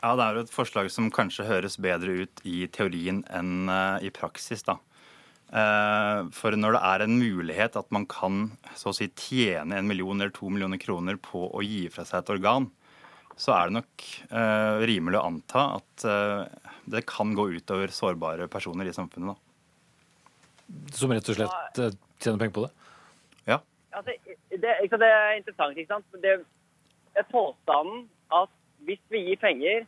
Ja, 0.03 0.15
Det 0.19 0.23
er 0.23 0.35
jo 0.35 0.43
et 0.43 0.51
forslag 0.51 0.89
som 0.91 1.11
kanskje 1.15 1.47
høres 1.47 1.77
bedre 1.79 2.25
ut 2.25 2.41
i 2.43 2.65
teorien 2.67 3.23
enn 3.31 3.69
uh, 3.71 4.03
i 4.03 4.11
praksis. 4.13 4.65
da. 4.67 4.77
Eh, 5.53 6.19
for 6.33 6.55
når 6.57 6.73
det 6.73 6.79
er 6.81 7.01
en 7.03 7.19
mulighet 7.19 7.75
at 7.77 7.91
man 7.93 8.07
kan 8.09 8.47
så 8.73 8.89
å 8.89 8.95
si 8.97 9.05
tjene 9.13 9.77
en 9.77 9.85
million 9.85 10.17
eller 10.17 10.33
to 10.33 10.49
millioner 10.49 10.81
kroner 10.81 11.19
på 11.21 11.43
å 11.45 11.61
gi 11.61 11.83
fra 11.93 12.07
seg 12.09 12.23
et 12.23 12.31
organ, 12.33 12.65
så 13.37 13.53
er 13.53 13.69
det 13.69 13.75
nok 13.77 14.05
uh, 14.33 14.81
rimelig 14.85 15.19
å 15.19 15.27
anta 15.29 15.61
at 15.77 16.05
det 16.89 17.05
kan 17.09 17.31
gå 17.37 17.47
utover 17.53 17.93
sårbare 17.93 18.49
personer 18.49 18.89
i 18.89 18.93
samfunnet. 18.93 19.33
Da. 19.33 19.42
Som 20.93 21.13
rett 21.13 21.29
og 21.29 21.37
slett 21.37 21.79
tjener 22.21 22.41
penger 22.41 22.55
på 22.55 22.65
det? 22.65 22.71
Ja. 23.49 23.59
Altså, 23.91 24.15
det, 24.25 24.59
det, 24.61 24.75
det, 24.89 25.09
er 25.09 25.37
interessant. 25.37 25.77
ikke 25.77 25.93
sant? 25.93 26.19
Det 26.23 26.37
er 27.19 27.31
påstanden 27.31 28.07
at 28.33 28.51
hvis 28.87 29.01
vi 29.13 29.25
gir 29.29 29.41
penger 29.41 29.85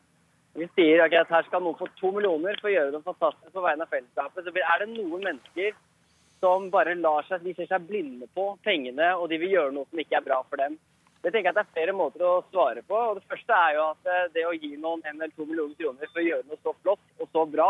vi 0.55 0.67
sier 0.71 1.01
okay, 1.03 1.19
at 1.19 1.31
her 1.33 1.43
skal 1.49 1.63
noen 1.63 1.75
få 1.75 1.87
to 1.99 2.13
millioner 2.15 2.55
for 2.61 2.69
å 2.69 2.73
gjøre 2.73 2.93
noe 2.93 3.03
fantastisk 3.03 3.51
på 3.51 3.63
vegne 3.63 3.83
av 3.83 3.91
fellesskapet, 3.91 4.45
så 4.45 4.53
er 4.55 4.83
det 4.83 4.93
noen 4.93 5.25
mennesker 5.25 5.73
som 6.39 6.69
bare 6.71 6.93
lar 6.95 7.27
seg, 7.27 7.43
de 7.43 7.55
ser 7.57 7.67
seg 7.67 7.87
blinde 7.89 8.27
på 8.37 8.53
pengene, 8.63 9.09
og 9.19 9.27
de 9.31 9.39
vil 9.41 9.55
gjøre 9.55 9.73
noe 9.75 9.87
som 9.89 9.99
ikke 9.99 10.19
er 10.19 10.27
bra 10.27 10.39
for 10.47 10.61
dem. 10.61 10.77
Det 11.25 11.31
tenker 11.33 11.49
jeg 11.49 11.55
at 11.55 11.57
Det 11.57 11.63
er 11.65 11.73
flere 11.73 11.95
måter 11.97 12.23
å 12.23 12.33
svare 12.51 12.83
på. 12.85 12.95
og 12.95 13.19
Det 13.19 13.27
første 13.27 13.57
er 13.57 13.75
jo 13.75 13.85
at 13.89 14.09
eh, 14.13 14.27
det 14.35 14.45
å 14.45 14.53
gi 14.53 14.75
noen 14.77 15.01
en 15.03 15.15
eller 15.17 15.33
to 15.35 15.47
millioner 15.49 15.75
kroner 15.79 16.11
for 16.11 16.21
å 16.21 16.25
gjøre 16.25 16.47
noe 16.47 16.61
så 16.61 16.75
flott 16.83 17.05
og 17.17 17.31
så 17.33 17.45
bra, 17.49 17.69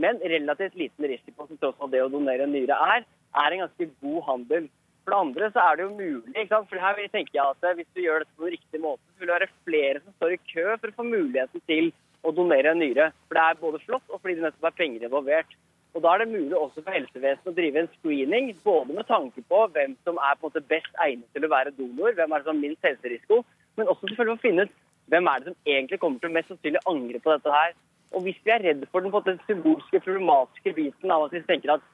men 0.00 0.22
relativt 0.34 0.78
liten 0.78 1.06
risiko 1.10 1.46
som 1.46 1.58
tross 1.60 1.82
alt 1.82 1.92
det 1.92 2.02
å 2.02 2.10
donere 2.12 2.46
en 2.46 2.54
nyre 2.54 2.78
er, 2.94 3.04
er 3.44 3.54
en 3.54 3.64
ganske 3.64 3.88
god 4.02 4.22
handel. 4.28 4.70
For 5.04 5.12
det 5.12 5.20
andre 5.20 5.50
så 5.52 5.64
er 5.64 5.76
det 5.76 5.84
jo 5.84 5.96
mulig. 5.98 6.32
ikke 6.32 6.54
sant? 6.54 6.70
For 6.70 6.80
her 6.80 7.00
tenker 7.12 7.36
jeg 7.36 7.44
at 7.44 7.66
eh, 7.68 7.76
Hvis 7.76 7.90
du 7.92 8.00
gjør 8.00 8.22
dette 8.22 8.36
på 8.38 8.46
den 8.46 8.54
riktige 8.56 8.80
måten, 8.80 9.04
så 9.12 9.20
vil 9.20 9.28
det 9.28 9.36
være 9.36 9.50
flere 9.68 10.00
som 10.00 10.16
står 10.16 10.36
i 10.36 10.40
kø 10.52 10.64
for 10.70 10.88
å 10.88 10.96
få 10.96 11.06
muligheten 11.10 11.64
til 11.68 11.90
å 12.24 12.32
donere 12.32 12.72
en 12.72 12.80
nyre. 12.80 13.10
For 13.28 13.36
det 13.36 13.44
er 13.44 13.60
både 13.60 13.82
flott 13.84 14.08
og 14.08 14.22
fordi 14.22 14.38
det 14.38 14.46
nettopp 14.46 14.70
er 14.70 14.78
penger 14.80 15.06
involvert. 15.08 15.58
Og 15.94 16.02
Da 16.02 16.14
er 16.14 16.24
det 16.24 16.32
mulig 16.32 16.56
også 16.58 16.82
for 16.82 16.90
helsevesenet 16.90 17.50
å 17.52 17.54
drive 17.54 17.78
en 17.78 17.90
screening, 17.98 18.48
både 18.64 18.96
med 18.96 19.06
tanke 19.06 19.44
på 19.46 19.60
hvem 19.76 19.92
som 20.02 20.16
er 20.18 20.34
på 20.34 20.48
en 20.48 20.48
måte 20.48 20.64
best 20.72 20.96
egnet 21.04 21.28
til 21.36 21.46
å 21.46 21.52
være 21.52 21.74
donor, 21.76 22.16
hvem 22.16 22.32
er 22.32 22.42
det 22.42 22.48
som 22.48 22.56
har 22.56 22.64
minst 22.64 22.88
helserisiko, 22.88 23.44
men 23.78 23.90
også 23.92 24.08
selvfølgelig 24.08 24.34
å 24.34 24.42
finne 24.42 24.64
ut 24.66 24.74
hvem 25.12 25.28
er 25.30 25.38
det 25.38 25.52
som 25.52 25.70
egentlig 25.70 26.00
kommer 26.02 26.18
til 26.18 26.32
å 26.32 26.34
mest 26.34 26.50
sannsynlig 26.50 26.82
angre 26.90 27.20
på 27.22 27.30
dette 27.30 27.54
her. 27.54 27.76
Og 28.14 28.22
Hvis 28.22 28.38
vi 28.46 28.52
er 28.54 28.62
redd 28.62 28.86
for 28.92 29.02
den 29.02 29.40
symbolske, 29.48 30.00
problematiske 30.00 30.74
biten 30.76 31.10
av 31.10 31.26
at 31.26 31.34
vi 31.34 31.42
tenker 31.48 31.76
at 31.76 31.84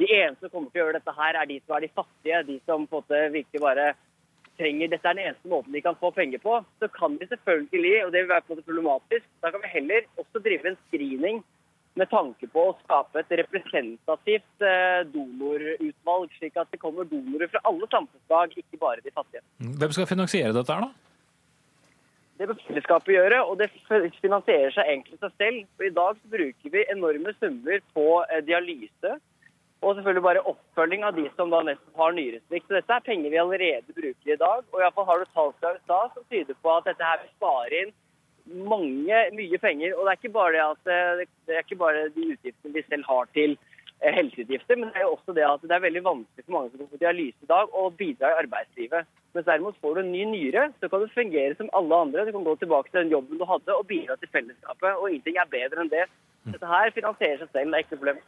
de 0.00 0.08
eneste 0.08 0.48
som 0.48 0.52
kommer 0.52 0.70
til 0.72 0.80
å 0.80 0.84
gjøre 0.84 0.98
dette 0.98 1.16
her, 1.16 1.36
er 1.36 1.48
de 1.48 1.58
som 1.60 1.76
er 1.76 1.84
de 1.84 1.92
fattige, 1.96 2.42
de 2.48 2.56
som 2.64 2.86
på 2.88 3.00
en 3.00 3.02
måte 3.02 3.20
virkelig 3.34 3.62
bare 3.64 3.86
trenger 4.60 4.92
dette 4.92 5.08
er 5.08 5.16
den 5.16 5.26
eneste 5.28 5.48
måten 5.48 5.72
de 5.72 5.82
kan 5.84 5.96
få 6.00 6.10
penger 6.16 6.40
på, 6.42 6.58
så 6.80 6.88
kan 6.92 7.16
vi 7.20 7.28
selvfølgelig, 7.28 7.94
og 8.04 8.12
det 8.12 8.22
vil 8.22 8.32
være 8.32 8.44
på 8.46 8.54
måte 8.54 8.66
problematisk, 8.68 9.26
da 9.44 9.52
kan 9.52 9.64
vi 9.64 9.72
heller 9.74 10.08
også 10.20 10.42
drive 10.44 10.68
en 10.68 10.78
screening 10.86 11.42
med 11.98 12.10
tanke 12.12 12.48
på 12.52 12.64
å 12.68 12.74
skape 12.84 13.20
et 13.20 13.32
representativt 13.40 14.64
eh, 14.64 15.00
donorutvalg, 15.10 16.32
slik 16.38 16.58
at 16.60 16.70
det 16.72 16.80
kommer 16.82 17.08
donorer 17.08 17.50
fra 17.50 17.62
alle 17.68 17.88
samfunnslag, 17.90 18.54
ikke 18.62 18.80
bare 18.80 19.04
de 19.04 19.12
fattige. 19.14 19.42
Hvem 19.58 19.96
skal 19.96 20.08
finansiere 20.08 20.54
dette 20.56 20.76
her, 20.76 20.86
da? 20.86 21.09
Det 22.40 22.46
bør 22.48 22.56
fellesskapet 22.64 23.12
gjøre, 23.12 23.38
og 23.44 23.58
det 23.60 23.66
finansierer 24.22 24.72
seg 24.72 24.86
egentlig 24.88 25.18
seg 25.20 25.32
selv. 25.42 25.64
For 25.76 25.84
I 25.84 25.96
dag 25.98 26.20
bruker 26.32 26.72
vi 26.72 26.84
enorme 26.88 27.34
summer 27.36 27.82
på 27.92 28.06
eh, 28.30 28.40
dialyse 28.46 29.18
og 29.80 29.94
selvfølgelig 29.96 30.24
bare 30.24 30.42
oppfølging 30.48 31.04
av 31.08 31.16
de 31.16 31.26
som 31.36 31.52
da 31.52 31.62
nesten 31.64 32.00
har 32.00 32.12
nyresvikt. 32.16 32.66
Så 32.68 32.76
dette 32.76 32.96
er 32.96 33.04
penger 33.04 33.32
vi 33.32 33.40
allerede 33.40 33.96
bruker 33.96 34.32
i 34.32 34.38
dag. 34.40 34.64
Og 34.72 34.80
iallfall 34.82 35.08
har 35.08 35.20
du 35.20 35.30
tall 35.32 35.52
fra 35.60 35.72
USA 35.76 36.00
som 36.14 36.26
tyder 36.32 36.56
på 36.60 36.72
at 36.74 36.88
dette 36.88 37.06
her 37.10 37.22
vil 37.22 37.30
spare 37.38 37.82
inn 37.82 37.94
mange, 38.72 39.22
mye 39.36 39.60
penger. 39.62 39.94
Og 39.96 40.04
det 40.04 40.12
er 40.12 40.20
ikke 40.20 40.34
bare 40.36 40.52
det 40.56 40.64
at 40.66 40.92
eh, 40.96 41.22
det 41.48 41.56
er 41.56 41.64
ikke 41.64 41.80
bare 41.80 42.08
de 42.16 42.26
utgiftene 42.34 42.76
vi 42.76 42.84
selv 42.88 43.08
har 43.08 43.32
til 43.36 43.56
helseutgifter, 44.00 44.78
men 44.78 44.88
det 44.90 45.00
er 45.00 45.06
jo 45.06 45.16
også 45.16 45.34
det 45.36 45.44
at 45.44 45.64
det 45.66 45.74
er 45.76 45.82
veldig 45.84 46.02
vanskelig 46.06 46.46
for 46.46 46.56
mange 46.56 46.70
som 46.72 46.80
går 46.80 46.92
på 46.92 47.00
dialyse 47.02 47.44
i 47.44 47.50
dag, 47.50 47.74
å 47.76 47.90
bidra 47.92 48.32
i 48.32 48.38
arbeidslivet. 48.44 49.10
Mens 49.36 49.46
derimot 49.46 49.76
får 49.82 49.94
du 49.94 50.00
en 50.02 50.10
ny 50.14 50.24
nyre, 50.30 50.64
så 50.80 50.88
kan 50.90 51.04
du 51.04 51.12
fungere 51.12 51.54
som 51.58 51.70
alle 51.78 52.00
andre. 52.06 52.24
Du 52.26 52.32
kan 52.34 52.46
gå 52.48 52.56
tilbake 52.62 52.90
til 52.90 53.04
den 53.04 53.12
jobben 53.14 53.38
du 53.38 53.46
hadde 53.46 53.76
og 53.76 53.86
bidra 53.86 54.16
til 54.18 54.32
fellesskapet. 54.32 54.96
Og 54.96 55.10
ingenting 55.10 55.38
er 55.38 55.52
bedre 55.52 55.84
enn 55.84 55.92
det. 55.92 56.08
Dette 56.48 56.68
her 56.70 56.88
finansierer 56.96 57.42
seg 57.42 57.50
selv, 57.52 57.68
det 57.68 57.76
er 57.76 57.84
ikke 57.84 57.94
noe 57.94 58.00
problem. 58.00 58.20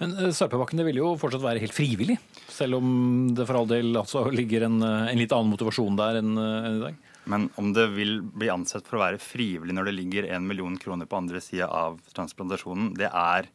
Men 0.00 0.14
eh, 0.16 0.30
Sarpebakken 0.34 0.80
det 0.80 0.86
vil 0.88 1.02
jo 1.02 1.10
fortsatt 1.20 1.44
være 1.44 1.60
helt 1.60 1.76
frivillig, 1.76 2.16
selv 2.48 2.78
om 2.78 2.88
det 3.36 3.44
for 3.44 3.60
all 3.60 3.68
del 3.68 3.92
altså 4.00 4.24
ligger 4.32 4.64
en, 4.70 4.80
eh, 4.80 5.10
en 5.12 5.20
litt 5.20 5.34
annen 5.36 5.52
motivasjon 5.52 5.98
der 6.00 6.22
enn 6.22 6.32
eh, 6.40 6.68
enn 6.68 6.78
i 6.78 6.84
dag? 6.86 6.98
Men 7.28 7.44
om 7.60 7.74
det 7.76 7.84
vil 7.92 8.22
bli 8.24 8.48
ansett 8.48 8.88
for 8.88 8.96
å 8.96 9.02
være 9.02 9.20
frivillig 9.20 9.76
når 9.76 9.90
det 9.90 9.96
ligger 9.98 10.30
en 10.32 10.48
million 10.48 10.78
kroner 10.80 11.08
på 11.08 11.18
andre 11.20 11.42
sida 11.44 11.68
av 11.68 12.00
transplantasjonen, 12.16 12.94
det 12.96 13.10
er 13.12 13.50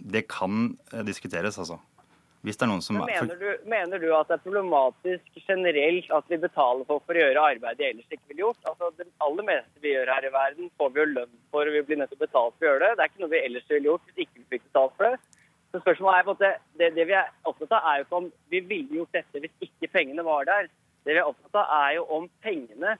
Det 0.00 0.26
kan 0.30 0.76
eh, 0.92 1.04
diskuteres, 1.06 1.58
altså. 1.58 1.78
Hvis 2.46 2.54
det 2.54 2.68
er 2.68 2.70
noen 2.70 2.84
som 2.84 2.94
Men 3.00 3.08
mener, 3.10 3.38
du, 3.40 3.64
mener 3.66 3.98
du 3.98 4.06
at 4.14 4.28
det 4.30 4.36
er 4.36 4.42
problematisk 4.44 5.40
generelt 5.42 6.12
at 6.14 6.28
vi 6.30 6.38
betaler 6.38 6.86
folk 6.86 7.02
for 7.08 7.18
å 7.18 7.24
gjøre 7.24 7.46
arbeid 7.54 7.80
de 7.80 7.88
ellers 7.88 8.14
ikke 8.14 8.30
ville 8.30 8.44
gjort? 8.44 8.60
Altså, 8.70 8.92
Det 8.94 9.08
aller 9.26 9.48
meste 9.48 9.82
vi 9.82 9.94
gjør 9.96 10.12
her 10.14 10.28
i 10.28 10.30
verden, 10.36 10.70
får 10.78 10.92
vi 10.94 11.02
jo 11.02 11.08
lønn 11.16 11.34
for, 11.50 11.66
og 11.66 11.74
vi 11.74 11.82
blir 11.88 11.98
nødt 11.98 12.12
til 12.14 12.20
å 12.20 12.22
betale 12.22 12.54
for 12.54 12.68
å 12.68 12.70
gjøre 12.70 12.84
det. 12.84 12.92
Det 12.94 13.04
er 13.04 13.10
ikke 13.10 13.24
noe 13.24 13.34
vi 13.34 13.42
ellers 13.42 13.68
ville 13.72 13.90
gjort 13.90 14.06
hvis 14.06 14.22
ikke 14.24 14.38
vi 14.38 14.46
fikk 14.54 14.68
betalt 14.70 14.94
for 15.00 15.08
det. 15.08 15.42
Så 15.68 15.82
spørsmålet 15.82 16.18
er 16.18 16.28
på 16.28 16.34
måte, 16.36 16.52
det, 16.80 16.92
det 16.96 17.08
vi 17.10 17.16
er 17.18 17.32
opptatt 17.50 17.74
av, 17.76 17.90
er 17.90 17.98
jo 17.98 18.06
ikke 18.06 18.20
om 18.22 18.30
vi 18.54 18.60
ville 18.70 19.00
gjort 19.02 19.18
dette 19.18 19.42
hvis 19.44 19.68
ikke 19.68 19.92
pengene 19.98 20.24
var 20.24 20.48
der. 20.48 20.70
Det 21.04 21.16
vi 21.16 21.20
er 21.20 21.28
opptatt 21.28 21.58
av, 21.58 21.74
er 21.82 21.98
jo 21.98 22.06
om 22.16 22.30
pengene 22.46 22.94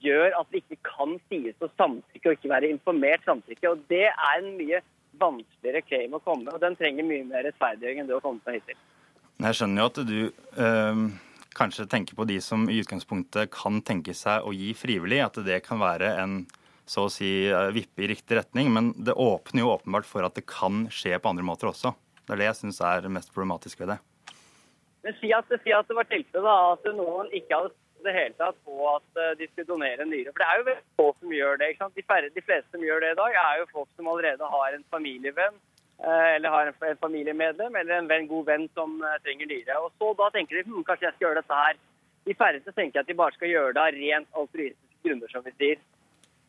gjør 0.00 0.38
at 0.38 0.52
vi 0.52 0.62
ikke 0.62 0.78
kan 0.86 1.16
sies 1.26 1.58
å 1.64 1.72
samtykke 1.74 2.30
og 2.30 2.38
ikke 2.38 2.52
være 2.54 2.70
informert 2.70 3.26
samtykke. 3.26 3.72
Og 3.72 3.82
det 3.90 4.06
er 4.12 4.38
en 4.38 4.54
mye 4.60 4.80
vanskeligere 5.20 5.84
claim 5.86 6.16
å 6.16 6.22
komme, 6.24 6.52
og 6.52 6.60
den 6.62 6.76
trenger 6.78 7.06
mye 7.06 7.24
mer 7.28 7.46
rettferdiggjøring 7.48 8.02
enn 8.02 8.10
det 8.10 8.18
å 8.18 8.22
komme 8.24 8.42
med 8.46 8.60
hittil. 8.60 8.78
Jeg 9.44 9.58
skjønner 9.58 9.82
jo 9.82 9.88
at 9.90 9.98
du 10.08 10.20
øh, 10.64 11.02
kanskje 11.56 11.88
tenker 11.92 12.16
på 12.16 12.26
de 12.28 12.38
som 12.44 12.68
i 12.72 12.78
utgangspunktet 12.80 13.50
kan 13.52 13.82
tenke 13.84 14.14
seg 14.16 14.44
å 14.46 14.54
gi 14.56 14.72
frivillig, 14.76 15.20
at 15.24 15.40
det 15.44 15.60
kan 15.66 15.80
være 15.82 16.14
en 16.22 16.40
så 16.86 17.06
å 17.08 17.12
si 17.12 17.28
eh, 17.50 17.70
vippe 17.74 18.04
i 18.04 18.10
riktig 18.12 18.38
retning. 18.38 18.70
Men 18.72 18.92
det 18.96 19.16
åpner 19.18 19.64
jo 19.64 19.72
åpenbart 19.74 20.06
for 20.08 20.26
at 20.26 20.36
det 20.38 20.46
kan 20.48 20.86
skje 20.92 21.18
på 21.18 21.32
andre 21.32 21.46
måter 21.46 21.72
også. 21.72 21.92
Det 22.26 22.34
er 22.34 22.42
det 22.42 22.50
jeg 22.50 22.60
syns 22.60 22.78
er 22.82 23.08
mest 23.12 23.32
problematisk 23.34 23.82
ved 23.82 23.94
det. 23.94 23.98
Men 25.06 25.18
si 25.20 25.30
at, 25.34 25.50
si 25.62 25.74
at 25.74 25.86
det 25.86 25.98
var 25.98 26.08
tilfellet 26.10 26.70
at 26.72 26.88
noen 26.96 27.28
ikke 27.34 27.58
hadde 27.58 27.74
det 28.04 28.14
hele 28.16 28.36
tatt 28.38 28.58
på 28.66 28.76
at 28.90 29.20
eh, 29.22 29.36
de 29.40 29.48
skulle 29.48 29.68
donere 29.70 30.04
en 30.04 30.12
nyre. 30.12 30.32
For 30.32 30.42
det 30.42 30.48
er 30.48 30.60
jo 30.60 30.68
veldig 30.68 30.84
få 31.00 31.06
som 31.20 31.32
gjør 31.38 31.56
det. 31.60 31.70
ikke 31.70 31.84
sant? 31.84 31.96
De, 31.96 32.04
færre, 32.12 32.34
de 32.34 32.44
fleste 32.44 32.74
som 32.74 32.84
gjør 32.84 33.02
det 33.04 33.14
i 33.14 33.18
dag, 33.22 33.38
er 33.42 33.58
jo 33.60 33.72
folk 33.72 33.88
som 33.96 34.12
allerede 34.12 34.52
har 34.54 34.76
en 34.76 34.86
familievenn 34.94 35.56
eh, 35.56 36.30
eller 36.36 36.54
har 36.54 36.70
en, 36.70 37.02
familiemedlem 37.02 37.76
eller 37.82 37.98
en 37.98 38.10
venn, 38.12 38.30
god 38.30 38.46
venn 38.52 38.68
som 38.78 38.96
eh, 39.02 39.18
trenger 39.26 39.52
nyre. 39.52 39.80
Og 39.82 39.92
så 39.98 40.12
da 40.20 40.30
tenker 40.34 40.60
de 40.60 40.66
hm, 40.68 40.84
kanskje 40.88 41.08
jeg 41.08 41.16
skal 41.16 41.28
gjøre 41.28 41.42
dette 41.42 41.60
her. 41.64 41.82
De 42.26 42.34
færreste 42.34 42.74
tenker 42.74 43.02
at 43.02 43.10
de 43.10 43.20
bare 43.20 43.36
skal 43.38 43.52
gjøre 43.52 43.76
det 43.76 43.84
av 43.84 44.00
rent 44.00 44.40
altruistiske 44.42 45.06
grunner, 45.06 45.30
som 45.32 45.46
vi 45.46 45.54
sier. 45.60 45.84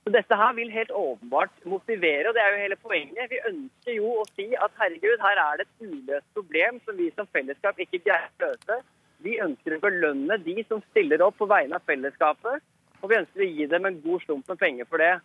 Så 0.07 0.11
Dette 0.15 0.35
her 0.39 0.53
vil 0.55 0.69
helt 0.71 0.91
åpenbart 0.95 1.65
motivere, 1.67 2.29
og 2.29 2.35
det 2.35 2.41
er 2.41 2.53
jo 2.53 2.61
hele 2.61 2.75
poenget. 2.79 3.31
Vi 3.31 3.41
ønsker 3.49 3.97
jo 3.97 4.13
å 4.21 4.27
si 4.37 4.45
at 4.55 4.77
herregud, 4.79 5.19
her 5.19 5.41
er 5.41 5.59
det 5.59 5.65
et 5.67 5.89
uløst 5.89 6.29
problem 6.37 6.79
som 6.85 6.95
vi 6.95 7.09
som 7.11 7.27
fellesskap 7.35 7.81
ikke 7.83 7.99
greier 8.05 8.29
å 8.31 8.45
løse. 8.45 8.77
Vi 9.25 9.39
ønsker 9.43 9.77
å 9.77 9.81
belønne 9.83 10.37
de 10.45 10.61
som 10.67 10.83
stiller 10.91 11.23
opp 11.25 11.39
på 11.39 11.47
vegne 11.49 11.79
av 11.79 11.85
fellesskapet, 11.89 12.61
og 13.01 13.09
vi 13.11 13.17
ønsker 13.19 13.43
å 13.43 13.49
gi 13.49 13.65
dem 13.71 13.87
en 13.89 13.99
god 14.03 14.23
slump 14.25 14.49
med 14.51 14.61
penger 14.61 14.89
for 14.89 15.01
det. 15.01 15.15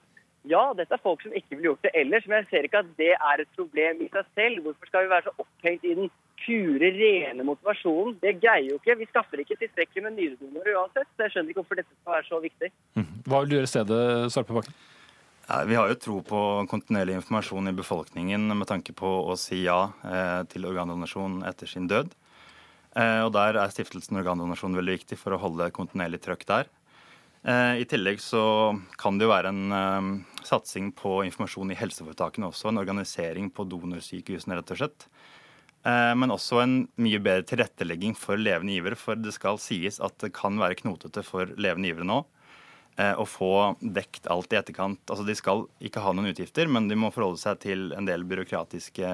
Ja, 0.48 0.62
dette 0.74 0.96
er 0.96 1.02
folk 1.02 1.22
som 1.22 1.34
ikke 1.38 1.54
ville 1.54 1.70
gjort 1.70 1.84
det 1.86 1.92
ellers, 1.94 2.24
men 2.26 2.40
jeg 2.40 2.48
ser 2.50 2.66
ikke 2.66 2.82
at 2.82 2.94
det 2.98 3.12
er 3.14 3.42
et 3.42 3.50
problem 3.54 4.00
i 4.02 4.08
seg 4.10 4.30
selv. 4.34 4.64
Hvorfor 4.64 4.90
skal 4.90 5.04
vi 5.04 5.12
være 5.12 5.28
så 5.28 5.34
opphengt 5.44 5.84
i 5.86 5.94
den 5.98 6.08
pure, 6.42 6.88
rene 6.96 7.46
motivasjonen? 7.46 8.16
Det 8.24 8.34
greier 8.42 8.72
jo 8.72 8.78
ikke. 8.80 8.96
Vi 8.98 9.10
skaffer 9.12 9.42
ikke 9.44 9.60
tilstrekkelig 9.60 10.06
med 10.08 10.16
nyredonorer 10.18 10.80
uansett, 10.80 11.10
så 11.14 11.26
jeg 11.26 11.34
skjønner 11.36 11.54
ikke 11.54 11.62
hvorfor 11.62 11.78
dette 11.78 11.94
skal 11.94 12.16
være 12.16 12.28
så 12.30 12.40
viktig. 12.42 12.72
Hva 13.28 13.42
vil 13.42 13.52
du 13.52 13.56
gjøre 13.58 13.70
i 13.70 13.74
stedet, 13.76 14.00
Sarpebakken? 14.34 14.80
Vi 15.68 15.76
har 15.76 15.90
jo 15.90 16.00
tro 16.00 16.16
på 16.26 16.40
kontinuerlig 16.70 17.16
informasjon 17.18 17.70
i 17.70 17.76
befolkningen 17.76 18.46
med 18.56 18.66
tanke 18.70 18.94
på 18.96 19.08
å 19.28 19.34
si 19.38 19.64
ja 19.66 19.80
eh, 20.06 20.42
til 20.50 20.66
organdonasjon 20.66 21.42
etter 21.46 21.70
sin 21.70 21.86
død. 21.90 22.14
Eh, 22.92 23.20
og 23.24 23.32
Der 23.32 23.56
er 23.56 23.72
Stiftelsen 23.72 24.18
Organdonasjon 24.20 24.76
veldig 24.76 24.98
viktig 25.00 25.18
for 25.20 25.34
å 25.34 25.40
holde 25.40 25.70
kontinuerlig 25.74 26.20
trøkk 26.24 26.44
der. 26.48 26.70
Eh, 27.42 27.80
I 27.82 27.86
tillegg 27.88 28.20
så 28.22 28.44
kan 29.00 29.16
det 29.18 29.26
jo 29.26 29.32
være 29.32 29.52
en 29.52 29.76
eh, 29.76 30.10
satsing 30.46 30.92
på 30.96 31.22
informasjon 31.28 31.72
i 31.72 31.78
helseforetakene 31.78 32.50
også. 32.50 32.68
En 32.70 32.82
organisering 32.82 33.48
på 33.54 33.66
donorsykehusene, 33.70 34.58
rett 34.58 34.74
og 34.76 34.82
slett. 34.82 35.08
Men 35.82 36.30
også 36.30 36.60
en 36.62 36.74
mye 37.02 37.18
bedre 37.18 37.42
tilrettelegging 37.42 38.12
for 38.14 38.38
levende 38.38 38.76
givere. 38.76 38.94
For 38.94 39.18
det 39.18 39.32
skal 39.34 39.56
sies 39.58 39.96
at 39.98 40.14
det 40.22 40.28
kan 40.36 40.54
være 40.54 40.76
knotete 40.78 41.24
for 41.26 41.50
levende 41.58 41.90
givere 41.90 42.06
nå 42.06 42.20
å 43.18 43.24
få 43.26 43.48
dekt 43.82 44.28
alt 44.30 44.54
i 44.54 44.60
etterkant. 44.60 45.02
Altså 45.10 45.26
De 45.26 45.34
skal 45.34 45.64
ikke 45.82 46.04
ha 46.04 46.12
noen 46.14 46.30
utgifter, 46.30 46.70
men 46.70 46.86
de 46.86 46.94
må 46.94 47.10
forholde 47.10 47.42
seg 47.42 47.58
til 47.64 47.82
en 47.98 48.06
del 48.06 48.22
byråkratiske 48.30 49.10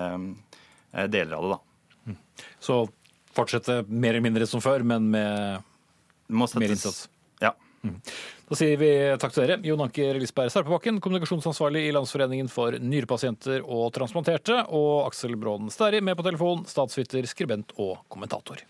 deler 1.08 1.38
av 1.38 1.46
det. 1.46 1.56
da. 1.56 2.18
Så 2.60 2.82
fortsette 3.38 3.82
mer 3.88 4.16
eller 4.16 4.26
mindre 4.26 4.48
som 4.50 4.62
før, 4.64 4.84
men 4.86 5.08
med 5.14 5.62
mer 6.28 6.74
innsats. 6.74 7.06
Ja. 7.42 7.54
Da 8.48 8.56
sier 8.58 8.80
vi 8.80 8.90
takk 9.20 9.34
til 9.34 9.44
dere. 9.44 9.58
Jon 9.64 9.84
Anker 9.84 10.18
Lisberg 10.18 10.50
Sarpebakken, 10.52 10.98
kommunikasjonsansvarlig 11.04 11.84
i 11.86 11.92
Landsforeningen 11.94 12.50
for 12.52 12.74
nyrepasienter 12.82 13.62
og 13.62 13.92
transplanterte, 13.96 14.64
og 14.74 15.06
Aksel 15.06 15.36
Bråden 15.38 15.70
Sterri 15.72 16.02
med 16.04 16.18
på 16.18 16.26
telefon, 16.26 16.64
statsviter, 16.68 17.28
skribent 17.30 17.76
og 17.78 18.02
kommentator. 18.12 18.64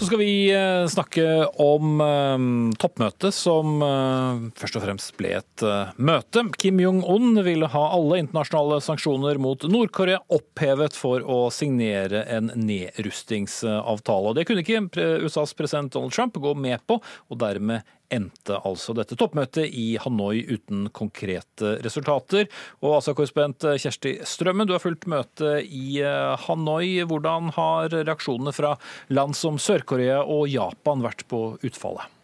Så 0.00 0.06
skal 0.06 0.18
vi 0.18 0.52
eh, 0.52 0.86
snakke 0.88 1.24
om 1.60 2.00
eh, 2.00 2.44
toppmøtet 2.80 3.36
som 3.36 3.82
eh, 3.84 4.38
først 4.56 4.78
og 4.78 4.84
fremst 4.86 5.12
ble 5.18 5.34
et 5.36 5.64
møte. 6.00 6.46
Kim 6.56 6.80
Jong-un 6.80 7.42
ville 7.44 7.68
ha 7.68 7.82
alle 7.92 8.22
internasjonale 8.22 8.78
sanksjoner 8.80 9.36
mot 9.44 9.66
Nord-Korea 9.68 10.22
opphevet 10.32 10.96
for 10.96 11.20
å 11.20 11.42
signere 11.52 12.24
en 12.32 12.48
nedrustingsavtale. 12.56 14.32
Og 14.32 14.40
Det 14.40 14.46
kunne 14.48 14.64
ikke 14.64 15.20
USAs 15.20 15.52
president 15.58 15.92
Donald 15.92 16.16
Trump 16.16 16.40
gå 16.40 16.54
med 16.56 16.80
på, 16.88 16.96
og 17.28 17.42
dermed 17.44 17.84
endte 18.14 18.58
altså 18.66 18.94
dette 18.96 19.16
toppmøtet 19.18 19.70
i 19.70 19.94
Hanoi 20.02 20.42
uten 20.50 20.88
konkrete 20.96 21.76
resultater. 21.84 22.48
Og 22.84 22.98
Asa-korrespondent 22.98 23.68
Kjersti 23.80 24.18
Strømmen, 24.26 24.68
du 24.68 24.74
har 24.76 24.82
fulgt 24.84 25.08
møtet 25.10 25.66
i 25.66 26.00
eh, 26.04 26.46
Hanoi. 26.46 27.00
Hvordan 27.08 27.52
har 27.56 27.92
reaksjonene 27.94 28.54
fra 28.56 28.76
land 29.14 29.38
som 29.38 29.60
Sør-Korea 29.60 30.22
og 30.24 30.48
Japan 30.50 31.06
vært 31.06 31.26
på 31.30 31.54
utfallet? 31.66 32.19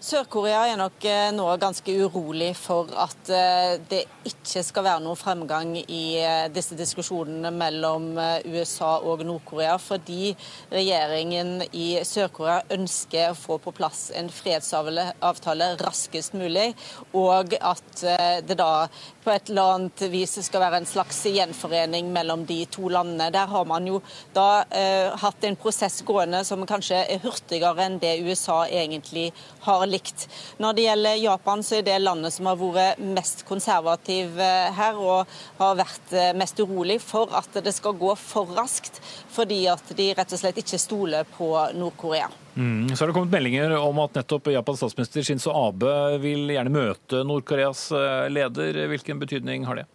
Sør-Korea 0.00 0.62
er 0.64 0.78
nok 0.80 1.04
eh, 1.04 1.26
nå 1.36 1.44
ganske 1.60 1.92
urolig 2.00 2.54
for 2.56 2.88
at 3.02 3.28
eh, 3.36 3.74
det 3.84 3.98
ikke 4.24 4.62
skal 4.64 4.86
være 4.86 5.02
noen 5.04 5.18
fremgang 5.20 5.74
i 5.76 6.04
eh, 6.16 6.46
disse 6.48 6.72
diskusjonene 6.78 7.50
mellom 7.52 8.06
USA 8.48 8.94
og 9.04 9.20
Nord-Korea, 9.28 9.74
fordi 9.76 10.30
regjeringen 10.72 11.66
i 11.76 12.00
Sør-Korea 12.08 12.62
ønsker 12.78 13.34
å 13.34 13.36
få 13.36 13.58
på 13.60 13.74
plass 13.76 14.06
en 14.16 14.32
fredsavtale 14.32 15.68
raskest 15.84 16.32
mulig, 16.32 16.70
og 17.12 17.52
at 17.60 18.04
det 18.48 18.56
da 18.56 18.88
på 19.24 19.30
et 19.30 19.50
eller 19.50 19.74
annet 19.74 20.02
vis 20.12 20.38
skal 20.46 20.62
være 20.64 20.80
en 20.80 20.88
slags 20.88 21.18
gjenforening 21.28 22.08
mellom 22.12 22.46
de 22.48 22.62
to 22.72 22.88
landene. 22.88 23.28
Der 23.34 23.50
har 23.52 23.66
man 23.68 23.86
jo 23.88 24.00
da 24.34 24.64
eh, 24.72 25.12
hatt 25.20 25.44
en 25.44 25.58
prosess 25.60 26.00
gående 26.08 26.40
som 26.48 26.64
kanskje 26.68 27.02
er 27.04 27.20
hurtigere 27.24 27.84
enn 27.84 27.98
det 28.00 28.16
USA 28.24 28.62
egentlig 28.66 29.28
har 29.66 29.84
likt. 29.90 30.26
Når 30.62 30.76
det 30.76 30.86
gjelder 30.86 31.20
Japan, 31.20 31.64
så 31.66 31.78
er 31.78 31.86
det 31.86 31.98
landet 32.02 32.34
som 32.34 32.48
har 32.50 32.60
vært 32.60 33.02
mest 33.02 33.44
konservativ 33.48 34.38
eh, 34.40 34.70
her, 34.76 34.98
og 34.98 35.30
har 35.60 35.80
vært 35.80 36.14
eh, 36.14 36.32
mest 36.38 36.60
urolig 36.62 37.00
for 37.02 37.32
at 37.36 37.60
det 37.64 37.74
skal 37.76 37.98
gå 37.98 38.14
for 38.18 38.50
raskt, 38.56 39.00
fordi 39.30 39.64
at 39.72 39.94
de 39.96 40.12
rett 40.16 40.36
og 40.36 40.42
slett 40.42 40.60
ikke 40.62 40.80
stoler 40.80 41.28
på 41.36 41.52
Nord-Korea. 41.76 42.30
Mm. 42.54 42.90
Så 42.96 43.02
har 43.02 43.10
det 43.10 43.14
kommet 43.14 43.32
meldinger 43.32 43.76
om 43.78 44.02
at 44.02 44.16
nettopp 44.18 44.50
Japans 44.50 44.82
statsminister 44.82 45.24
Shinzo 45.24 45.54
Abe 45.54 46.18
vil 46.22 46.50
gjerne 46.50 46.72
møte 46.74 47.22
Nord-Koreas 47.26 47.86
eh, 47.94 48.26
leder. 48.32 48.84
Hvilken 48.90 49.22
betydning 49.22 49.68
har 49.68 49.82
det? 49.82 49.88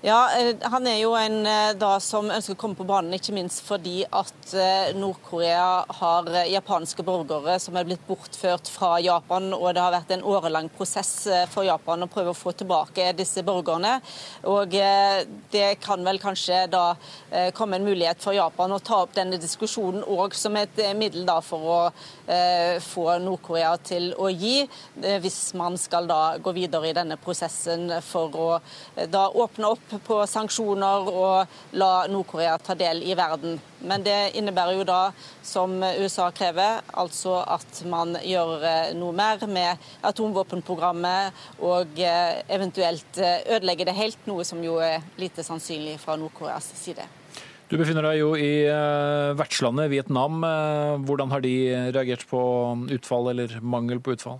Ja, 0.00 0.30
eh, 0.38 0.56
Han 0.62 0.86
er 0.86 1.00
jo 1.00 1.14
en 1.18 1.46
eh, 1.46 1.72
da 1.74 1.96
som 1.98 2.28
ønsker 2.30 2.54
å 2.54 2.58
komme 2.60 2.78
på 2.78 2.84
banen, 2.86 3.16
ikke 3.16 3.32
minst 3.34 3.64
fordi 3.66 4.04
at 4.06 4.52
eh, 4.54 4.92
Nord-Korea 4.94 5.88
har 5.98 6.28
japanske 6.46 7.02
borgere 7.02 7.56
som 7.58 7.74
er 7.74 7.88
blitt 7.88 8.04
bortført 8.06 8.70
fra 8.70 8.92
Japan, 9.02 9.48
og 9.56 9.72
det 9.74 9.82
har 9.82 9.96
vært 9.96 10.12
en 10.14 10.22
årelang 10.22 10.68
prosess 10.70 11.10
for 11.50 11.66
Japan 11.66 12.06
å 12.06 12.10
prøve 12.12 12.30
å 12.30 12.38
få 12.38 12.52
tilbake 12.54 13.08
disse 13.18 13.42
borgerne. 13.42 13.96
Og 14.46 14.70
Det 15.50 15.66
kan 15.82 16.04
vel 16.06 16.20
kanskje 16.22 16.60
da 16.70 16.94
komme 17.56 17.78
en 17.78 17.86
mulighet 17.86 18.22
for 18.22 18.36
Japan 18.36 18.72
å 18.72 18.78
ta 18.84 19.00
opp 19.02 19.16
denne 19.16 19.40
diskusjonen 19.40 20.04
òg 20.06 20.36
som 20.36 20.56
et 20.60 20.78
middel 20.96 21.26
da 21.26 21.40
for 21.42 21.72
å 21.74 21.78
få 22.84 23.06
Nord-Korea 23.24 23.74
til 23.82 24.12
å 24.18 24.28
gi, 24.30 24.62
hvis 24.94 25.40
man 25.58 25.78
skal 25.80 26.06
da 26.10 26.36
gå 26.42 26.54
videre 26.56 26.90
i 26.90 26.96
denne 26.96 27.18
prosessen 27.20 27.88
for 28.04 28.38
å 28.38 28.48
da 29.10 29.26
åpne 29.32 29.72
opp 29.74 29.87
på 30.04 30.18
sanksjoner 30.28 31.08
og 31.10 31.76
la 31.78 31.92
Nord-Korea 32.10 32.56
ta 32.62 32.76
del 32.78 33.02
i 33.06 33.14
verden. 33.18 33.58
Men 33.80 34.02
det 34.06 34.34
innebærer 34.38 34.78
jo 34.78 34.86
da, 34.88 35.00
som 35.42 35.76
USA 35.80 36.28
krever, 36.34 36.82
altså 36.98 37.38
at 37.44 37.82
man 37.88 38.16
gjør 38.24 38.64
eh, 38.66 38.90
noe 38.98 39.14
mer 39.14 39.44
med 39.50 39.90
atomvåpenprogrammet 40.08 41.62
og 41.62 42.02
eh, 42.02 42.42
eventuelt 42.50 43.20
ødelegge 43.20 43.86
det 43.88 43.96
helt, 43.98 44.18
noe 44.30 44.46
som 44.46 44.62
jo 44.64 44.80
er 44.82 45.04
lite 45.20 45.46
sannsynlig 45.46 45.98
fra 46.02 46.18
Nord-Koreas 46.18 46.72
side. 46.78 47.06
Du 47.68 47.76
befinner 47.76 48.06
deg 48.08 48.22
jo 48.22 48.32
i 48.32 48.64
vertslandet 49.36 49.90
Vietnam. 49.92 50.40
Hvordan 51.04 51.34
har 51.34 51.42
de 51.44 51.52
reagert 51.92 52.24
på 52.30 52.40
utfall 52.96 53.28
eller 53.34 53.58
mangel 53.60 54.00
på 54.00 54.16
utfall? 54.16 54.38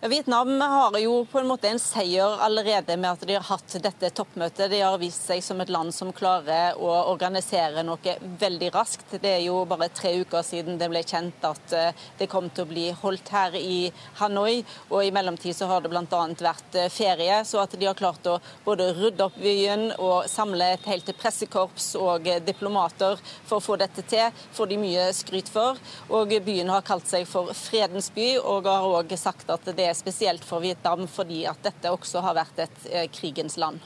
Vietnam 0.00 0.60
har 0.60 0.98
jo 0.98 1.24
på 1.24 1.40
en 1.40 1.46
måte 1.46 1.66
en 1.68 1.78
seier 1.82 2.38
allerede 2.40 2.94
med 2.96 3.10
at 3.10 3.22
de 3.26 3.34
har 3.34 3.42
hatt 3.42 3.72
dette 3.82 4.10
toppmøtet. 4.14 4.70
De 4.70 4.78
har 4.78 4.94
vist 5.02 5.24
seg 5.26 5.40
som 5.42 5.58
et 5.58 5.72
land 5.74 5.90
som 5.90 6.12
klarer 6.14 6.78
å 6.78 6.92
organisere 7.10 7.82
noe 7.82 8.14
veldig 8.38 8.68
raskt. 8.76 9.16
Det 9.18 9.32
er 9.32 9.42
jo 9.42 9.64
bare 9.66 9.88
tre 9.90 10.12
uker 10.20 10.44
siden 10.46 10.78
det 10.78 10.86
ble 10.92 11.02
kjent 11.02 11.42
at 11.42 11.74
eh, 11.74 12.04
det 12.20 12.28
kom 12.30 12.46
til 12.46 12.62
å 12.62 12.70
bli 12.70 12.84
holdt 13.00 13.32
her 13.34 13.56
i 13.58 13.88
Hanoi. 14.20 14.60
Og 14.92 15.02
i 15.02 15.10
mellomtid 15.10 15.58
så 15.58 15.66
har 15.66 15.82
det 15.82 15.90
bl.a. 15.90 16.22
vært 16.46 16.78
eh, 16.78 16.86
ferie, 16.94 17.40
så 17.42 17.64
at 17.64 17.74
de 17.74 17.90
har 17.90 17.98
klart 17.98 18.30
å 18.30 18.36
både 18.68 18.92
rydde 19.00 19.26
opp 19.26 19.42
byen 19.42 19.88
og 19.98 20.30
samle 20.30 20.76
et 20.76 20.88
helt 20.92 21.10
pressekorps 21.18 21.90
og 21.98 22.30
diplomater 22.46 23.18
for 23.40 23.58
å 23.58 23.66
få 23.66 23.80
dette 23.82 24.06
til, 24.06 24.30
får 24.54 24.70
de 24.70 24.78
mye 24.78 25.10
skryt 25.24 25.50
for. 25.50 25.82
Og 26.14 26.38
byen 26.46 26.70
har 26.70 26.86
kalt 26.86 27.10
seg 27.10 27.26
for 27.26 27.50
fredens 27.66 28.12
by, 28.14 28.30
og 28.38 28.70
har 28.70 28.90
òg 29.02 29.18
sagt 29.18 29.50
at 29.50 29.66
det 29.74 29.87
er 29.88 29.96
spesielt 29.96 30.44
for 30.46 30.64
Vietnam 30.64 31.06
fordi 31.10 31.44
at 31.50 31.62
dette 31.64 31.92
også 31.92 32.22
har 32.24 32.36
vært 32.38 32.64
et 32.66 32.90
eh, 32.90 33.06
krigens 33.12 33.58
land. 33.60 33.80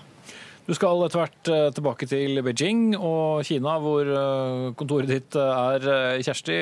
Du 0.62 0.70
skal 0.76 1.00
etter 1.02 1.18
hvert 1.18 1.50
eh, 1.50 1.68
tilbake 1.74 2.06
til 2.06 2.42
Beijing 2.46 2.92
og 2.94 3.42
Kina, 3.46 3.78
hvor 3.82 4.06
eh, 4.06 4.66
kontoret 4.78 5.10
ditt 5.10 5.38
er. 5.38 5.88
Kjersti, 6.22 6.58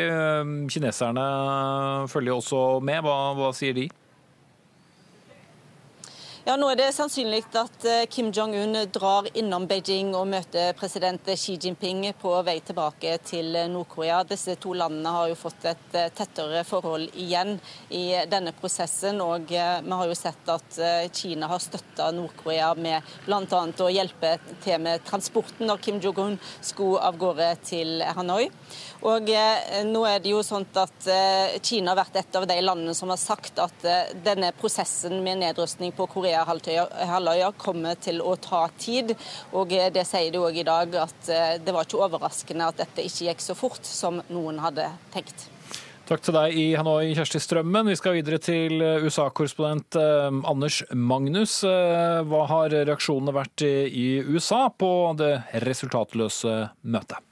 kineserne 0.72 1.26
følger 2.08 2.38
også 2.38 2.62
med. 2.84 3.02
Hva, 3.04 3.18
hva 3.36 3.50
sier 3.56 3.76
de? 3.76 3.90
Ja, 6.50 6.56
Nå 6.58 6.66
er 6.72 6.80
det 6.80 6.88
sannsynlig 6.90 7.44
at 7.54 7.84
eh, 7.86 8.08
Kim 8.10 8.32
Jong-un 8.34 8.74
drar 8.90 9.28
innom 9.38 9.68
Beijing 9.70 10.08
og 10.18 10.24
møter 10.32 10.72
president 10.74 11.28
Xi 11.38 11.52
Jinping 11.62 12.00
på 12.18 12.32
vei 12.42 12.56
tilbake 12.66 13.12
til 13.22 13.54
Nord-Korea. 13.70 14.24
Disse 14.26 14.56
to 14.58 14.72
landene 14.74 15.12
har 15.14 15.28
jo 15.30 15.36
fått 15.38 15.68
et 15.70 15.94
eh, 15.94 16.08
tettere 16.10 16.64
forhold 16.66 17.14
igjen 17.14 17.54
i 17.94 18.02
denne 18.32 18.50
prosessen. 18.58 19.22
og 19.22 19.54
eh, 19.54 19.76
Vi 19.86 19.94
har 20.00 20.10
jo 20.10 20.18
sett 20.18 20.50
at 20.50 20.80
Kina 21.14 21.46
har 21.52 21.62
støtta 21.62 22.10
Nord-Korea 22.18 22.72
med 22.74 23.14
bl.a. 23.28 23.62
å 23.86 23.94
hjelpe 23.94 24.34
til 24.66 24.82
med 24.82 25.06
transporten 25.06 25.70
når 25.70 25.84
Kim 25.86 26.02
Jong-un 26.02 26.34
skulle 26.58 26.98
av 26.98 27.20
gårde 27.20 27.52
til 27.62 28.02
Hanoi. 28.02 28.48
Og 29.06 29.30
nå 29.86 30.02
er 30.08 30.18
det 30.22 30.32
jo 30.32 30.42
sånn 30.44 30.66
at 30.78 31.08
Kina 31.64 31.92
har 31.92 32.00
vært 32.02 32.18
et 32.20 32.36
av 32.36 32.46
de 32.48 32.56
landene 32.60 32.94
som 32.96 33.08
har 33.12 33.20
sagt 33.20 33.58
at 33.62 33.86
denne 34.24 34.50
prosessen 34.58 35.22
med 35.24 35.40
nedrustning 35.40 35.94
på 35.96 36.08
Korea 36.10 36.44
Korea-halvøya 36.44 37.52
kommer 37.58 37.94
til 38.00 38.20
å 38.22 38.36
ta 38.36 38.66
tid. 38.78 39.14
Og 39.52 39.70
det 39.70 40.04
sier 40.08 40.32
de 40.32 40.42
òg 40.42 40.60
i 40.60 40.66
dag, 40.66 40.94
at 41.06 41.30
eh, 41.30 41.54
det 41.62 41.74
var 41.74 41.86
ikke 41.86 42.02
overraskende 42.04 42.68
at 42.70 42.82
dette 42.84 43.06
ikke 43.06 43.30
gikk 43.30 43.44
så 43.44 43.56
fort 43.58 43.86
som 43.86 44.20
noen 44.30 44.60
hadde 44.62 44.88
tenkt. 45.14 45.48
Takk 46.10 46.24
til 46.26 46.34
deg 46.34 46.56
i 46.58 46.66
Hanoi, 46.74 47.12
Kjersti 47.14 47.38
Strømmen. 47.38 47.92
Vi 47.92 47.98
skal 47.98 48.16
videre 48.18 48.40
til 48.42 48.80
eh, 48.82 49.06
USA-korrespondent 49.06 49.98
eh, 50.00 50.28
Anders 50.50 50.82
Magnus. 50.92 51.60
Hva 51.62 52.44
har 52.50 52.74
reaksjonene 52.74 53.36
vært 53.36 53.66
i 53.66 54.20
USA 54.26 54.66
på 54.74 54.92
det 55.18 55.34
resultatløse 55.66 56.62
møtet? 56.82 57.29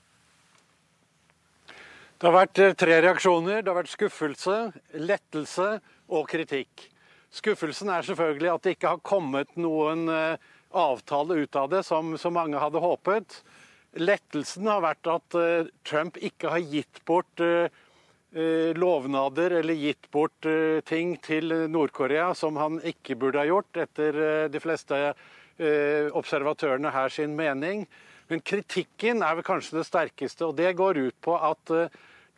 Det 2.19 2.27
har 2.27 2.35
vært 2.35 2.59
tre 2.83 2.95
reaksjoner. 2.99 3.61
Det 3.63 3.71
har 3.71 3.77
vært 3.79 3.93
skuffelse, 3.93 4.55
lettelse 4.99 5.67
og 6.11 6.25
kritikk. 6.27 6.89
Skuffelsen 7.31 7.93
er 7.95 8.03
selvfølgelig 8.09 8.49
at 8.51 8.65
det 8.65 8.73
ikke 8.75 8.91
har 8.97 9.05
kommet 9.07 9.53
noen 9.55 10.09
eh, 10.11 10.49
avtale 10.75 11.37
ut 11.45 11.59
av 11.61 11.69
det, 11.71 11.85
som 11.87 12.17
så 12.19 12.33
mange 12.35 12.59
hadde 12.59 12.83
håpet. 12.83 13.37
Lettelsen 14.03 14.67
har 14.67 14.83
vært 14.83 15.13
at 15.13 15.37
eh, 15.39 15.71
Trump 15.87 16.19
ikke 16.19 16.51
har 16.57 16.67
gitt 16.67 16.99
bort 17.07 17.45
eh, 17.45 17.71
lovnader 18.75 19.55
eller 19.61 19.79
gitt 19.79 20.11
bort 20.11 20.51
ting 20.91 21.15
til 21.23 21.55
Nord-Korea 21.71 22.33
som 22.37 22.59
han 22.61 22.83
ikke 22.85 23.15
burde 23.17 23.41
ha 23.41 23.47
gjort, 23.49 23.79
etter 23.81 24.19
de 24.53 24.61
fleste 24.61 24.99
observatørene 26.13 26.93
her 26.93 27.09
sin 27.09 27.33
mening. 27.39 27.87
Men 28.29 28.45
kritikken 28.45 29.25
er 29.25 29.39
vel 29.39 29.47
kanskje 29.49 29.79
det 29.79 29.87
sterkeste, 29.89 30.45
og 30.45 30.59
det 30.61 30.75
går 30.77 31.01
ut 31.09 31.17
på 31.25 31.39
at 31.41 31.73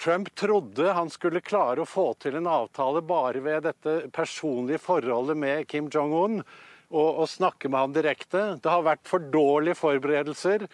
Trump 0.00 0.34
trodde 0.34 0.92
han 0.92 1.10
skulle 1.12 1.42
klare 1.44 1.82
å 1.82 1.88
få 1.88 2.14
til 2.22 2.38
en 2.38 2.48
avtale 2.48 3.02
bare 3.04 3.42
ved 3.44 3.66
dette 3.68 3.96
personlige 4.16 4.80
forholdet 4.80 5.36
med 5.36 5.66
Kim 5.68 5.90
Jong-un 5.92 6.38
og, 6.40 7.10
og, 7.10 7.26
snakke 7.28 7.68
med 7.68 7.80
han 7.84 7.92
direkte. 7.94 8.44
Det 8.62 8.72
har 8.72 8.86
vært 8.86 9.04
for 9.08 9.26
dårlige 9.34 9.76
forberedelser. 9.76 10.64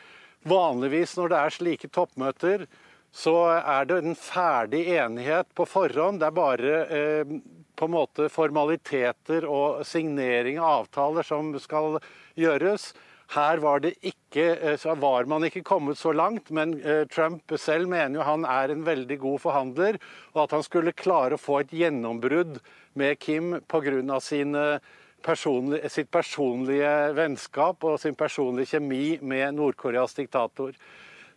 Vanligvis 0.46 1.16
når 1.18 1.32
det 1.32 1.40
er 1.40 1.56
slike 1.56 1.90
toppmøter, 1.90 2.68
så 3.10 3.34
er 3.58 3.88
det 3.88 3.98
en 3.98 4.14
ferdig 4.14 4.84
enighet 4.94 5.50
på 5.58 5.66
forhånd. 5.66 6.22
Det 6.22 6.30
er 6.30 6.36
bare 6.36 6.78
eh, 6.86 7.34
på 7.76 7.88
en 7.88 7.96
måte 7.96 8.30
formaliteter 8.30 9.48
og 9.50 9.82
signering 9.88 10.62
av 10.62 10.84
avtaler 10.84 11.26
som 11.26 11.50
skal 11.60 11.98
gjøres. 12.38 12.92
Her 13.34 13.58
var, 13.58 13.82
ikke, 13.82 14.44
eh, 14.54 14.84
var, 15.02 15.26
man 15.26 15.44
ikke 15.44 15.64
kommet 15.66 15.98
så 15.98 16.12
langt, 16.14 16.50
men 16.54 16.76
eh, 16.80 17.06
Trump 17.10 17.50
selv 17.58 17.88
mener 17.90 18.20
jo 18.20 18.26
han 18.26 18.44
er 18.46 18.70
en 18.70 18.84
veldig 18.86 19.18
god 19.18 19.40
forhandler, 19.42 19.98
og 20.34 20.44
at 20.44 20.54
han 20.54 20.62
skulle 20.62 20.94
klare 20.94 21.34
å 21.34 21.40
få 21.40 21.60
et 21.64 21.74
gjennombrudd 21.74 22.60
med 22.94 23.18
Kim 23.18 23.58
pga. 23.66 24.78
Personlig, 25.26 25.80
sitt 25.90 26.06
personlige 26.12 26.90
vennskap 27.16 27.82
og 27.88 27.96
sin 27.98 28.14
personlige 28.14 28.76
kjemi 28.76 29.16
med 29.26 29.56
Nord-Koreas 29.56 30.14
diktator. 30.14 30.76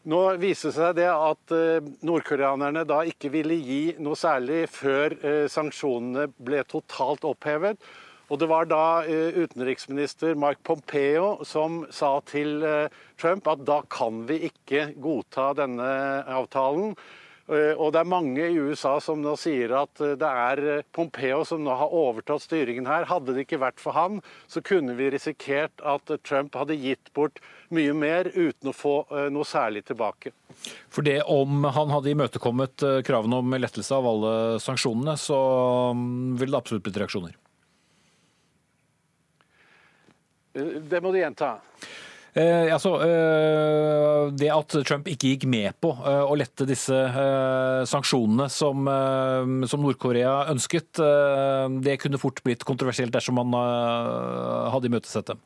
Nå 0.06 0.20
viser 0.38 0.70
det 0.70 0.76
seg 0.76 1.00
det 1.00 1.08
at 1.10 1.54
eh, 1.56 1.88
nordkoreanerne 2.06 2.84
da 2.86 3.00
ikke 3.10 3.32
ville 3.34 3.58
gi 3.58 3.96
noe 3.98 4.20
særlig 4.20 4.68
før 4.70 5.16
sanksjonene 5.50 6.28
ble 6.38 6.62
totalt 6.70 7.26
opphevet. 7.26 7.82
Og 8.30 8.38
det 8.42 8.50
var 8.50 8.68
da 8.70 9.04
eh, 9.10 9.38
utenriksminister 9.42 10.38
Mike 10.38 10.62
Pompeo 10.66 11.40
som 11.48 11.84
sa 11.94 12.20
til 12.30 12.62
eh, 12.66 13.00
Trump 13.20 13.50
at 13.50 13.66
da 13.66 13.82
kan 13.90 14.24
vi 14.30 14.44
ikke 14.52 14.92
godta 15.02 15.52
denne 15.58 15.90
avtalen. 16.30 16.94
Eh, 17.50 17.74
og 17.74 17.96
det 17.96 18.04
er 18.04 18.12
mange 18.12 18.46
i 18.46 18.60
USA 18.62 19.00
som 19.02 19.24
nå 19.26 19.34
sier 19.42 19.74
at 19.80 19.98
det 20.22 20.30
er 20.30 20.84
Pompeo 20.94 21.42
som 21.48 21.66
nå 21.66 21.74
har 21.82 21.96
overtatt 22.04 22.46
styringen 22.46 22.86
her. 22.90 23.10
Hadde 23.10 23.34
det 23.34 23.48
ikke 23.48 23.64
vært 23.66 23.82
for 23.82 23.98
han, 23.98 24.22
så 24.46 24.62
kunne 24.62 24.94
vi 25.00 25.10
risikert 25.10 25.82
at 25.82 26.14
Trump 26.22 26.54
hadde 26.62 26.78
gitt 26.78 27.10
bort 27.18 27.42
mye 27.74 27.98
mer 27.98 28.30
uten 28.36 28.70
å 28.70 28.78
få 28.78 28.96
noe 29.34 29.46
særlig 29.46 29.88
tilbake. 29.90 30.36
For 30.94 31.06
det 31.06 31.24
om 31.26 31.66
han 31.66 31.94
hadde 31.94 32.14
imøtekommet 32.14 32.86
kravene 33.10 33.42
om 33.42 33.58
lettelse 33.58 33.98
av 33.98 34.14
alle 34.14 34.34
sanksjonene, 34.62 35.18
så 35.18 35.38
mm, 35.98 36.34
ville 36.38 36.54
det 36.54 36.62
absolutt 36.62 36.86
blitt 36.86 37.02
reaksjoner? 37.02 37.38
Det 40.90 41.02
må 41.04 41.14
du 41.14 41.20
gjenta. 41.22 41.58
Eh, 42.38 42.70
altså, 42.70 42.92
eh, 43.02 44.30
det 44.38 44.52
at 44.54 44.76
Trump 44.86 45.08
ikke 45.10 45.32
gikk 45.34 45.46
med 45.50 45.74
på 45.82 45.90
eh, 45.98 46.22
å 46.22 46.36
lette 46.38 46.68
disse 46.70 46.94
eh, 46.94 47.82
sanksjonene 47.90 48.46
som, 48.54 48.86
eh, 48.86 49.66
som 49.72 49.82
Nord-Korea 49.82 50.46
ønsket, 50.54 51.02
eh, 51.02 51.66
det 51.82 51.98
kunne 52.04 52.22
fort 52.22 52.44
blitt 52.46 52.66
kontroversielt 52.68 53.16
dersom 53.16 53.42
man 53.42 53.58
hadde 54.70 54.92
imøtesett 54.92 55.34
dem? 55.34 55.42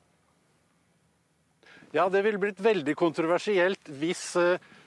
Ja, 1.93 2.09
det 2.09 2.23
ville 2.25 2.41
blitt 2.41 2.59
veldig 2.63 2.97
kontroversielt 2.97 3.89
hvis 4.01 4.33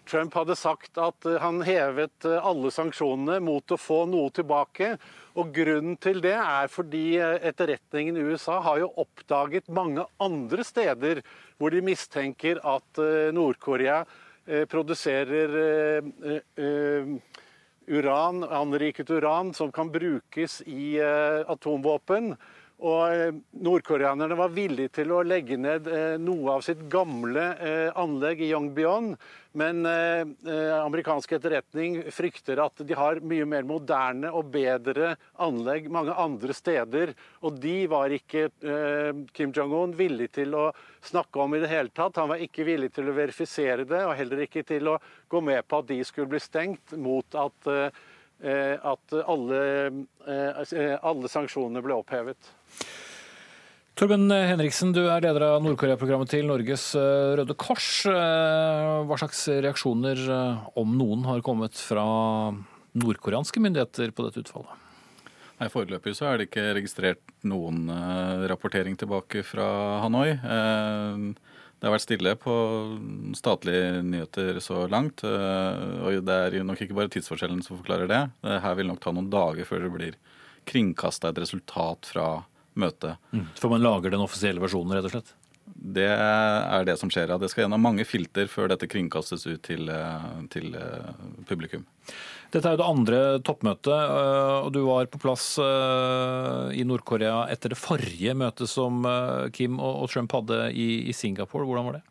Trump 0.07 0.35
hadde 0.39 0.57
sagt 0.59 0.99
at 1.03 1.27
han 1.43 1.61
hevet 1.67 2.27
alle 2.39 2.71
sanksjonene 2.75 3.41
mot 3.45 3.73
å 3.75 3.79
få 3.81 4.05
noe 4.11 4.31
tilbake. 4.35 4.95
Og 5.37 5.51
Grunnen 5.53 5.99
til 6.01 6.23
det 6.25 6.37
er 6.39 6.71
fordi 6.73 7.19
eh, 7.21 7.37
etterretningen 7.51 8.17
i 8.17 8.25
USA 8.25 8.61
har 8.65 8.81
jo 8.81 8.93
oppdaget 9.03 9.69
mange 9.69 10.07
andre 10.23 10.65
steder 10.65 11.21
hvor 11.61 11.75
de 11.75 11.83
mistenker 11.85 12.63
at 12.65 13.03
eh, 13.03 13.29
Nord-Korea 13.37 14.01
eh, 14.47 14.65
produserer 14.71 15.53
uran, 17.87 18.43
anriket 18.43 19.11
uran 19.13 19.53
som 19.55 19.71
kan 19.75 19.93
brukes 19.93 20.59
i 20.67 20.97
atomvåpen. 20.99 22.33
Og 22.85 23.09
eh, 23.09 23.37
Nordkoreanerne 23.65 24.37
var 24.37 24.53
villige 24.53 24.99
til 24.99 25.15
å 25.17 25.23
legge 25.25 25.57
ned 25.57 25.87
eh, 25.89 26.19
noe 26.21 26.59
av 26.59 26.65
sitt 26.65 26.83
gamle 26.93 27.47
eh, 27.57 27.89
anlegg 27.97 28.43
i 28.45 28.51
Yongbyon, 28.51 29.15
men 29.57 29.87
amerikansk 29.89 31.31
etterretning 31.33 31.95
frykter 32.13 32.61
at 32.61 32.83
de 32.85 32.93
har 32.93 33.23
mye 33.25 33.47
mer 33.49 33.65
moderne 33.65 34.29
og 34.29 34.51
bedre 34.53 35.15
anlegg 35.41 35.87
mange 35.89 36.13
andre 36.13 36.53
steder. 36.53 37.15
Og 37.41 37.57
de 37.63 37.87
var 37.89 38.13
ikke 38.13 38.51
Kim 39.33 39.55
Jong-un 39.57 39.95
villig 39.97 40.29
til 40.37 40.53
å 40.61 40.67
snakke 41.09 41.41
om 41.41 41.57
i 41.57 41.63
det 41.63 41.73
hele 41.73 41.89
tatt. 41.89 42.21
Han 42.21 42.35
var 42.35 42.45
ikke 42.45 42.67
villig 42.69 42.91
til 42.99 43.09
å 43.09 43.17
verifisere 43.17 43.89
det, 43.89 44.03
og 44.05 44.13
heller 44.21 44.45
ikke 44.45 44.67
til 44.75 44.93
å 44.93 44.99
gå 45.33 45.41
med 45.41 45.65
på 45.65 45.81
at 45.81 45.89
de 45.89 46.03
skulle 46.05 46.35
bli 46.35 46.43
stengt 46.45 46.93
mot 47.01 47.41
at 47.47 47.73
at 48.37 49.15
alle, 49.25 49.61
alle 50.27 51.31
sanksjonene 51.33 51.81
ble 51.85 51.97
opphevet. 51.97 52.51
Torben 53.97 54.29
Henriksen, 54.29 54.91
du 54.93 55.07
er 55.09 55.23
leder 55.25 55.41
av 55.47 55.63
Nord-Korea-programmet 55.65 56.29
til 56.29 56.45
Norges 56.45 56.91
eh, 57.01 57.31
Røde 57.39 57.55
Kors. 57.57 58.03
Eh, 58.11 58.97
hva 59.09 59.17
slags 59.17 59.47
reaksjoner, 59.49 60.21
eh, 60.21 60.67
om 60.77 60.93
noen, 60.99 61.23
har 61.25 61.41
kommet 61.41 61.81
fra 61.81 62.05
nordkoreanske 62.93 63.63
myndigheter 63.65 64.13
på 64.13 64.27
dette 64.27 64.43
utfallet? 64.45 64.85
Nei, 65.63 65.71
Foreløpig 65.73 66.13
så 66.19 66.29
er 66.29 66.37
det 66.37 66.51
ikke 66.51 66.67
registrert 66.77 67.33
noen 67.49 67.89
rapportering 68.53 69.01
tilbake 69.01 69.41
fra 69.49 69.65
Hanoi. 70.03 70.35
Det 71.77 71.85
har 71.85 71.93
vært 71.93 72.07
stille 72.07 72.33
på 72.41 72.55
statlige 73.37 74.01
nyheter 74.07 74.61
så 74.65 74.87
langt. 74.89 75.21
Og 75.27 76.25
det 76.25 76.37
er 76.49 76.57
nok 76.65 76.81
ikke 76.81 76.97
bare 76.97 77.13
tidsforskjellen 77.13 77.61
som 77.63 77.77
forklarer 77.83 78.09
det. 78.09 78.23
Her 78.43 78.79
vil 78.79 78.89
nok 78.89 79.03
ta 79.05 79.13
noen 79.13 79.29
dager 79.31 79.69
før 79.69 79.85
det 79.85 79.93
blir 79.93 80.17
kringkasta 80.67 81.31
et 81.31 81.43
resultat 81.45 82.09
fra 82.11 82.29
møtet. 82.77 83.21
Mm. 83.33 83.49
For 83.59 83.73
man 83.73 83.85
lager 83.85 84.13
den 84.13 84.25
offisielle 84.25 84.63
versjonen, 84.63 84.97
rett 84.97 85.09
og 85.09 85.15
slett? 85.17 85.35
Det 85.77 86.09
er 86.09 86.87
det 86.87 86.97
som 87.01 87.11
skjer. 87.13 87.33
Det 87.41 87.51
skal 87.53 87.67
gjennom 87.67 87.83
mange 87.83 88.07
filter 88.09 88.49
før 88.51 88.71
dette 88.73 88.89
kringkastes 88.91 89.47
ut 89.49 89.63
til, 89.67 89.89
eh, 89.93 90.27
til 90.53 90.77
eh, 90.79 91.13
publikum. 91.49 91.85
Dette 92.55 92.69
er 92.69 92.77
jo 92.77 92.81
det 92.81 92.89
andre 92.89 93.21
toppmøtet, 93.45 93.93
eh, 93.93 94.57
og 94.65 94.71
du 94.75 94.83
var 94.87 95.09
på 95.11 95.21
plass 95.23 95.55
i 95.59 96.85
Nord-Korea 96.87 97.47
etter 97.53 97.75
det 97.75 97.81
forrige 97.81 98.37
møtet 98.39 98.71
som 98.71 99.03
Kim 99.57 99.81
og 99.83 100.07
Trump 100.13 100.35
hadde 100.37 100.69
i 100.73 101.15
Singapore. 101.17 101.67
Hvordan 101.67 101.89
var 101.89 101.99
det? 101.99 102.05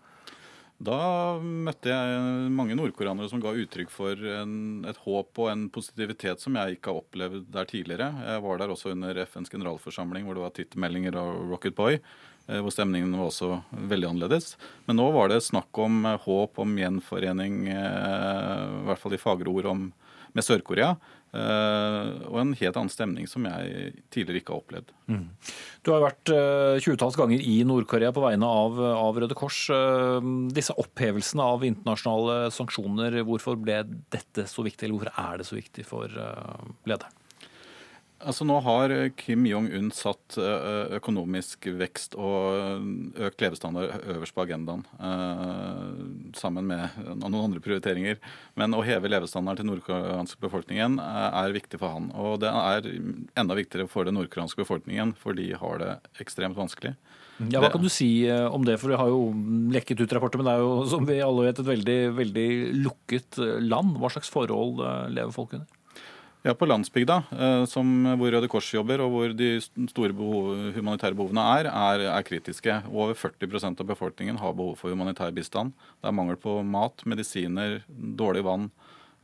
Da 0.86 1.00
møtte 1.40 1.88
jeg 1.88 2.52
mange 2.52 2.76
nordkoreanere 2.76 3.32
som 3.32 3.40
ga 3.40 3.54
uttrykk 3.56 3.92
for 3.94 4.20
en, 4.42 4.84
et 4.84 4.98
håp 5.06 5.40
og 5.40 5.48
en 5.48 5.70
positivitet 5.72 6.44
som 6.44 6.58
jeg 6.60 6.76
ikke 6.76 6.92
har 6.92 7.00
opplevd 7.00 7.46
der 7.56 7.70
tidligere. 7.70 8.10
Jeg 8.28 8.44
var 8.44 8.60
der 8.60 8.74
også 8.74 8.92
under 8.92 9.22
FNs 9.24 9.54
generalforsamling 9.54 10.28
hvor 10.28 10.36
det 10.36 10.44
var 10.44 10.56
tittelmeldinger 10.58 11.16
av 11.22 11.46
Rocket 11.48 11.78
Boy. 11.80 12.02
Eh, 12.48 12.62
hvor 12.62 12.74
stemningen 12.74 13.14
var 13.18 13.32
også 13.32 13.56
veldig 13.90 14.12
annerledes. 14.12 14.54
Men 14.86 15.00
nå 15.00 15.08
var 15.16 15.32
det 15.32 15.42
snakk 15.42 15.74
om 15.82 16.04
eh, 16.06 16.20
håp 16.28 16.60
om 16.62 16.76
gjenforening, 16.78 17.64
eh, 17.74 18.66
i 18.84 18.84
hvert 18.90 19.02
fall 19.02 19.16
i 19.18 19.22
fagre 19.22 19.50
ord, 19.50 19.70
om, 19.72 19.88
med 20.36 20.46
Sør-Korea. 20.46 20.96
Uh, 21.36 22.30
og 22.30 22.38
en 22.40 22.54
helt 22.56 22.78
annen 22.80 22.92
stemning 22.92 23.26
som 23.28 23.44
jeg 23.44 23.90
tidligere 24.14 24.40
ikke 24.40 24.54
har 24.54 24.62
opplevd. 24.62 24.94
Mm. 25.12 25.26
Du 25.84 25.92
har 25.92 26.06
vært 26.06 26.32
uh, 26.32 26.78
tjuetalls 26.80 27.18
ganger 27.20 27.44
i 27.44 27.58
Nord-Korea 27.68 28.14
på 28.16 28.24
vegne 28.24 28.48
av, 28.48 28.80
av 28.80 29.20
Røde 29.20 29.36
Kors. 29.36 29.66
Uh, 29.68 30.24
disse 30.56 30.76
opphevelsene 30.80 31.44
av 31.44 31.66
internasjonale 31.68 32.54
sanksjoner, 32.56 33.20
hvorfor 33.28 33.60
ble 33.60 33.82
dette 34.16 34.48
så 34.48 34.64
viktig, 34.64 34.88
eller 34.88 34.96
hvorfor 34.96 35.26
er 35.26 35.42
det 35.42 35.50
så 35.50 35.60
viktig 35.60 35.88
for 35.90 36.08
lederen? 36.88 37.15
Altså 38.24 38.46
Nå 38.48 38.62
har 38.64 38.92
Kim 39.20 39.44
Jong-un 39.44 39.90
satt 39.94 40.38
eh, 40.40 40.94
økonomisk 40.96 41.68
vekst 41.76 42.16
og 42.16 42.86
økt 43.28 43.44
levestandard 43.44 44.06
øverst 44.14 44.36
på 44.38 44.46
agendaen. 44.46 44.86
Eh, 44.96 46.32
sammen 46.40 46.70
med 46.70 46.96
noen 47.12 47.36
andre 47.42 47.64
prioriteringer. 47.64 48.22
Men 48.56 48.78
å 48.78 48.86
heve 48.88 49.12
levestandarden 49.12 49.66
til 49.66 49.70
nordkoreanske 49.74 50.40
befolkningen 50.48 50.96
eh, 51.04 51.28
er 51.44 51.58
viktig 51.58 51.82
for 51.82 51.98
han. 51.98 52.08
Og 52.16 52.40
det 52.46 52.54
er 52.54 52.88
enda 53.36 53.60
viktigere 53.60 53.92
for 53.92 54.08
den 54.08 54.16
nordkoreanske 54.18 54.64
befolkningen, 54.64 55.12
for 55.20 55.36
de 55.36 55.52
har 55.60 55.84
det 55.84 55.94
ekstremt 56.24 56.56
vanskelig. 56.58 56.96
Ja, 57.52 57.60
Hva 57.60 57.68
kan 57.74 57.84
du 57.84 57.92
si 57.92 58.10
om 58.32 58.64
det? 58.64 58.78
For 58.80 58.94
det 58.94 59.02
har 59.02 59.12
jo 59.12 59.34
lekket 59.76 60.00
ut 60.00 60.14
rapporter, 60.16 60.40
men 60.40 60.48
det 60.48 60.56
er 60.56 60.64
jo 60.64 60.86
som 60.88 61.04
vi 61.04 61.20
alle 61.20 61.50
vet 61.50 61.60
et 61.60 61.68
veldig, 61.68 62.02
veldig 62.16 62.50
lukket 62.80 63.44
land. 63.60 63.98
Hva 64.00 64.14
slags 64.16 64.32
forhold 64.32 64.80
lever 65.12 65.36
folk 65.36 65.58
under? 65.58 65.75
Ja, 66.46 66.54
På 66.54 66.68
landsbygda, 66.70 67.16
eh, 67.32 67.64
hvor 67.66 68.32
Røde 68.32 68.48
Kors 68.48 68.68
jobber, 68.70 69.02
og 69.02 69.10
hvor 69.10 69.32
de 69.34 69.48
store 69.90 70.14
behov, 70.14 70.52
humanitære 70.76 71.18
behovene 71.18 71.42
er, 71.42 71.66
er, 71.72 72.04
er 72.06 72.22
kritiske. 72.28 72.84
Over 72.86 73.16
40% 73.18 73.82
av 73.82 73.88
befolkningen 73.90 74.38
har 74.38 74.54
behov 74.54 74.76
for 74.78 74.94
humanitær 74.94 75.34
bistand. 75.34 75.74
Det 75.98 76.06
er 76.06 76.14
mangel 76.14 76.38
på 76.38 76.60
mat, 76.62 77.02
medisiner, 77.10 77.80
dårlig 77.90 78.46
vann, 78.46 78.70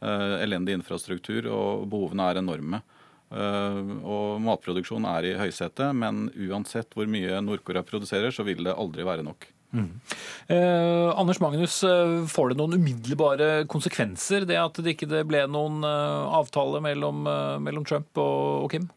eh, 0.01 0.41
elendig 0.47 0.79
infrastruktur, 0.79 1.45
og 1.45 1.85
behovene 1.93 2.25
er 2.25 2.41
enorme. 2.41 2.81
Eh, 3.29 3.81
og 4.01 4.41
matproduksjon 4.41 5.05
er 5.05 5.29
i 5.29 5.37
høysetet, 5.37 5.93
men 5.93 6.31
uansett 6.33 6.89
hvor 6.97 7.05
mye 7.05 7.37
Nord-Korea 7.45 7.85
produserer, 7.85 8.33
så 8.33 8.41
vil 8.49 8.65
det 8.65 8.73
aldri 8.73 9.05
være 9.05 9.29
nok. 9.29 9.45
Mm. 9.71 9.99
Eh, 10.47 11.19
Anders 11.19 11.39
Magnus, 11.39 11.83
eh, 11.83 12.25
får 12.27 12.49
det 12.49 12.57
noen 12.59 12.75
umiddelbare 12.75 13.51
konsekvenser, 13.71 14.45
det 14.45 14.59
at 14.59 14.81
det 14.83 14.97
ikke 14.97 15.23
ble 15.27 15.45
noen 15.47 15.79
eh, 15.87 16.33
avtale 16.39 16.81
mellom, 16.83 17.23
eh, 17.27 17.59
mellom 17.63 17.85
Trump 17.87 18.19
og, 18.19 18.65
og, 18.65 18.67
Kim? 18.73 18.89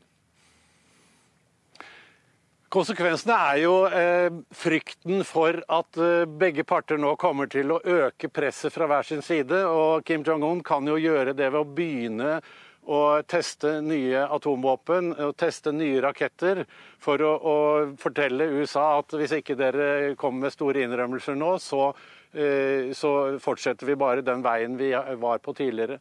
Konsekvensene 2.75 3.37
er 3.53 3.61
jo 3.63 3.75
eh, 3.87 4.35
frykten 4.51 5.23
for 5.29 5.61
at 5.71 6.01
eh, 6.03 6.27
begge 6.27 6.67
parter 6.67 6.99
nå 6.99 7.15
kommer 7.23 7.47
til 7.47 7.71
å 7.71 7.79
øke 7.79 8.33
presset 8.35 8.75
fra 8.75 8.91
hver 8.91 9.07
sin 9.07 9.23
side. 9.23 9.63
Og 9.71 10.03
Kim 10.03 10.27
Jong-un 10.27 10.65
kan 10.67 10.91
jo 10.91 10.99
gjøre 10.99 11.37
det 11.39 11.53
ved 11.55 11.61
å 11.61 11.71
begynne 11.77 12.41
å 12.87 13.23
teste 13.29 13.79
nye 13.85 14.25
atomvåpen 14.37 15.13
og 15.15 15.37
teste 15.41 15.73
nye 15.73 16.03
raketter 16.05 16.65
for 17.03 17.23
å, 17.25 17.33
å, 17.35 17.57
fortelle 18.01 18.51
USA 18.59 18.99
at 18.99 19.15
hvis 19.17 19.37
ikke 19.39 19.57
dere 19.59 19.89
kommer 20.21 20.47
med 20.47 20.55
store 20.55 20.85
innrømmelser 20.85 21.39
nå, 21.39 21.55
så, 21.63 21.89
eh, 22.33 22.93
så, 22.97 23.15
fortsetter 23.43 23.89
vi 23.89 23.99
bare 24.01 24.27
den 24.27 24.45
veien 24.45 24.77
vi 24.81 24.93
var 24.93 25.41
på 25.45 25.57
tidligere. 25.57 26.01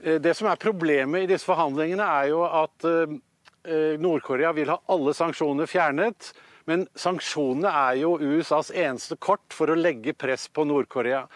Eh, 0.00 0.20
det 0.22 0.34
som 0.38 0.48
er 0.50 0.60
problemet 0.60 1.24
i 1.24 1.30
disse 1.34 1.48
forhandlingene, 1.48 2.08
er 2.22 2.32
jo 2.32 2.42
at 2.48 2.88
eh, 2.88 4.00
Nord-Korea 4.00 4.52
vil 4.56 4.72
ha 4.72 4.80
alle 4.92 5.14
sanksjoner 5.16 5.68
fjernet. 5.70 6.32
Men 6.68 6.86
sanksjonene 6.96 7.68
er 7.68 7.98
jo 8.00 8.14
USAs 8.16 8.70
eneste 8.72 9.18
kort 9.20 9.52
for 9.52 9.68
å 9.68 9.76
legge 9.76 10.16
press 10.16 10.46
på 10.48 10.64
Nord-Korea. 10.68 11.26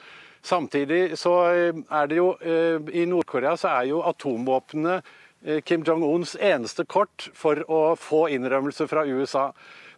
Samtidig 0.43 1.19
så 1.19 1.35
eh, 1.51 1.81
er 1.91 2.09
det 2.11 2.19
jo 2.21 2.31
eh, 2.41 2.79
I 2.95 3.07
Nord-Korea 3.11 3.57
så 3.59 3.73
er 3.81 3.91
jo 3.91 4.03
atomvåpnene 4.07 5.01
eh, 5.01 5.61
Kim 5.67 5.85
Jong-uns 5.87 6.37
eneste 6.41 6.87
kort 6.87 7.29
for 7.35 7.61
å 7.71 7.83
få 7.99 8.27
innrømmelse 8.37 8.89
fra 8.91 9.05
USA. 9.07 9.51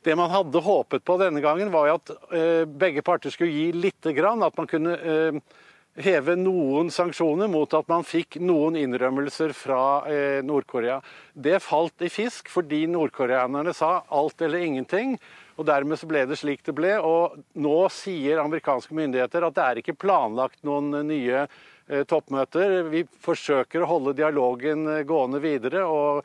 Det 0.02 0.16
man 0.16 0.32
hadde 0.32 0.64
håpet 0.64 1.04
på 1.04 1.18
denne 1.20 1.42
gangen, 1.44 1.68
var 1.68 1.90
at 1.92 2.08
begge 2.72 3.02
parter 3.04 3.28
skulle 3.28 3.52
gi 3.52 3.66
lite 3.76 4.14
grann. 4.16 4.40
At 4.40 4.56
man 4.56 4.64
kunne 4.64 4.94
heve 6.00 6.36
noen 6.40 6.88
sanksjoner 6.88 7.50
mot 7.52 7.76
at 7.76 7.84
man 7.92 8.06
fikk 8.08 8.38
noen 8.40 8.78
innrømmelser 8.80 9.52
fra 9.52 10.08
Nord-Korea. 10.40 11.02
Det 11.36 11.60
falt 11.60 12.00
i 12.00 12.08
fisk 12.08 12.48
fordi 12.48 12.86
nordkoreanerne 12.88 13.76
sa 13.76 13.98
alt 14.08 14.40
eller 14.40 14.64
ingenting. 14.64 15.18
Og 15.60 15.66
Dermed 15.68 16.00
så 16.00 16.08
ble 16.08 16.24
det 16.24 16.38
slik 16.40 16.62
det 16.64 16.74
ble. 16.76 16.94
og 17.04 17.36
Nå 17.60 17.78
sier 17.92 18.40
amerikanske 18.40 18.96
myndigheter 18.96 19.44
at 19.44 19.56
det 19.58 19.64
er 19.66 19.80
ikke 19.82 19.98
planlagt 20.00 20.62
noen 20.64 20.94
nye 21.04 21.42
eh, 21.44 22.04
toppmøter. 22.08 22.78
Vi 22.88 23.04
forsøker 23.20 23.84
å 23.84 23.90
holde 23.90 24.16
dialogen 24.16 24.88
eh, 24.88 25.02
gående 25.04 25.42
videre. 25.44 25.84
og 25.84 26.24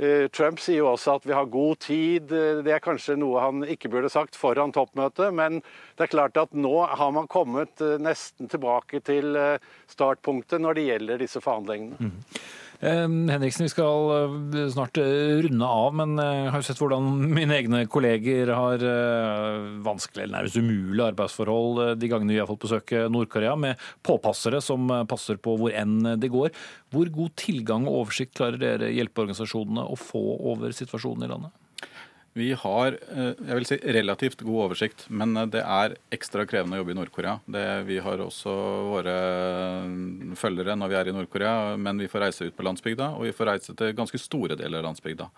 eh, 0.00 0.30
Trump 0.32 0.62
sier 0.64 0.80
jo 0.80 0.88
også 0.94 1.18
at 1.18 1.28
vi 1.28 1.36
har 1.36 1.52
god 1.52 1.82
tid. 1.84 2.32
Det 2.64 2.72
er 2.72 2.80
kanskje 2.80 3.18
noe 3.20 3.44
han 3.44 3.68
ikke 3.68 3.92
burde 3.92 4.12
sagt 4.12 4.38
foran 4.40 4.72
toppmøtet, 4.72 5.28
men 5.36 5.60
det 5.98 6.06
er 6.06 6.14
klart 6.16 6.40
at 6.40 6.56
nå 6.56 6.72
har 6.88 7.12
man 7.12 7.28
kommet 7.28 7.84
nesten 8.00 8.48
tilbake 8.48 9.04
til 9.04 9.36
startpunktet 9.92 10.64
når 10.64 10.80
det 10.80 10.88
gjelder 10.88 11.24
disse 11.26 11.44
forhandlingene. 11.44 12.00
Mm. 12.00 12.40
Henriksen, 12.80 13.66
vi 13.66 13.72
skal 13.74 14.10
eh, 14.56 14.68
snart 14.72 14.96
eh, 14.96 15.40
runde 15.44 15.66
av, 15.66 15.92
men 16.00 16.14
eh, 16.16 16.46
jeg 16.46 16.52
har 16.54 16.62
jo 16.62 16.66
sett 16.70 16.80
hvordan 16.80 17.10
mine 17.38 17.58
egne 17.58 17.82
kolleger 17.92 18.54
har 18.56 18.84
vanskelig 19.84 20.24
eller 20.24 20.38
nærmest 20.38 20.56
umulig 20.56 21.04
arbeidsforhold 21.10 22.00
de 22.00 22.08
gangene 22.08 22.32
vi 22.32 22.40
har 22.40 22.48
fått 22.48 22.64
besøke 22.64 23.04
Nord-Korea, 23.12 23.52
med 23.60 23.88
påpassere 24.06 24.62
som 24.64 24.88
passer 25.10 25.36
på 25.36 25.58
hvor 25.60 25.76
enn 25.76 26.14
det 26.22 26.32
går. 26.32 26.54
Hvor 26.94 27.12
god 27.12 27.36
tilgang 27.40 27.84
og 27.84 28.06
oversikt 28.06 28.38
klarer 28.40 28.60
dere 28.62 28.92
hjelpeorganisasjonene 28.96 29.84
å 29.84 30.00
få 30.00 30.24
over 30.54 30.72
situasjonen 30.72 31.28
i 31.28 31.34
landet? 31.34 31.59
Vi 32.40 32.50
har 32.56 32.96
eh, 32.96 33.32
jeg 33.36 33.58
vil 33.58 33.66
si, 33.68 33.76
relativt 33.96 34.44
god 34.46 34.66
oversikt, 34.66 35.04
men 35.12 35.36
eh, 35.36 35.48
det 35.52 35.60
er 35.60 35.96
ekstra 36.14 36.46
krevende 36.48 36.78
å 36.78 36.80
jobbe 36.80 36.94
i 36.94 36.98
Nord-Korea. 36.98 37.36
Vi 37.86 37.98
har 38.04 38.22
også 38.24 38.54
våre 38.88 39.16
eh, 39.84 40.36
følgere 40.40 40.76
når 40.78 40.92
vi 40.92 40.98
er 41.00 41.10
i 41.10 41.16
Nord-Korea, 41.16 41.74
men 41.76 42.00
vi 42.00 42.08
får 42.10 42.24
reise 42.26 42.48
ut 42.48 42.56
på 42.56 42.64
landsbygda, 42.66 43.12
og 43.18 43.28
vi 43.28 43.34
får 43.36 43.52
reise 43.52 43.76
til 43.76 43.96
ganske 43.98 44.20
store 44.22 44.56
deler 44.60 44.80
av 44.80 44.90
landsbygda. 44.90 45.28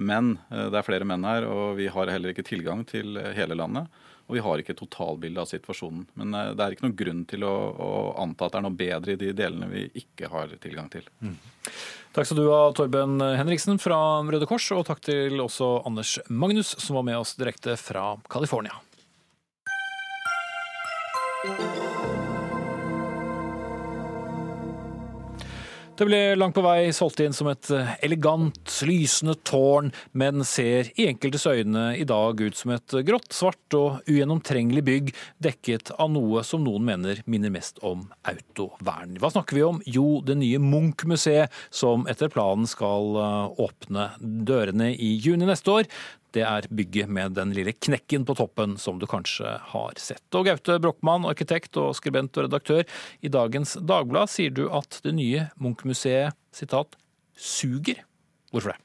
Men 0.00 0.38
det 0.48 0.78
er 0.78 0.86
flere 0.86 1.04
menn 1.04 1.26
her, 1.28 1.44
og 1.44 1.74
vi 1.76 1.90
har 1.92 2.08
heller 2.08 2.32
ikke 2.32 2.46
tilgang 2.46 2.86
til 2.88 3.18
hele 3.36 3.58
landet. 3.58 3.90
Og 4.30 4.36
vi 4.36 4.42
har 4.44 4.62
ikke 4.62 4.76
totalbildet 4.78 5.42
av 5.42 5.48
situasjonen. 5.50 6.04
Men 6.20 6.36
det 6.54 6.62
er 6.62 6.76
ikke 6.76 6.86
noen 6.86 6.98
grunn 7.00 7.24
til 7.30 7.42
å, 7.46 7.54
å, 7.74 7.88
anta 8.22 8.46
at 8.46 8.54
det 8.54 8.60
er 8.60 8.66
noe 8.68 8.78
bedre 8.78 9.16
i 9.16 9.18
de 9.18 9.32
delene 9.34 9.66
vi 9.72 9.88
ikke 9.98 10.30
har 10.30 10.54
tilgang 10.62 10.86
til. 10.92 11.08
Mm. 11.18 11.34
Takk 12.14 12.30
skal 12.30 12.38
du 12.38 12.46
ha, 12.50 12.60
Torben 12.74 13.18
Henriksen 13.22 13.82
fra 13.82 13.98
Røde 14.26 14.46
Kors, 14.50 14.70
og 14.74 14.86
takk 14.86 15.02
til 15.06 15.42
også 15.42 15.80
Anders 15.90 16.16
Magnus, 16.30 16.76
som 16.78 17.00
var 17.00 17.06
med 17.10 17.18
oss 17.18 17.34
direkte 17.38 17.74
fra 17.78 18.14
California. 18.30 18.78
Det 26.00 26.06
ble 26.08 26.18
langt 26.32 26.54
på 26.56 26.62
vei 26.64 26.94
solgt 26.96 27.20
inn 27.20 27.34
som 27.36 27.50
et 27.50 27.68
eh, 27.76 27.90
elegant, 28.06 28.70
lysende 28.88 29.34
tårn, 29.44 29.90
men 30.16 30.40
ser 30.48 30.88
i 30.96 31.04
enkeltes 31.10 31.44
øyne 31.44 31.90
i 31.92 32.06
dag 32.08 32.40
ut 32.40 32.56
som 32.56 32.72
et 32.72 32.94
grått, 33.04 33.28
svart 33.36 33.76
og 33.76 34.08
ugjennomtrengelig 34.08 34.84
bygg 34.86 35.10
dekket 35.44 35.92
av 36.00 36.08
noe 36.14 36.40
som 36.48 36.64
noen 36.64 36.86
mener 36.88 37.20
minner 37.28 37.52
mest 37.52 37.82
om 37.84 38.06
autovern. 38.32 39.18
Hva 39.20 39.28
snakker 39.34 39.58
vi 39.58 39.66
om? 39.66 39.82
Jo, 39.84 40.22
det 40.24 40.38
nye 40.40 40.62
Munch-museet, 40.64 41.52
som 41.68 42.08
etter 42.08 42.32
planen 42.32 42.64
skal 42.70 43.20
eh, 43.20 43.60
åpne 43.68 44.08
dørene 44.24 44.94
i 44.96 45.18
juni 45.20 45.52
neste 45.52 45.82
år. 45.82 45.92
Det 46.34 46.44
er 46.46 46.68
bygget 46.70 47.10
med 47.10 47.34
den 47.38 47.54
lille 47.56 47.72
knekken 47.74 48.26
på 48.28 48.36
toppen 48.38 48.76
som 48.78 49.00
du 49.00 49.06
kanskje 49.10 49.56
har 49.72 49.96
sett. 49.98 50.26
Og 50.36 50.46
Gaute 50.46 50.78
Brochmann, 50.82 51.26
arkitekt 51.28 51.78
og 51.80 51.94
skribent 51.98 52.36
og 52.38 52.46
redaktør, 52.46 52.84
i 53.20 53.32
dagens 53.32 53.76
Dagblad 53.80 54.30
sier 54.30 54.54
du 54.54 54.68
at 54.70 55.00
det 55.04 55.16
nye 55.18 55.48
Munch-museet 55.58 56.36
sitat, 56.54 56.94
suger. 57.34 58.04
Hvorfor 58.52 58.74
det? 58.74 58.80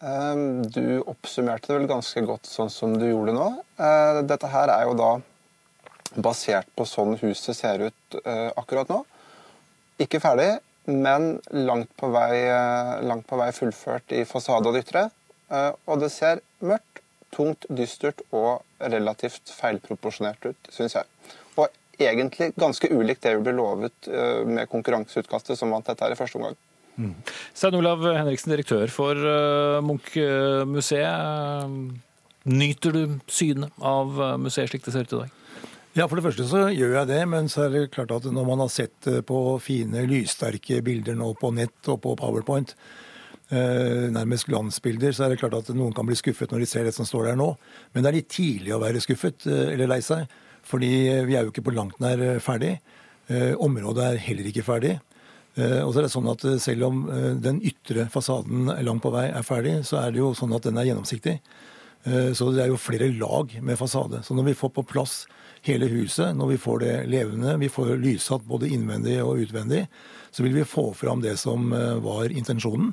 Ehm, 0.00 0.62
du 0.72 1.02
oppsummerte 1.10 1.68
det 1.68 1.76
vel 1.76 1.90
ganske 1.90 2.22
godt 2.24 2.48
sånn 2.48 2.72
som 2.72 2.96
du 2.96 3.04
gjorde 3.10 3.34
nå. 3.36 3.50
Eh, 3.76 4.22
dette 4.28 4.48
her 4.48 4.72
er 4.72 4.88
jo 4.88 4.96
da 4.96 5.10
basert 6.16 6.68
på 6.76 6.86
sånn 6.88 7.18
huset 7.20 7.56
ser 7.56 7.84
ut 7.90 8.20
eh, 8.24 8.48
akkurat 8.56 8.88
nå. 8.90 9.02
Ikke 10.00 10.22
ferdig, 10.22 10.54
men 10.88 11.34
langt 11.52 11.92
på 12.00 12.08
vei, 12.14 12.46
eh, 12.48 12.94
langt 13.04 13.28
på 13.28 13.38
vei 13.40 13.50
fullført 13.54 14.16
i 14.16 14.24
fasade 14.28 14.72
og 14.72 14.80
ytre. 14.80 15.08
Eh, 15.50 15.72
og 15.90 16.00
det 16.02 16.10
ser 16.14 16.42
mørkt, 16.62 17.02
tungt, 17.34 17.66
dystert 17.70 18.22
og 18.34 18.62
relativt 18.82 19.52
feilproporsjonert 19.54 20.50
ut, 20.50 20.70
syns 20.74 20.96
jeg. 20.98 21.06
Og 21.58 21.68
egentlig 22.00 22.52
ganske 22.58 22.90
ulikt 22.90 23.22
det 23.26 23.36
vi 23.36 23.44
ble 23.46 23.54
lovet 23.58 24.10
eh, 24.10 24.42
med 24.46 24.70
konkurranseutkastet 24.70 25.58
som 25.58 25.72
vant 25.74 25.86
dette 25.86 26.04
her 26.06 26.14
i 26.14 26.18
første 26.18 26.40
omgang. 26.40 26.58
Mm. 27.00 27.14
Stein 27.56 27.78
Olav 27.78 28.02
Henriksen, 28.04 28.52
direktør 28.54 28.90
for 28.92 29.14
eh, 29.16 29.80
Munch-museet. 29.86 31.76
Nyter 32.50 32.96
du 32.96 33.02
synet 33.28 33.84
av 33.84 34.16
museet 34.40 34.70
slik 34.70 34.86
det 34.86 34.94
ser 34.94 35.04
ut 35.04 35.12
i 35.12 35.22
dag? 35.24 35.36
Ja, 35.98 36.06
For 36.06 36.16
det 36.16 36.24
første 36.24 36.46
så 36.46 36.68
gjør 36.70 36.94
jeg 37.00 37.08
det, 37.10 37.20
men 37.28 37.50
så 37.50 37.64
er 37.66 37.74
det 37.74 37.90
klart 37.92 38.12
at 38.14 38.28
når 38.30 38.46
man 38.46 38.62
har 38.62 38.70
sett 38.72 39.08
på 39.26 39.38
fine, 39.60 40.06
lyssterke 40.08 40.78
bilder 40.86 41.18
nå 41.18 41.32
på 41.36 41.50
nett 41.52 41.90
og 41.90 41.98
på 42.04 42.14
Powerpoint, 42.16 42.76
nærmest 43.50 44.46
glansbilder, 44.46 45.12
så 45.14 45.24
er 45.24 45.32
det 45.32 45.40
klart 45.40 45.56
at 45.58 45.72
noen 45.74 45.94
kan 45.96 46.06
bli 46.06 46.14
skuffet 46.18 46.52
når 46.52 46.62
de 46.62 46.70
ser 46.70 46.86
det 46.86 46.94
som 46.94 47.06
står 47.08 47.30
der 47.30 47.38
nå. 47.40 47.50
Men 47.92 48.04
det 48.04 48.10
er 48.10 48.18
litt 48.20 48.30
tidlig 48.30 48.74
å 48.76 48.80
være 48.82 49.02
skuffet 49.02 49.46
eh, 49.50 49.72
eller 49.74 49.90
lei 49.90 50.00
seg, 50.06 50.30
fordi 50.70 50.90
vi 51.26 51.34
er 51.34 51.46
jo 51.46 51.50
ikke 51.50 51.64
på 51.66 51.74
langt 51.74 51.98
nær 52.02 52.22
eh, 52.22 52.42
ferdig. 52.42 52.78
Området 53.30 54.02
er 54.02 54.16
heller 54.24 54.46
ikke 54.50 54.64
ferdig. 54.66 54.96
Og 55.54 55.92
så 55.92 56.00
er 56.00 56.06
det 56.08 56.10
sånn 56.10 56.30
at 56.32 56.42
Selv 56.58 56.88
om 56.88 56.96
den 57.38 57.60
ytre 57.62 58.08
fasaden 58.10 58.66
langt 58.82 59.04
på 59.04 59.12
vei 59.14 59.28
er 59.28 59.46
ferdig, 59.46 59.76
så 59.86 60.00
er 60.00 60.10
det 60.10 60.18
jo 60.18 60.32
sånn 60.34 60.56
at 60.56 60.66
den 60.66 60.80
er 60.80 60.88
gjennomsiktig. 60.88 61.36
Så 62.34 62.48
det 62.50 62.64
er 62.64 62.72
jo 62.72 62.80
flere 62.80 63.06
lag 63.14 63.54
med 63.62 63.78
fasade. 63.78 64.24
Så 64.26 64.34
når 64.34 64.48
vi 64.48 64.56
får 64.58 64.72
på 64.74 64.82
plass 64.82 65.14
hele 65.62 65.86
huset, 65.92 66.34
når 66.34 66.56
vi 66.56 66.58
får 66.64 66.82
det 66.82 66.96
levende, 67.12 67.54
vi 67.62 67.70
får 67.70 67.92
lyssatt 68.02 68.42
både 68.50 68.72
innvendig 68.74 69.20
og 69.22 69.44
utvendig, 69.44 69.84
så 70.34 70.42
vil 70.42 70.58
vi 70.58 70.66
få 70.66 70.88
fram 70.98 71.22
det 71.22 71.36
som 71.38 71.70
var 72.02 72.34
intensjonen. 72.34 72.90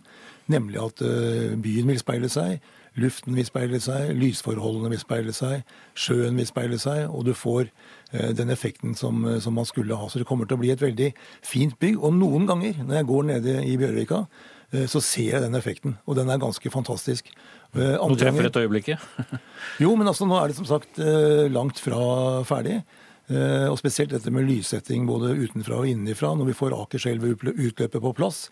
Nemlig 0.47 0.79
at 0.79 1.01
eh, 1.03 1.55
byen 1.59 1.89
vil 1.91 1.99
speile 1.99 2.29
seg, 2.31 2.61
luften 2.97 3.35
vil 3.35 3.45
speile 3.45 3.79
seg, 3.83 4.13
lysforholdene 4.15 4.93
vil 4.93 5.01
speile 5.01 5.33
seg, 5.35 5.65
sjøen 5.97 6.39
vil 6.39 6.47
speile 6.47 6.79
seg, 6.79 7.03
og 7.11 7.25
du 7.27 7.33
får 7.35 7.67
eh, 7.67 8.31
den 8.37 8.53
effekten 8.53 8.95
som, 8.95 9.25
eh, 9.27 9.41
som, 9.43 9.57
man 9.59 9.67
skulle 9.67 9.97
ha. 9.99 10.07
Så 10.07 10.21
det 10.21 10.27
kommer 10.29 10.47
til 10.47 10.55
å 10.55 10.61
bli 10.63 10.71
et 10.71 10.83
veldig 10.83 11.11
fint 11.45 11.75
bygg. 11.81 11.99
Og 11.99 12.15
noen 12.15 12.47
ganger 12.47 12.79
når 12.83 13.01
jeg 13.01 13.09
går 13.11 13.27
nede 13.33 13.57
i 13.67 13.75
Bjørvika, 13.79 14.23
så 14.91 14.99
ser 14.99 15.29
jeg 15.29 15.39
den 15.45 15.55
effekten. 15.55 15.93
Og 16.11 16.17
den 16.17 16.27
er 16.27 16.41
ganske 16.41 16.67
fantastisk. 16.67 17.29
Andre 17.71 18.01
nå 18.03 18.17
treffer 18.19 18.49
et 18.49 18.57
øyeblikket? 18.59 19.05
jo, 19.83 19.93
men 19.95 20.11
altså 20.11 20.27
nå 20.27 20.35
er 20.35 20.51
det 20.51 20.57
som 20.57 20.67
sagt 20.67 20.99
langt 21.55 21.79
fra 21.79 22.01
ferdig. 22.43 22.81
Eh, 23.27 23.65
og 23.67 23.75
spesielt 23.75 24.13
dette 24.13 24.31
med 24.31 24.45
lyssetting 24.47 25.03
både 25.07 25.33
utenfra 25.35 25.81
og 25.81 25.89
innenfra. 25.89 26.31
Når 26.37 26.51
vi 26.51 26.55
får 26.55 26.75
Akerselva 26.77 27.33
utløpet 27.33 27.99
på 27.99 28.13
plass, 28.15 28.45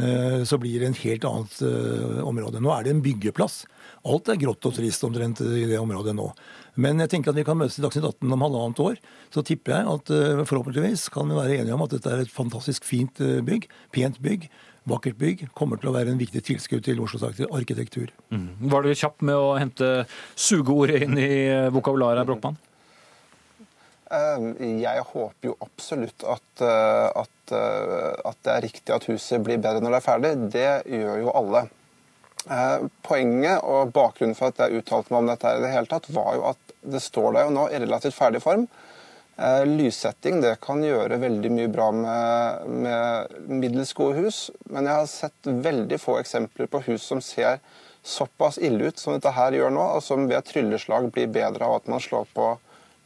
eh, 0.00 0.40
så 0.48 0.58
blir 0.60 0.80
det 0.80 0.88
en 0.88 1.00
helt 1.02 1.26
annet 1.28 1.60
eh, 1.68 2.20
område. 2.24 2.62
Nå 2.64 2.72
er 2.72 2.86
det 2.86 2.94
en 2.94 3.04
byggeplass. 3.04 3.64
Alt 4.08 4.32
er 4.32 4.40
grått 4.40 4.64
og 4.64 4.76
trist 4.78 5.04
omtrent 5.04 5.44
i 5.44 5.66
det 5.68 5.80
området 5.80 6.16
nå. 6.16 6.30
Men 6.80 7.04
jeg 7.04 7.12
tenker 7.12 7.32
at 7.32 7.38
vi 7.38 7.46
kan 7.46 7.60
møtes 7.60 7.78
i 7.78 7.84
Dagsnytt 7.84 8.08
18 8.16 8.32
om 8.32 8.44
halvannet 8.48 8.84
år. 8.84 9.00
Så 9.34 9.44
tipper 9.44 9.76
jeg 9.76 9.92
at 9.92 10.12
forhåpentligvis 10.48 11.06
kan 11.12 11.28
vi 11.28 11.38
være 11.38 11.60
enige 11.60 11.76
om 11.76 11.84
at 11.84 11.94
dette 11.94 12.10
er 12.10 12.24
et 12.24 12.32
fantastisk 12.32 12.84
fint 12.88 13.20
bygg. 13.20 13.68
Pent 13.94 14.20
bygg 14.24 14.48
vakkert 14.90 15.16
bygg 15.16 15.46
kommer 15.56 15.80
til 15.80 15.88
å 15.88 15.94
være 15.94 16.12
en 16.12 16.20
viktig 16.20 16.42
tilskudd 16.44 16.84
til 16.84 16.98
Oslos 17.00 17.24
arkitektur. 17.24 18.10
Mm. 18.34 18.68
Var 18.72 18.84
du 18.84 18.92
kjapp 18.92 19.24
med 19.24 19.38
å 19.38 19.54
hente 19.56 19.90
sugeordet 20.36 21.06
inn 21.06 21.16
i 21.16 21.32
vokabularet, 21.72 22.26
Brochmann? 22.28 22.58
Eh, 24.14 24.66
jeg 24.82 25.06
håper 25.10 25.50
jo 25.50 25.54
absolutt 25.64 26.24
at, 26.28 26.62
eh, 26.62 27.08
at, 27.22 27.54
eh, 27.56 28.12
at, 28.24 28.38
det 28.44 28.52
er 28.52 28.66
riktig 28.66 28.94
at 28.94 29.08
huset 29.10 29.42
blir 29.44 29.60
bedre 29.62 29.82
når 29.82 29.96
det 29.96 30.00
er 30.00 30.06
ferdig. 30.08 30.32
Det 30.54 30.70
gjør 30.98 31.22
jo 31.24 31.34
alle. 31.40 31.66
Poenget 33.06 33.62
og 33.64 33.94
bakgrunnen 33.96 34.36
for 34.36 34.52
at 34.52 34.58
jeg 34.60 34.82
uttalte 34.82 35.14
meg 35.14 35.22
om 35.22 35.30
dette 35.30 35.52
i 35.56 35.62
det 35.62 35.70
hele 35.72 35.88
tatt, 35.88 36.10
var 36.12 36.34
jo 36.36 36.42
at 36.50 36.74
det 36.84 37.00
står 37.00 37.30
der 37.32 37.46
jo 37.46 37.54
nå 37.54 37.62
i 37.72 37.78
relativt 37.80 38.18
ferdig 38.18 38.42
form. 38.44 38.66
Lyssetting 39.64 40.42
det 40.44 40.58
kan 40.62 40.82
gjøre 40.84 41.16
veldig 41.22 41.50
mye 41.56 41.70
bra 41.72 41.86
med, 41.96 42.68
med 42.84 43.48
middels 43.48 43.94
gode 43.96 44.26
hus, 44.26 44.42
men 44.68 44.84
jeg 44.84 44.98
har 45.00 45.08
sett 45.08 45.48
veldig 45.64 45.96
få 46.02 46.18
eksempler 46.20 46.68
på 46.68 46.82
hus 46.90 47.08
som 47.08 47.24
ser 47.24 47.64
såpass 48.04 48.60
ille 48.60 48.92
ut 48.92 49.00
som 49.00 49.16
dette 49.16 49.32
her 49.32 49.56
gjør 49.56 49.72
nå, 49.72 49.88
og 49.96 50.04
som 50.04 50.28
ved 50.28 50.44
trylleslag 50.44 51.08
blir 51.16 51.32
bedre 51.32 51.64
av 51.64 51.80
at 51.80 51.88
man 51.88 52.04
slår 52.04 52.28
på 52.36 52.52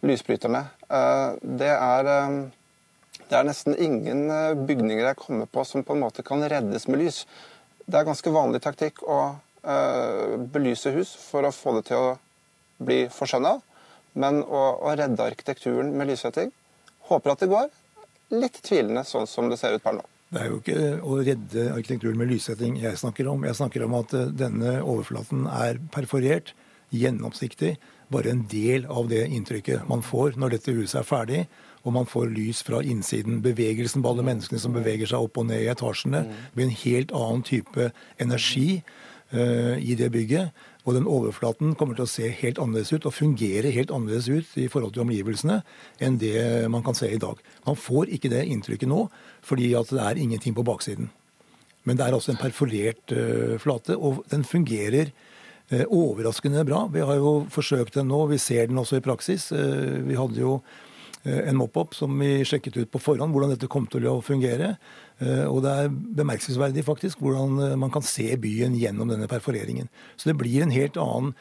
lysbryterne. 0.01 0.65
Eh, 0.89 1.31
det 1.43 1.71
er, 1.75 2.11
eh, 2.13 3.21
det 3.29 3.39
er 3.39 3.47
nesten 3.49 3.77
ingen 3.77 4.31
eh, 4.31 4.55
bygninger 4.55 5.05
jeg 5.05 5.21
kommer 5.21 5.47
på 5.51 5.65
som 5.67 5.85
på 5.85 5.97
en 5.97 6.05
måte 6.05 6.25
kan 6.27 6.43
reddes 6.43 6.89
med 6.89 7.03
lys. 7.03 7.25
Det 7.87 7.99
er 7.99 8.09
ganske 8.09 8.33
vanlig 8.33 8.63
taktikk 8.65 9.03
å 9.03 9.39
belyse 10.55 10.93
hus 10.95 11.11
for 11.19 11.45
å 11.45 11.51
få 11.53 11.75
det 11.75 11.89
til 11.89 11.99
å 11.99 12.13
bli 12.81 13.01
forskjønna, 13.13 13.51
men 14.23 14.39
å, 14.47 14.61
å 14.87 14.93
redde 14.97 15.25
arkitekturen 15.27 15.91
med 15.99 16.09
lyssetting 16.09 16.53
Håper 17.09 17.33
at 17.33 17.43
det 17.43 17.49
går. 17.51 17.67
Litt 18.39 18.61
tvilende 18.65 19.03
sånn 19.05 19.27
som 19.29 19.49
det 19.51 19.59
ser 19.59 19.75
ut 19.75 19.83
per 19.83 19.97
nå. 19.99 20.05
Det 20.29 20.41
er 20.41 20.49
jo 20.53 20.61
ikke 20.61 20.87
å 21.01 21.19
redde 21.25 21.67
arkitekturen 21.73 22.21
med 22.21 22.31
lyssetting 22.31 22.79
jeg 22.81 23.01
snakker 23.01 23.29
om. 23.33 23.45
Jeg 23.49 23.59
snakker 23.59 23.85
om 23.85 23.97
at 23.99 24.15
denne 24.37 24.79
overflaten 24.79 25.47
er 25.51 25.81
perforert, 25.93 26.55
gjennomsiktig, 26.95 27.75
bare 28.13 28.33
en 28.33 28.45
del 28.51 28.87
av 28.91 29.09
det 29.11 29.25
inntrykket 29.27 29.89
man 29.89 30.05
får 30.05 30.39
når 30.41 30.57
dette 30.57 30.75
huset 30.77 31.03
er 31.03 31.09
ferdig, 31.09 31.43
og 31.87 31.95
man 31.95 32.09
får 32.09 32.33
lys 32.35 32.63
fra 32.67 32.81
innsiden. 32.85 33.43
Bevegelsen 33.45 34.03
på 34.05 34.13
alle 34.13 34.25
menneskene 34.27 34.61
som 34.61 34.75
beveger 34.77 35.09
seg 35.09 35.29
opp 35.29 35.39
og 35.41 35.49
ned 35.49 35.63
i 35.65 35.71
etasjene. 35.73 36.25
Det 36.27 36.57
blir 36.57 36.69
en 36.69 36.81
helt 36.83 37.15
annen 37.17 37.45
type 37.47 37.91
energi 38.21 38.81
uh, 39.33 39.77
i 39.79 39.97
det 39.99 40.11
bygget. 40.13 40.67
Og 40.89 40.97
den 40.97 41.09
overflaten 41.09 41.75
kommer 41.77 41.97
til 41.97 42.07
å 42.07 42.11
se 42.11 42.31
helt 42.33 42.59
annerledes 42.63 42.95
ut 42.97 43.07
og 43.09 43.13
fungere 43.13 43.73
helt 43.75 43.93
annerledes 43.93 44.29
ut 44.29 44.59
i 44.61 44.69
forhold 44.73 44.95
til 44.97 45.05
omgivelsene 45.05 45.61
enn 46.01 46.17
det 46.21 46.41
man 46.73 46.85
kan 46.87 46.97
se 46.97 47.11
i 47.13 47.21
dag. 47.21 47.41
Man 47.67 47.77
får 47.77 48.15
ikke 48.17 48.33
det 48.33 48.47
inntrykket 48.49 48.89
nå 48.89 49.05
fordi 49.45 49.75
at 49.77 49.93
det 49.93 50.05
er 50.05 50.21
ingenting 50.21 50.57
på 50.57 50.65
baksiden. 50.67 51.11
Men 51.85 51.97
det 51.97 52.07
er 52.07 52.17
også 52.17 52.35
en 52.35 52.41
perforert 52.41 53.15
uh, 53.15 53.57
flate, 53.61 53.97
og 53.97 54.25
den 54.33 54.45
fungerer 54.45 55.13
overraskende 55.71 56.65
bra. 56.65 56.87
Vi 56.93 57.05
har 57.05 57.19
jo 57.21 57.33
forsøkt 57.53 57.99
den 57.99 58.09
nå, 58.09 58.23
vi 58.31 58.39
ser 58.41 58.71
den 58.71 58.81
også 58.81 58.99
i 58.99 59.05
praksis. 59.05 59.51
Eh, 59.53 59.99
vi 60.07 60.17
hadde 60.17 60.41
jo 60.41 60.55
eh, 61.25 61.43
en 61.51 61.59
mop-up 61.61 61.97
som 61.97 62.15
vi 62.21 62.45
sjekket 62.49 62.79
ut 62.81 62.93
på 62.93 63.03
forhånd, 63.03 63.35
hvordan 63.35 63.53
dette 63.53 63.69
kom 63.71 63.89
til 63.91 64.09
å 64.09 64.19
fungere. 64.25 64.77
Og 65.19 65.65
det 65.65 65.71
er 65.75 65.89
bemerkelsesverdig 65.91 66.85
faktisk 66.87 67.19
hvordan 67.19 67.75
man 67.83 67.91
kan 67.91 68.05
se 68.07 68.29
byen 68.39 68.77
gjennom 68.79 69.09
denne 69.11 69.27
perforeringen. 69.27 69.89
Så 70.15 70.29
det 70.31 70.37
blir 70.39 70.63
en 70.63 70.71
helt 70.71 70.95
annen 71.03 71.33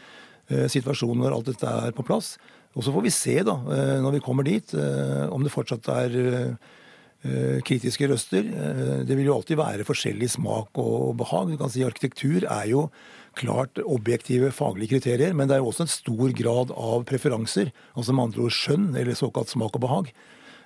situasjon 0.49 1.21
når 1.21 1.36
alt 1.36 1.51
dette 1.51 1.73
er 1.86 1.93
på 1.93 2.01
plass. 2.07 2.39
Og 2.73 2.82
så 2.82 2.93
får 2.95 3.05
vi 3.05 3.11
se, 3.13 3.36
da, 3.45 3.53
når 4.01 4.15
vi 4.15 4.23
kommer 4.25 4.47
dit, 4.47 4.73
om 5.30 5.45
det 5.45 5.53
fortsatt 5.53 5.91
er 5.93 6.17
eh, 7.25 7.61
kritiske 7.65 8.07
røster. 8.09 8.45
Eh, 8.45 9.05
det 9.07 9.17
vil 9.17 9.30
jo 9.30 9.38
alltid 9.38 9.59
være 9.59 9.88
forskjellig 9.88 10.30
smak 10.36 10.78
og 10.82 11.15
behag. 11.19 11.51
Du 11.51 11.57
kan 11.59 11.71
si 11.71 11.86
Arkitektur 11.86 12.45
er 12.45 12.67
jo 12.71 12.88
klart 13.38 13.80
objektive 13.86 14.50
faglige 14.56 14.98
kriterier, 14.98 15.36
men 15.38 15.50
det 15.50 15.58
er 15.58 15.62
jo 15.64 15.70
også 15.72 15.86
en 15.86 15.94
stor 15.94 16.34
grad 16.38 16.74
av 16.74 17.06
preferanser. 17.10 17.72
Altså 17.96 18.16
med 18.16 18.30
andre 18.30 18.48
ord 18.48 18.58
skjønn, 18.58 18.90
eller 18.98 19.18
såkalt 19.18 19.54
smak 19.54 19.78
og 19.78 19.86
behag. 19.86 20.12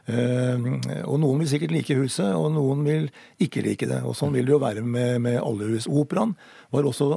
Og 0.09 1.17
noen 1.21 1.43
vil 1.43 1.49
sikkert 1.51 1.73
like 1.75 1.95
huset, 1.99 2.33
og 2.33 2.49
noen 2.55 2.81
vil 2.87 3.05
ikke 3.43 3.61
like 3.65 3.87
det. 3.87 4.01
Og 4.07 4.15
Sånn 4.17 4.33
vil 4.33 4.47
det 4.47 4.55
jo 4.55 4.61
være 4.63 4.81
med, 4.81 5.19
med 5.21 5.37
alle 5.39 5.69
hus. 5.69 5.87
Operaen 5.87 6.33
var 6.73 6.87
også 6.89 7.09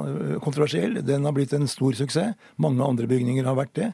kontroversiell. 0.44 1.00
Den 1.06 1.24
har 1.24 1.34
blitt 1.36 1.54
en 1.56 1.70
stor 1.70 1.96
suksess. 1.96 2.36
Mange 2.60 2.84
andre 2.84 3.08
bygninger 3.10 3.48
har 3.48 3.56
vært 3.58 3.74
det. 3.80 3.90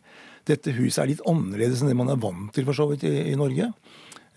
Dette 0.51 0.75
huset 0.75 1.05
er 1.05 1.13
litt 1.13 1.27
annerledes 1.29 1.83
enn 1.83 1.93
det 1.93 1.99
man 1.99 2.11
er 2.11 2.21
vant 2.21 2.51
til 2.57 2.67
for 2.67 2.77
så 2.77 2.89
vidt 2.91 3.07
i, 3.07 3.15
i 3.31 3.39
Norge. 3.39 3.71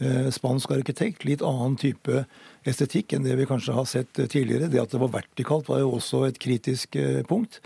Eh, 0.04 0.30
spansk 0.34 0.72
arkitekt, 0.74 1.24
litt 1.28 1.44
annen 1.46 1.76
type 1.80 2.24
estetikk 2.70 3.16
enn 3.16 3.26
det 3.26 3.38
vi 3.40 3.48
kanskje 3.50 3.78
har 3.78 3.88
sett 3.90 4.14
tidligere. 4.18 4.70
Det 4.72 4.82
at 4.82 4.94
det 4.94 5.02
var 5.02 5.16
vertikalt 5.20 5.72
var 5.72 5.84
jo 5.84 5.96
også 5.98 6.26
et 6.30 6.40
kritisk 6.42 6.96
eh, 7.00 7.24
punkt. 7.28 7.62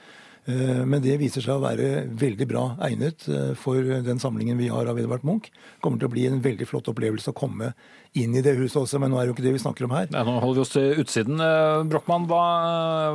Eh, 0.48 0.84
men 0.88 1.04
det 1.04 1.18
viser 1.20 1.44
seg 1.44 1.58
å 1.58 1.64
være 1.64 2.06
veldig 2.16 2.46
bra 2.48 2.64
egnet 2.88 3.26
eh, 3.28 3.52
for 3.60 3.84
den 3.84 4.22
samlingen 4.22 4.60
vi 4.60 4.70
har 4.72 4.88
av 4.88 5.00
Edvard 5.00 5.26
Munch. 5.28 5.50
Kommer 5.84 6.00
til 6.00 6.08
å 6.08 6.14
bli 6.14 6.24
en 6.30 6.40
veldig 6.44 6.68
flott 6.70 6.88
opplevelse 6.88 7.34
å 7.34 7.38
komme 7.38 7.74
inn 8.18 8.34
i 8.34 8.42
det 8.42 8.56
huset 8.58 8.80
også, 8.80 9.02
men 9.04 9.12
nå 9.12 9.20
er 9.20 9.28
det 9.28 9.34
jo 9.34 9.36
ikke 9.36 9.46
det 9.46 9.56
vi 9.58 9.64
snakker 9.66 9.86
om 9.86 9.96
her. 9.98 10.08
Nei, 10.14 10.24
nå 10.24 10.38
holder 10.40 10.62
vi 10.62 10.64
oss 10.64 10.74
til 10.74 11.04
utsiden. 11.04 11.44
Eh, 11.44 11.84
Brochmann, 11.92 12.30
hva, 12.32 12.44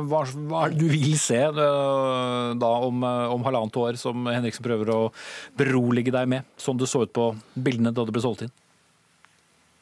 hva, 0.05 0.23
hva 0.29 0.65
er 0.67 0.75
det 0.75 0.83
du 0.83 0.93
vil 0.93 1.17
se 1.19 1.41
da 1.57 2.73
om, 2.85 3.01
om 3.03 3.47
halvannet 3.49 3.81
år, 3.81 3.97
som 3.99 4.29
Henriksen 4.29 4.65
prøver 4.65 4.93
å 4.93 4.99
berolige 5.57 6.13
deg 6.13 6.29
med, 6.29 6.53
som 6.61 6.77
det 6.77 6.91
så 6.91 7.07
ut 7.07 7.15
på 7.17 7.31
bildene 7.57 7.95
da 7.95 8.05
det 8.05 8.13
ble 8.13 8.23
solgt 8.23 8.45
inn? 8.45 8.53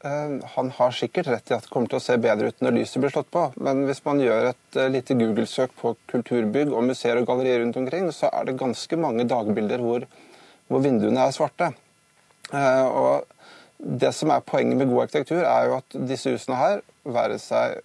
Eh, 0.03 0.45
han 0.55 0.71
har 0.71 0.91
sikkert 0.91 1.27
rett 1.27 1.51
i 1.51 1.53
at 1.53 1.67
det 1.67 1.69
kommer 1.69 1.89
til 1.91 1.99
å 1.99 2.01
se 2.01 2.15
bedre 2.17 2.49
ut 2.49 2.63
når 2.63 2.73
lyset 2.79 2.97
blir 3.03 3.11
slått 3.13 3.29
på, 3.33 3.43
men 3.61 3.83
hvis 3.85 4.01
man 4.07 4.21
gjør 4.23 4.47
et 4.49 4.77
eh, 4.81 4.89
lite 4.89 5.17
Google-søk 5.19 5.75
på 5.77 5.93
kulturbygg 6.09 6.73
og 6.73 6.87
museer 6.87 7.19
og 7.19 7.27
gallerier 7.29 7.61
rundt 7.61 7.77
omkring, 7.77 8.07
så 8.15 8.31
er 8.33 8.49
det 8.49 8.57
ganske 8.57 8.97
mange 8.97 9.27
dagbilder 9.29 9.83
hvor, 9.85 10.07
hvor 10.71 10.81
vinduene 10.81 11.27
er 11.27 11.35
svarte. 11.35 11.69
Eh, 12.49 12.87
og 12.87 13.27
det 14.01 14.09
som 14.17 14.33
er 14.33 14.41
Poenget 14.45 14.79
med 14.79 14.89
god 14.89 15.05
arkitektur 15.05 15.43
er 15.43 15.69
jo 15.69 15.77
at 15.77 15.99
disse 16.09 16.33
husene 16.33 16.57
her, 16.57 16.81
være 17.01 17.39
seg 17.41 17.79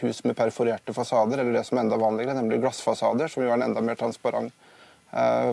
hus 0.00 0.18
med 0.26 0.34
perforerte 0.34 0.90
fasader 0.90 1.38
eller 1.38 1.54
det 1.54 1.60
som 1.68 1.78
er 1.78 1.84
enda 1.84 1.94
vanligere, 1.98 2.34
nemlig 2.34 2.58
glassfasader, 2.64 3.30
som 3.30 3.44
jo 3.44 3.52
er 3.52 3.54
en 3.54 3.68
enda 3.68 3.84
mer 3.86 3.98
transparent 3.98 4.50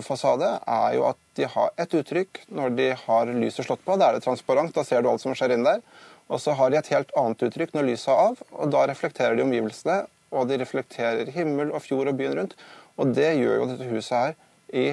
fasade, 0.04 0.50
er 0.68 0.96
jo 0.98 1.06
at 1.08 1.20
de 1.36 1.48
har 1.48 1.72
ett 1.80 1.94
uttrykk 1.96 2.42
når 2.52 2.76
de 2.76 2.90
har 3.06 3.32
lyset 3.32 3.66
slått 3.68 3.86
på. 3.86 3.96
Da 3.96 4.10
er 4.10 4.18
det 4.18 4.26
transparent, 4.26 4.76
da 4.76 4.84
ser 4.84 5.02
du 5.02 5.10
alt 5.10 5.24
som 5.24 5.36
skjer 5.36 5.56
inn 5.56 5.64
der. 5.64 5.84
Og 6.28 6.42
så 6.42 6.56
har 6.58 6.72
de 6.72 6.80
et 6.80 6.92
helt 6.92 7.12
annet 7.18 7.44
uttrykk 7.48 7.76
når 7.76 7.90
lyset 7.92 8.12
er 8.12 8.22
av, 8.32 8.42
og 8.52 8.72
da 8.74 8.86
reflekterer 8.90 9.38
de 9.38 9.46
omgivelsene. 9.46 10.06
Og 10.36 10.50
de 10.50 10.58
reflekterer 10.60 11.30
himmel 11.32 11.70
og 11.72 11.84
fjord 11.86 12.10
og 12.12 12.18
byen 12.20 12.34
rundt. 12.36 12.56
Og 13.00 13.14
det 13.16 13.36
gjør 13.38 13.62
jo 13.62 13.68
dette 13.70 13.88
huset 13.92 14.16
her 14.18 14.34
i 14.76 14.86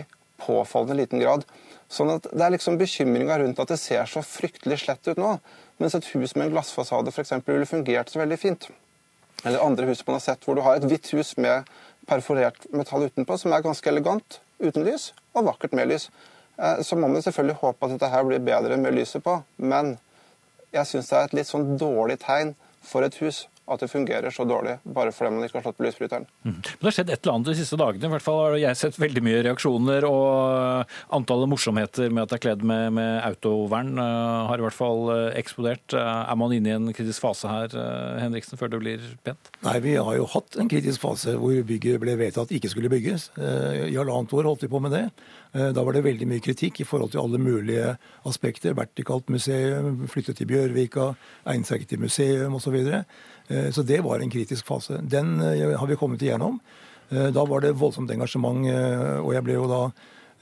påfallende 0.42 0.98
liten 1.00 1.22
grad. 1.22 1.46
Sånn 1.92 2.12
at 2.14 2.28
Det 2.30 2.44
er 2.44 2.54
liksom 2.54 2.78
bekymringa 2.78 3.38
rundt 3.40 3.58
at 3.58 3.72
det 3.72 3.80
ser 3.80 4.06
så 4.06 4.22
fryktelig 4.22 4.82
slett 4.84 5.08
ut 5.08 5.18
nå. 5.18 5.38
Mens 5.80 5.96
et 5.98 6.06
hus 6.14 6.36
med 6.36 6.46
en 6.46 6.54
glassfasade 6.54 7.10
f.eks. 7.10 7.34
ville 7.46 7.66
fungert 7.66 8.12
så 8.12 8.22
veldig 8.22 8.38
fint. 8.38 8.68
Eller 9.42 9.64
andre 9.64 9.88
hus 9.90 10.04
man 10.06 10.20
har 10.20 10.24
sett 10.24 10.44
hvor 10.44 10.54
du 10.54 10.62
har 10.62 10.78
et 10.78 10.86
hvitt 10.86 11.10
hus 11.16 11.34
med 11.36 11.66
perforert 12.06 12.66
metall 12.70 13.08
utenpå, 13.08 13.38
som 13.38 13.52
er 13.52 13.64
ganske 13.64 13.88
elegant 13.90 14.40
uten 14.62 14.86
lys, 14.86 15.10
og 15.34 15.46
vakkert 15.50 15.74
med 15.76 15.90
lys. 15.90 16.08
Eh, 16.58 16.82
så 16.82 16.96
må 16.96 17.08
man 17.08 17.22
selvfølgelig 17.22 17.60
håpe 17.60 17.86
at 17.86 17.94
dette 17.96 18.10
her 18.12 18.26
blir 18.28 18.42
bedre 18.44 18.76
med 18.80 18.96
lyset 18.96 19.24
på, 19.24 19.40
men 19.56 19.96
jeg 20.72 20.88
syns 20.88 21.10
det 21.10 21.18
er 21.18 21.28
et 21.28 21.38
litt 21.40 21.50
sånn 21.50 21.74
dårlig 21.80 22.18
tegn 22.22 22.54
for 22.82 23.04
et 23.04 23.18
hus 23.20 23.46
at 23.74 23.84
det 23.84 23.90
fungerer 23.92 24.34
så 24.34 24.46
dårlig 24.48 24.78
bare 24.84 25.12
fordi 25.14 25.32
man 25.34 25.46
ikke 25.46 25.58
har 25.60 25.66
slått 25.66 25.78
på 25.80 25.86
lysbryteren. 25.86 26.26
Mm. 26.44 26.54
Men 26.54 26.78
Det 26.78 26.88
har 26.88 26.96
skjedd 26.98 27.12
et 27.12 27.20
eller 27.22 27.34
annet 27.36 27.50
de 27.50 27.56
siste 27.58 27.78
dagene. 27.80 28.08
I 28.08 28.12
hvert 28.14 28.24
fall 28.24 28.40
har 28.42 28.56
jeg 28.60 28.80
sett 28.80 28.98
veldig 29.00 29.22
mye 29.24 29.42
reaksjoner. 29.48 30.06
Og 30.08 30.92
antallet 31.16 31.50
morsomheter 31.52 32.12
med 32.12 32.24
at 32.24 32.32
det 32.32 32.38
er 32.38 32.44
kledd 32.46 32.64
med, 32.66 32.92
med 32.98 33.12
autovern 33.26 33.94
uh, 33.98 34.48
har 34.50 34.60
i 34.60 34.66
hvert 34.66 34.76
fall 34.76 35.04
uh, 35.10 35.18
eksplodert. 35.38 35.96
Uh, 35.96 36.24
er 36.24 36.38
man 36.40 36.54
inne 36.56 36.72
i 36.72 36.76
en 36.76 36.90
kritisk 36.94 37.24
fase 37.24 37.50
her, 37.50 37.74
Henriksen, 38.20 38.58
før 38.60 38.72
det 38.72 38.80
blir 38.82 39.04
pent? 39.26 39.52
Nei, 39.64 39.76
vi 39.84 39.96
har 39.96 40.16
jo 40.18 40.28
hatt 40.32 40.58
en 40.60 40.70
kritisk 40.70 41.02
fase 41.02 41.36
hvor 41.38 41.54
bygget 41.66 42.00
ble 42.02 42.16
vedtatt 42.20 42.52
ikke 42.54 42.70
skulle 42.72 42.90
bygges. 42.92 43.30
I 43.38 43.94
halvannet 43.94 44.34
år 44.36 44.48
holdt 44.48 44.64
vi 44.66 44.70
på 44.72 44.80
med 44.82 44.94
det. 44.94 45.06
Da 45.52 45.84
var 45.84 45.92
det 45.92 46.04
veldig 46.06 46.26
mye 46.30 46.42
kritikk 46.44 46.80
i 46.80 46.86
forhold 46.88 47.12
til 47.12 47.20
alle 47.22 47.40
mulige 47.42 47.94
aspekter. 48.28 48.76
Vertikalt 48.76 49.28
museum, 49.32 50.06
flyttet 50.10 50.40
til 50.40 50.48
Bjørvika, 50.48 51.12
egnet 51.44 51.68
seg 51.68 51.82
ikke 51.82 51.92
til 51.92 52.04
museum 52.06 52.56
osv. 52.56 52.78
Eh, 53.52 53.70
så 53.70 53.82
det 53.82 54.00
var 54.00 54.20
en 54.20 54.30
kritisk 54.30 54.66
fase. 54.66 55.00
Den 55.02 55.40
eh, 55.40 55.78
har 55.78 55.86
vi 55.86 55.96
kommet 55.96 56.22
igjennom. 56.22 56.58
Eh, 57.10 57.28
da 57.34 57.44
var 57.44 57.64
det 57.64 57.76
voldsomt 57.78 58.10
engasjement, 58.10 58.66
og 59.22 59.32
jeg 59.34 59.46
ble 59.46 59.58
jo 59.60 59.70
da 59.70 59.84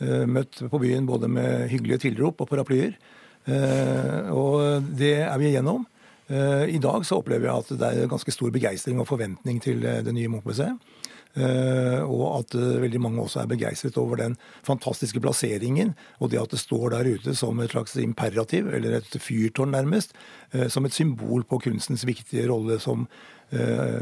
møtt 0.01 0.63
på 0.73 0.79
byen 0.81 1.05
både 1.05 1.29
med 1.29 1.67
hyggelige 1.69 2.07
tilrop 2.07 2.39
og 2.41 2.49
paraplyer. 2.49 2.95
Og 4.33 4.87
det 4.97 5.11
er 5.27 5.35
vi 5.37 5.51
igjennom. 5.51 5.83
I 6.33 6.79
dag 6.81 7.05
så 7.05 7.19
opplever 7.21 7.51
jeg 7.51 7.65
at 7.67 7.73
det 7.83 7.91
er 7.91 8.09
ganske 8.09 8.33
stor 8.33 8.49
begeistring 8.55 8.97
og 9.03 9.11
forventning 9.11 9.59
til 9.61 9.85
det 9.85 10.15
nye 10.17 10.31
Munch-museet. 10.33 10.81
Eh, 11.39 12.01
og 12.03 12.41
at 12.41 12.55
eh, 12.59 12.81
veldig 12.83 13.01
mange 13.03 13.23
også 13.23 13.45
er 13.45 13.51
begeistret 13.53 13.99
over 14.03 14.19
den 14.19 14.37
fantastiske 14.67 15.21
plasseringen. 15.23 15.95
Og 16.19 16.33
det 16.33 16.41
at 16.43 16.51
det 16.51 16.59
står 16.63 16.91
der 16.97 17.11
ute 17.15 17.35
som 17.39 17.61
et 17.63 17.71
slags 17.71 17.95
imperativ, 18.03 18.69
eller 18.75 18.99
et 18.99 19.19
fyrtårn 19.23 19.71
nærmest. 19.77 20.15
Eh, 20.53 20.69
som 20.69 20.87
et 20.87 20.97
symbol 20.97 21.45
på 21.47 21.61
kunstens 21.63 22.07
viktige 22.07 22.49
rolle 22.51 22.81
som, 22.81 23.07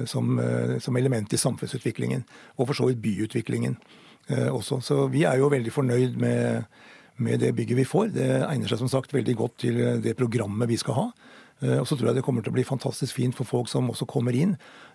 som, 0.05 0.37
som 0.77 0.97
element 1.01 1.33
i 1.33 1.39
samfunnsutviklingen. 1.41 2.21
Og 2.59 2.67
for 2.69 2.77
så 2.77 2.89
vidt 2.91 3.01
byutviklingen 3.01 3.79
også. 4.29 4.83
Så 4.85 5.07
vi 5.09 5.23
er 5.25 5.39
jo 5.41 5.49
veldig 5.49 5.73
fornøyd 5.73 6.19
med, 6.21 6.67
med 7.17 7.41
det 7.41 7.55
bygget 7.57 7.79
vi 7.79 7.87
får. 7.89 8.11
Det 8.13 8.27
egner 8.45 8.69
seg 8.69 8.83
som 8.83 8.91
sagt 8.93 9.15
veldig 9.17 9.37
godt 9.41 9.57
til 9.65 9.81
det 10.05 10.13
programmet 10.21 10.69
vi 10.69 10.77
skal 10.77 10.99
ha. 10.99 11.07
Og 11.59 11.89
så 11.91 11.97
tror 11.99 12.13
jeg 12.13 12.21
det 12.21 12.23
kommer 12.23 12.45
til 12.45 12.53
å 12.53 12.55
bli 12.55 12.63
fantastisk 12.63 13.17
fint 13.17 13.35
for 13.35 13.49
folk 13.49 13.71
som 13.71 13.89
også 13.91 14.07
kommer 14.07 14.37
inn. 14.37 14.53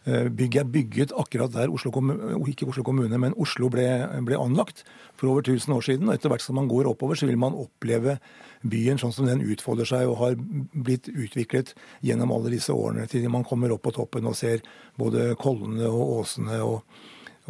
Eh, 0.07 0.30
bygget 0.32 0.61
er 0.61 0.72
bygget 0.72 1.14
akkurat 1.16 1.51
der 1.51 1.72
Oslo 1.72 1.91
kommune, 1.91 2.36
ikke 2.47 2.68
Oslo 2.68 2.84
kommune, 2.84 3.18
men 3.20 3.36
Oslo 3.39 3.70
ble, 3.72 3.86
ble, 4.28 4.36
anlagt 4.39 4.84
for 5.16 5.32
over 5.32 5.43
1000 5.43 5.76
år 5.76 5.84
siden. 5.84 6.09
og 6.09 6.16
Etter 6.16 6.32
hvert 6.32 6.43
som 6.43 6.55
man 6.59 6.68
går 6.68 6.89
oppover, 6.91 7.16
så 7.16 7.28
vil 7.28 7.39
man 7.39 7.55
oppleve 7.55 8.18
byen 8.64 8.99
sånn 8.99 9.14
som 9.16 9.28
den 9.28 9.43
utfolder 9.43 9.88
seg 9.88 10.07
og 10.07 10.20
har 10.20 10.36
blitt 10.38 11.07
utviklet 11.07 11.74
gjennom 12.03 12.32
alle 12.36 12.51
disse 12.55 12.76
årene, 12.76 13.07
til 13.07 13.28
man 13.32 13.47
kommer 13.47 13.72
opp 13.72 13.84
på 13.88 13.95
toppen 13.95 14.28
og 14.28 14.36
ser 14.39 14.64
både 14.99 15.34
kollene 15.39 15.88
og 15.88 16.20
åsene 16.22 16.59
og, 16.64 16.84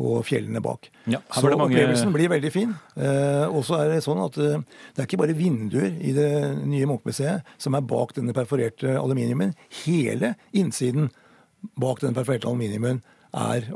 og 0.01 0.23
fjellene 0.25 0.61
bak. 0.63 0.87
Ja, 1.05 1.19
så 1.29 1.45
mange... 1.45 1.67
opplevelsen 1.67 2.13
blir 2.15 2.31
veldig 2.31 2.51
fin. 2.53 2.71
Eh, 2.97 3.45
og 3.45 3.61
så 3.67 3.81
er 3.81 3.91
det 3.91 4.03
sånn 4.05 4.21
at 4.23 4.39
eh, 4.41 4.61
det 4.93 5.03
er 5.03 5.09
ikke 5.09 5.21
bare 5.21 5.37
vinduer 5.37 5.91
i 6.01 6.13
det 6.15 6.29
nye 6.65 6.87
Munch-museet 6.89 7.53
som 7.61 7.77
er 7.77 7.85
bak 7.89 8.15
denne 8.17 8.33
perforerte 8.35 8.95
aluminiumen. 8.97 9.53
Hele 9.83 10.33
innsiden 10.57 11.11
bak 11.79 12.01
den 12.03 12.17
perforerte 12.17 12.49
aluminiumen 12.49 13.03
er 13.33 13.69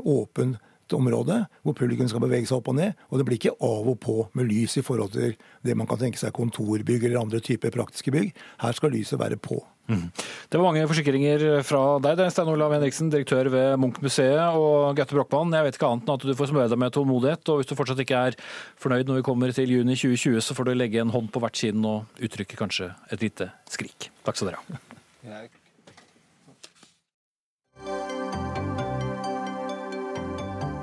område 0.96 1.40
hvor 1.62 1.76
publikum 1.76 2.08
skal 2.10 2.22
bevege 2.24 2.48
seg 2.48 2.60
opp 2.60 2.70
og 2.72 2.78
ned. 2.78 2.98
Og 3.10 3.20
det 3.20 3.26
blir 3.28 3.40
ikke 3.40 3.56
av 3.64 3.88
og 3.88 3.98
på 4.02 4.18
med 4.38 4.48
lys 4.50 4.78
i 4.80 4.84
forhold 4.84 5.16
til 5.16 5.34
det 5.66 5.76
man 5.78 5.88
kan 5.90 6.00
tenke 6.00 6.20
seg 6.20 6.34
kontorbygg 6.36 7.04
eller 7.08 7.20
andre 7.22 7.42
typer 7.44 7.74
praktiske 7.74 8.14
bygg. 8.14 8.32
Her 8.62 8.78
skal 8.78 8.94
lyset 8.94 9.20
være 9.20 9.40
på. 9.40 9.60
Mm. 9.88 10.10
Det 10.48 10.58
var 10.58 10.66
mange 10.66 10.84
forsikringer 10.88 11.42
fra 11.64 11.80
deg, 12.04 12.20
Stein 12.32 12.50
Olav 12.52 12.74
Henriksen, 12.76 13.08
direktør 13.12 13.48
ved 13.52 13.78
Munch-museet, 13.80 14.56
og 14.60 14.98
Gaute 14.98 15.16
Brochmann. 15.16 15.54
Jeg 15.56 15.64
vet 15.64 15.78
ikke 15.78 15.88
annet 15.88 16.04
enn 16.04 16.18
at 16.18 16.26
du 16.28 16.34
får 16.36 16.50
smøre 16.52 16.68
deg 16.72 16.82
med 16.82 16.92
tålmodighet. 16.92 17.48
Og 17.48 17.62
hvis 17.62 17.70
du 17.70 17.76
fortsatt 17.78 18.02
ikke 18.04 18.24
er 18.28 18.36
fornøyd 18.80 19.08
når 19.08 19.22
vi 19.22 19.28
kommer 19.30 19.54
til 19.56 19.72
juni 19.72 19.96
2020, 19.96 20.42
så 20.44 20.56
får 20.58 20.68
du 20.68 20.74
legge 20.76 21.00
en 21.00 21.14
hånd 21.14 21.32
på 21.32 21.40
hvert 21.44 21.56
kinn 21.56 21.88
og 21.88 22.20
uttrykke 22.20 22.60
kanskje 22.60 22.92
et 23.08 23.24
lite 23.24 23.48
skrik. 23.72 24.10
Takk 24.28 24.40
skal 24.40 24.52
dere 24.52 24.60
ha. 24.60 25.48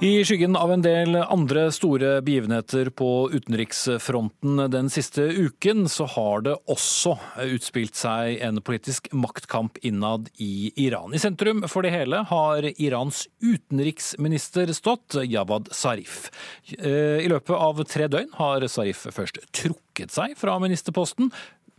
I 0.00 0.24
skyggen 0.24 0.56
av 0.56 0.70
en 0.72 0.80
del 0.80 1.12
andre 1.20 1.66
store 1.76 2.22
begivenheter 2.24 2.88
på 2.96 3.28
utenriksfronten 3.34 4.62
den 4.72 4.88
siste 4.88 5.26
uken, 5.28 5.82
så 5.92 6.06
har 6.08 6.46
det 6.46 6.54
også 6.72 7.18
utspilt 7.44 8.00
seg 8.00 8.40
en 8.40 8.62
politisk 8.64 9.10
maktkamp 9.12 9.76
innad 9.84 10.30
i 10.40 10.70
Iran. 10.80 11.12
I 11.12 11.20
sentrum 11.20 11.66
for 11.68 11.84
det 11.84 11.92
hele 11.92 12.22
har 12.30 12.70
Irans 12.70 13.26
utenriksminister 13.44 14.72
stått, 14.72 15.18
Jawad 15.20 15.68
Zarif. 15.76 16.30
Eh, 16.78 17.20
I 17.20 17.28
løpet 17.28 17.52
av 17.60 17.84
tre 17.84 18.08
døgn 18.08 18.32
har 18.40 18.64
Zarif 18.72 19.04
først 19.04 19.42
trukket 19.52 20.16
seg 20.16 20.32
fra 20.40 20.56
ministerposten, 20.64 21.28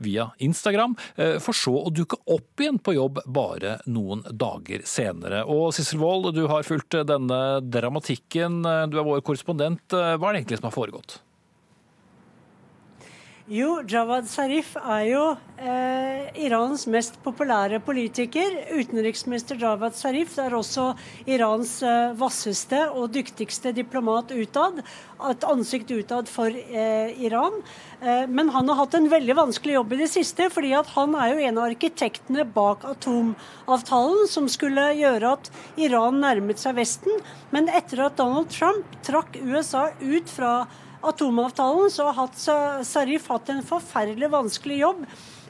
via 0.03 0.29
Instagram, 0.43 0.95
eh, 1.15 1.37
for 1.43 1.57
så 1.57 1.75
å 1.85 1.93
dukke 1.93 2.19
opp 2.33 2.61
igjen 2.61 2.79
på 2.81 2.95
jobb 2.97 3.23
bare 3.25 3.77
noen 3.87 4.23
dager 4.31 4.85
senere. 4.85 5.43
Og 5.47 5.71
Sissel 5.75 6.01
Wold, 6.01 6.33
du 6.35 6.45
har 6.51 6.67
fulgt 6.67 6.99
denne 7.07 7.41
dramatikken. 7.63 8.61
Du 8.91 8.99
er 8.99 9.07
vår 9.07 9.21
korrespondent. 9.25 9.85
Hva 9.91 10.15
er 10.17 10.33
det 10.33 10.41
egentlig 10.43 10.61
som 10.61 10.69
har 10.69 10.77
foregått? 10.77 11.19
Jo, 13.49 13.79
Jawad 13.89 14.27
Zarif 14.29 14.75
er 14.77 15.05
jo 15.07 15.21
eh, 15.57 16.27
Irans 16.45 16.83
mest 16.93 17.15
populære 17.23 17.79
politiker. 17.81 18.51
Utenriksminister 18.77 19.57
Jawad 19.57 19.95
Zarif 19.97 20.35
er 20.37 20.53
også 20.53 20.91
Irans 21.25 21.71
eh, 21.81 22.11
vasseste 22.19 22.83
og 22.91 23.09
dyktigste 23.15 23.73
diplomat 23.73 24.29
utad. 24.35 24.83
Et 25.31 25.47
ansikt 25.49 25.89
utad 25.89 26.29
for 26.29 26.53
eh, 26.53 27.17
Iran. 27.25 27.57
Eh, 28.03 28.27
men 28.29 28.53
han 28.53 28.69
har 28.69 28.77
hatt 28.83 28.99
en 28.99 29.09
veldig 29.09 29.37
vanskelig 29.39 29.79
jobb 29.79 29.97
i 29.97 30.01
det 30.03 30.11
siste, 30.13 30.51
fordi 30.53 30.75
han 30.77 31.17
er 31.17 31.33
jo 31.33 31.41
en 31.47 31.57
av 31.57 31.71
arkitektene 31.71 32.45
bak 32.45 32.85
atomavtalen, 32.91 34.29
som 34.29 34.51
skulle 34.53 34.91
gjøre 34.99 35.33
at 35.33 35.49
Iran 35.81 36.21
nærmet 36.21 36.61
seg 36.61 36.77
Vesten. 36.77 37.17
Men 37.49 37.73
etter 37.73 38.05
at 38.05 38.21
Donald 38.21 38.53
Trump 38.53 39.01
trakk 39.01 39.41
USA 39.41 39.89
ut 40.05 40.29
fra 40.29 40.53
atomavtalen, 41.01 41.91
så 41.91 42.09
har 42.15 42.83
Sarif 42.87 43.29
hatt 43.31 43.49
en 43.53 43.63
forferdelig 43.65 44.31
vanskelig 44.31 44.81
jobb 44.81 45.05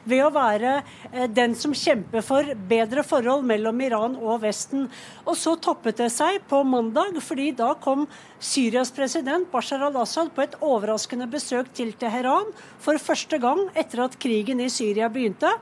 ved 0.08 0.24
å 0.24 0.32
være 0.34 0.72
eh, 1.12 1.28
den 1.30 1.54
som 1.58 1.74
kjemper 1.76 2.24
for 2.26 2.48
bedre 2.68 3.04
forhold 3.06 3.46
mellom 3.46 3.80
Iran 3.84 4.16
og 4.18 4.42
Vesten. 4.42 4.88
Og 5.24 5.38
så 5.38 5.54
toppet 5.62 6.00
det 6.02 6.10
seg 6.14 6.40
på 6.50 6.62
mandag, 6.66 7.18
fordi 7.22 7.52
da 7.58 7.72
kom 7.78 8.08
Syrias 8.42 8.92
president 8.94 9.50
Bashar 9.52 9.84
al-Assad 9.86 10.32
på 10.34 10.44
et 10.46 10.58
overraskende 10.60 11.28
besøk 11.30 11.70
til 11.76 11.94
Teheran 11.98 12.50
for 12.82 12.98
første 13.02 13.38
gang 13.42 13.68
etter 13.78 14.06
at 14.06 14.18
krigen 14.22 14.62
i 14.62 14.70
Syria 14.72 15.10
begynte. 15.12 15.54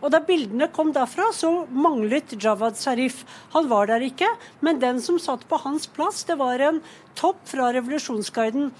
Og 0.00 0.08
da 0.14 0.22
bildene 0.24 0.70
kom 0.72 0.94
derfra, 0.96 1.26
så 1.36 1.66
manglet 1.68 2.32
Jawad 2.40 2.78
Zarif. 2.80 3.20
Han 3.52 3.68
var 3.68 3.90
der 3.90 4.06
ikke, 4.06 4.30
men 4.64 4.80
den 4.80 5.00
som 5.04 5.18
satt 5.20 5.44
på 5.48 5.58
hans 5.60 5.84
plass, 5.92 6.22
det 6.24 6.38
var 6.40 6.62
en 6.64 6.80
topp 7.18 7.42
fra 7.50 7.68
revolusjonsguiden. 7.76 8.70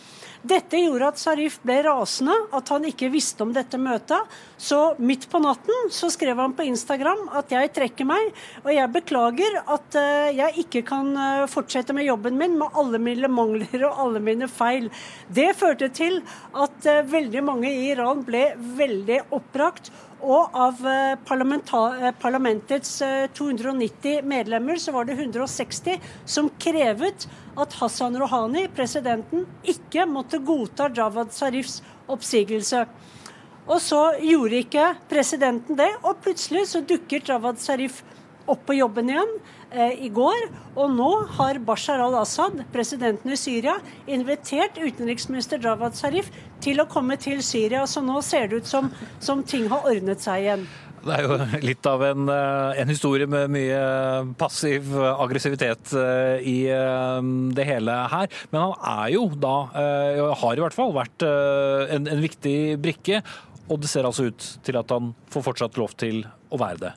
Dette 0.41 0.79
gjorde 0.81 1.09
at 1.13 1.21
Zarif 1.21 1.59
ble 1.67 1.83
rasende, 1.85 2.33
at 2.57 2.71
han 2.73 2.87
ikke 2.89 3.11
visste 3.13 3.45
om 3.45 3.51
dette 3.53 3.77
møtet. 3.81 4.39
Så 4.57 4.95
midt 4.97 5.27
på 5.29 5.41
natten 5.43 5.91
så 5.93 6.09
skrev 6.13 6.41
han 6.41 6.55
på 6.57 6.65
Instagram 6.65 7.27
at 7.37 7.53
jeg 7.53 7.73
trekker 7.77 8.09
meg, 8.09 8.31
og 8.65 8.71
jeg 8.73 8.93
beklager 8.95 9.59
at 9.61 9.99
uh, 10.01 10.31
jeg 10.33 10.65
ikke 10.65 10.85
kan 10.89 11.13
uh, 11.17 11.49
fortsette 11.51 11.93
med 11.97 12.09
jobben 12.09 12.41
min 12.41 12.57
med 12.61 12.73
alle 12.81 13.01
mine 13.03 13.29
mangler 13.29 13.85
og 13.91 14.05
alle 14.07 14.25
mine 14.25 14.49
feil. 14.49 14.89
Det 15.29 15.51
førte 15.61 15.91
til 15.93 16.23
at 16.57 16.89
uh, 16.89 17.03
veldig 17.13 17.45
mange 17.45 17.69
i 17.69 17.91
Iran 17.93 18.25
ble 18.25 18.47
veldig 18.81 19.27
oppbrakt 19.37 19.93
og 20.21 20.57
av 20.57 20.81
eh, 20.87 21.13
eh, 21.13 22.15
parlamentets 22.21 23.03
290 23.37 24.19
eh, 24.19 24.25
medlemmer 24.25 24.77
så 24.77 24.93
var 24.93 25.09
det 25.09 25.17
160 25.17 26.01
som 26.25 26.51
krevet 26.61 27.27
at 27.61 27.77
Hassan 27.81 28.19
Rouhani, 28.21 28.67
presidenten, 28.75 29.47
ikke 29.65 30.07
måtte 30.07 30.39
godta 30.39 30.91
Jawad 30.97 31.33
Zarifs 31.33 31.81
oppsigelse. 32.11 32.85
Og 33.71 33.81
så 33.83 34.01
gjorde 34.21 34.61
ikke 34.61 34.87
presidenten 35.11 35.79
det, 35.79 35.91
og 36.03 36.21
plutselig 36.25 36.67
så 36.73 36.83
dukker 36.85 37.25
Jawad 37.27 37.61
Zarif 37.63 38.03
opp 38.51 38.65
på 38.67 38.79
jobben 38.81 39.13
igjen 39.13 39.35
i 39.71 40.09
går. 40.11 40.49
Og 40.75 40.93
nå 40.95 41.11
har 41.39 41.61
Bashar 41.67 42.03
al-Assad, 42.03 42.65
presidenten 42.75 43.33
i 43.33 43.39
Syria, 43.39 43.77
invitert 44.11 44.79
utenriksminister 44.81 45.63
Jawad 45.63 45.99
Zarif 45.99 46.31
til 46.65 46.83
å 46.83 46.89
komme 46.91 47.19
til 47.21 47.43
Syria. 47.47 47.87
Så 47.87 48.03
nå 48.05 48.21
ser 48.27 48.51
det 48.51 48.63
ut 48.63 48.71
som, 48.71 48.91
som 49.23 49.45
ting 49.47 49.69
har 49.71 49.87
ordnet 49.87 50.23
seg 50.25 50.47
igjen. 50.47 50.71
Det 51.01 51.15
er 51.17 51.25
jo 51.25 51.37
litt 51.65 51.87
av 51.89 52.03
en, 52.05 52.29
eh, 52.29 52.81
en, 52.83 52.91
historie 52.91 53.29
med 53.31 53.53
mye 53.55 53.81
passiv 54.41 54.91
aggressivitet 55.01 55.95
eh, 55.97 56.45
i 56.45 56.57
eh, 56.69 57.21
det 57.57 57.67
hele 57.69 57.95
her. 58.13 58.29
Men 58.53 58.67
han 58.67 58.75
er 59.07 59.15
jo 59.17 59.27
da, 59.33 59.57
har 60.43 60.59
i 60.59 60.65
hvert 60.65 60.77
fall 60.77 60.93
vært 60.97 61.25
en, 61.25 62.09
en 62.11 62.25
viktig 62.25 62.77
brikke. 62.83 63.23
Og 63.71 63.81
det 63.81 63.91
ser 63.91 64.09
altså 64.09 64.29
ut 64.29 64.49
til 64.67 64.81
at 64.81 64.93
han 64.93 65.15
får 65.31 65.47
fortsatt 65.47 65.79
lov 65.81 65.95
til 66.01 66.25
å 66.51 66.61
være 66.61 66.85
det. 66.89 66.93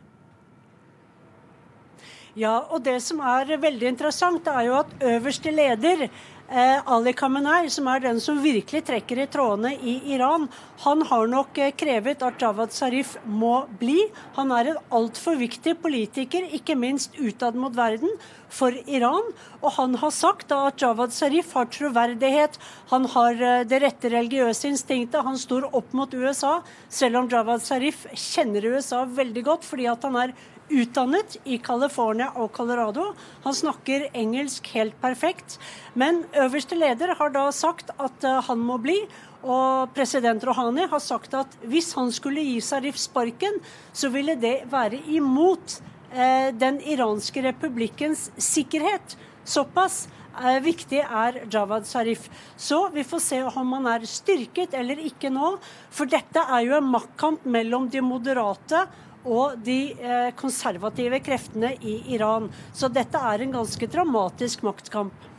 Ja, 2.33 2.63
og 2.73 2.81
det 2.81 2.95
som 3.05 3.19
er 3.21 3.51
veldig 3.61 3.91
interessant, 3.91 4.47
er 4.49 4.65
jo 4.65 4.79
at 4.79 4.93
øverste 5.05 5.51
leder, 5.53 6.07
eh, 6.49 6.79
Ali 6.89 7.13
Khamenei, 7.13 7.69
som 7.69 7.87
er 7.87 7.99
den 7.99 8.19
som 8.19 8.39
virkelig 8.41 8.81
trekker 8.87 9.21
i 9.21 9.27
trådene 9.29 9.75
i 9.77 9.99
Iran, 10.15 10.47
han 10.81 11.03
har 11.05 11.27
nok 11.27 11.59
eh, 11.61 11.71
krevet 11.77 12.23
at 12.25 12.41
Jawad 12.41 12.73
Zarif 12.73 13.17
må 13.23 13.67
bli. 13.77 14.07
Han 14.33 14.51
er 14.51 14.71
en 14.71 14.79
altfor 14.89 15.37
viktig 15.37 15.75
politiker, 15.83 16.47
ikke 16.49 16.75
minst 16.75 17.13
utad 17.21 17.53
mot 17.53 17.75
verden, 17.75 18.09
for 18.49 18.73
Iran. 18.87 19.29
Og 19.61 19.71
han 19.77 19.93
har 20.01 20.11
sagt 20.11 20.51
at 20.51 20.81
Jawad 20.81 21.13
Zarif 21.13 21.53
har 21.53 21.69
troverdighet, 21.69 22.57
han 22.89 23.05
har 23.13 23.33
eh, 23.37 23.63
det 23.63 23.83
rette 23.85 24.09
religiøse 24.09 24.73
instinktet, 24.73 25.21
han 25.21 25.37
står 25.37 25.69
opp 25.69 25.93
mot 25.93 26.09
USA, 26.17 26.63
selv 26.89 27.21
om 27.21 27.29
Jawad 27.29 27.61
Zarif 27.61 28.07
kjenner 28.17 28.73
USA 28.73 29.03
veldig 29.05 29.45
godt 29.45 29.69
fordi 29.69 29.85
at 29.85 30.01
han 30.09 30.17
er 30.17 30.35
utdannet 30.71 31.37
i 31.43 31.57
California 31.57 32.29
og 32.39 32.51
Colorado. 32.55 33.11
Han 33.43 33.55
snakker 33.55 34.07
engelsk 34.13 34.67
helt 34.75 34.95
perfekt. 35.01 35.57
Men 35.93 36.23
øverste 36.45 36.77
leder 36.77 37.15
har 37.19 37.33
da 37.33 37.49
sagt 37.51 37.91
at 37.97 38.27
uh, 38.27 38.39
han 38.47 38.63
må 38.63 38.79
bli. 38.81 38.99
Og 39.43 39.91
president 39.95 40.43
Rohani 40.47 40.87
har 40.87 41.03
sagt 41.03 41.33
at 41.35 41.57
hvis 41.67 41.91
han 41.97 42.11
skulle 42.15 42.43
gi 42.45 42.61
Sarif 42.63 42.97
sparken, 43.01 43.59
så 43.91 44.09
ville 44.13 44.37
det 44.39 44.61
være 44.71 45.01
imot 45.11 45.81
eh, 46.13 46.53
den 46.55 46.79
iranske 46.79 47.43
republikkens 47.43 48.29
sikkerhet. 48.39 49.17
Såpass 49.43 50.05
eh, 50.39 50.61
viktig 50.63 51.01
er 51.03 51.41
Jawad 51.51 51.89
Sarif. 51.89 52.29
Så 52.55 52.85
vi 52.95 53.03
får 53.03 53.23
se 53.25 53.41
om 53.43 53.75
han 53.75 53.89
er 53.97 54.07
styrket 54.07 54.77
eller 54.79 55.03
ikke 55.03 55.33
nå. 55.33 55.57
For 55.91 56.07
dette 56.07 56.47
er 56.47 56.63
jo 56.63 56.77
en 56.79 56.91
maktkamp 56.95 57.43
mellom 57.43 57.91
de 57.91 57.99
moderate 57.99 58.85
og 59.23 59.59
de 59.63 59.93
eh, 59.95 60.29
konservative 60.39 61.19
kreftene 61.23 61.73
i 61.81 61.99
Iran. 62.15 62.49
Så 62.75 62.91
dette 62.91 63.19
er 63.19 63.43
en 63.43 63.55
ganske 63.59 63.89
dramatisk 63.91 64.65
maktkamp. 64.67 65.29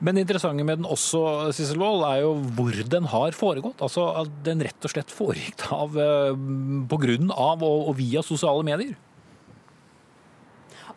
Men 0.00 0.16
det 0.16 0.24
interessante 0.24 0.64
med 0.64 0.80
den 0.80 0.88
også, 0.88 1.52
Sissel 1.52 1.80
Wall, 1.82 2.00
er 2.08 2.22
jo 2.22 2.32
hvor 2.56 2.76
den 2.94 3.08
har 3.12 3.36
foregått. 3.36 3.82
Altså 3.84 4.06
at 4.22 4.32
den 4.46 4.64
rett 4.64 4.88
og 4.88 4.94
slett 4.94 5.12
foregikk 5.12 5.66
av, 5.76 5.96
eh, 6.00 6.32
på 6.88 7.00
grunn 7.02 7.32
av 7.34 7.64
og, 7.66 7.92
via 8.00 8.24
sosiale 8.24 8.64
medier. 8.66 8.96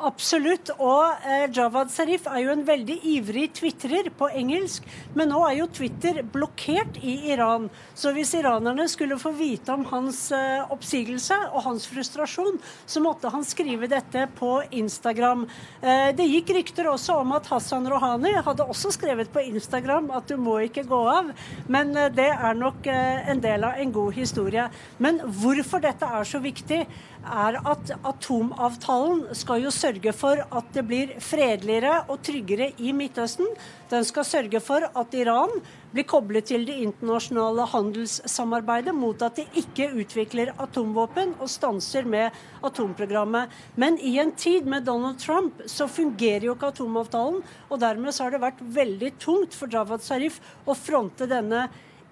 Absolutt. 0.04 0.72
Og 0.84 1.24
eh, 1.24 1.46
Jawad 1.54 1.92
Zarif 1.94 2.26
er 2.28 2.42
jo 2.44 2.52
en 2.54 2.66
veldig 2.68 2.98
ivrig 3.08 3.46
tvitrer 3.56 4.10
på 4.18 4.28
engelsk. 4.36 4.84
Men 5.16 5.32
nå 5.32 5.40
er 5.48 5.62
jo 5.62 5.70
Twitter 5.72 6.20
blokkert 6.34 6.98
i 7.00 7.16
Iran. 7.32 7.70
Så 7.96 8.12
hvis 8.16 8.34
iranerne 8.36 8.90
skulle 8.92 9.20
få 9.22 9.32
vite 9.38 9.72
om 9.72 9.86
hans 9.94 10.26
eh, 10.36 10.60
oppsigelse 10.74 11.38
og 11.54 11.64
hans 11.70 11.88
frustrasjon, 11.88 12.60
så 12.86 13.04
måtte 13.04 13.32
han 13.32 13.48
skrive 13.48 13.88
dette 13.92 14.26
på 14.36 14.52
Instagram. 14.76 15.46
Eh, 15.80 16.10
det 16.18 16.28
gikk 16.28 16.52
rykter 16.58 16.92
også 16.92 17.22
om 17.22 17.32
at 17.38 17.48
Hassan 17.54 17.88
Rouhani 17.88 18.36
hadde 18.44 18.68
også 18.68 18.92
skrevet 18.98 19.32
på 19.32 19.46
Instagram 19.54 20.12
at 20.18 20.28
du 20.28 20.36
må 20.36 20.60
ikke 20.68 20.84
gå 20.90 21.00
av. 21.14 21.32
Men 21.72 21.96
eh, 21.96 22.12
det 22.12 22.28
er 22.34 22.60
nok 22.60 22.92
eh, 22.92 23.24
en 23.32 23.44
del 23.44 23.70
av 23.70 23.80
en 23.80 23.96
god 23.96 24.20
historie. 24.20 24.68
Men 25.00 25.24
hvorfor 25.24 25.84
dette 25.84 26.12
er 26.20 26.28
så 26.28 26.44
viktig? 26.44 26.84
Er 27.24 27.58
at 27.62 27.92
atomavtalen 28.04 29.26
skal 29.38 29.64
jo 29.64 29.72
sørge 29.74 30.14
for 30.16 30.42
at 30.44 30.74
det 30.76 30.84
blir 30.88 31.14
fredeligere 31.24 32.02
og 32.08 32.22
tryggere 32.26 32.72
i 32.78 32.92
Midtøsten. 32.96 33.48
Den 33.92 34.06
skal 34.08 34.28
sørge 34.28 34.62
for 34.64 34.86
at 34.88 35.16
Iran 35.18 35.54
blir 35.94 36.08
koblet 36.10 36.48
til 36.50 36.66
det 36.66 36.80
internasjonale 36.82 37.68
handelssamarbeidet 37.70 38.96
mot 38.98 39.22
at 39.26 39.38
de 39.38 39.46
ikke 39.62 39.92
utvikler 40.02 40.54
atomvåpen 40.62 41.36
og 41.38 41.52
stanser 41.52 42.08
med 42.10 42.34
atomprogrammet. 42.66 43.54
Men 43.78 44.00
i 44.02 44.18
en 44.22 44.34
tid 44.34 44.66
med 44.70 44.88
Donald 44.90 45.22
Trump 45.22 45.62
så 45.70 45.88
fungerer 45.88 46.50
jo 46.50 46.58
ikke 46.58 46.74
atomavtalen. 46.74 47.42
Og 47.70 47.82
dermed 47.82 48.14
så 48.14 48.26
har 48.26 48.36
det 48.36 48.44
vært 48.44 48.62
veldig 48.82 49.16
tungt 49.22 49.58
for 49.58 49.72
Javad 49.72 50.04
Zarif 50.04 50.42
å 50.66 50.76
fronte 50.78 51.30
denne 51.30 51.68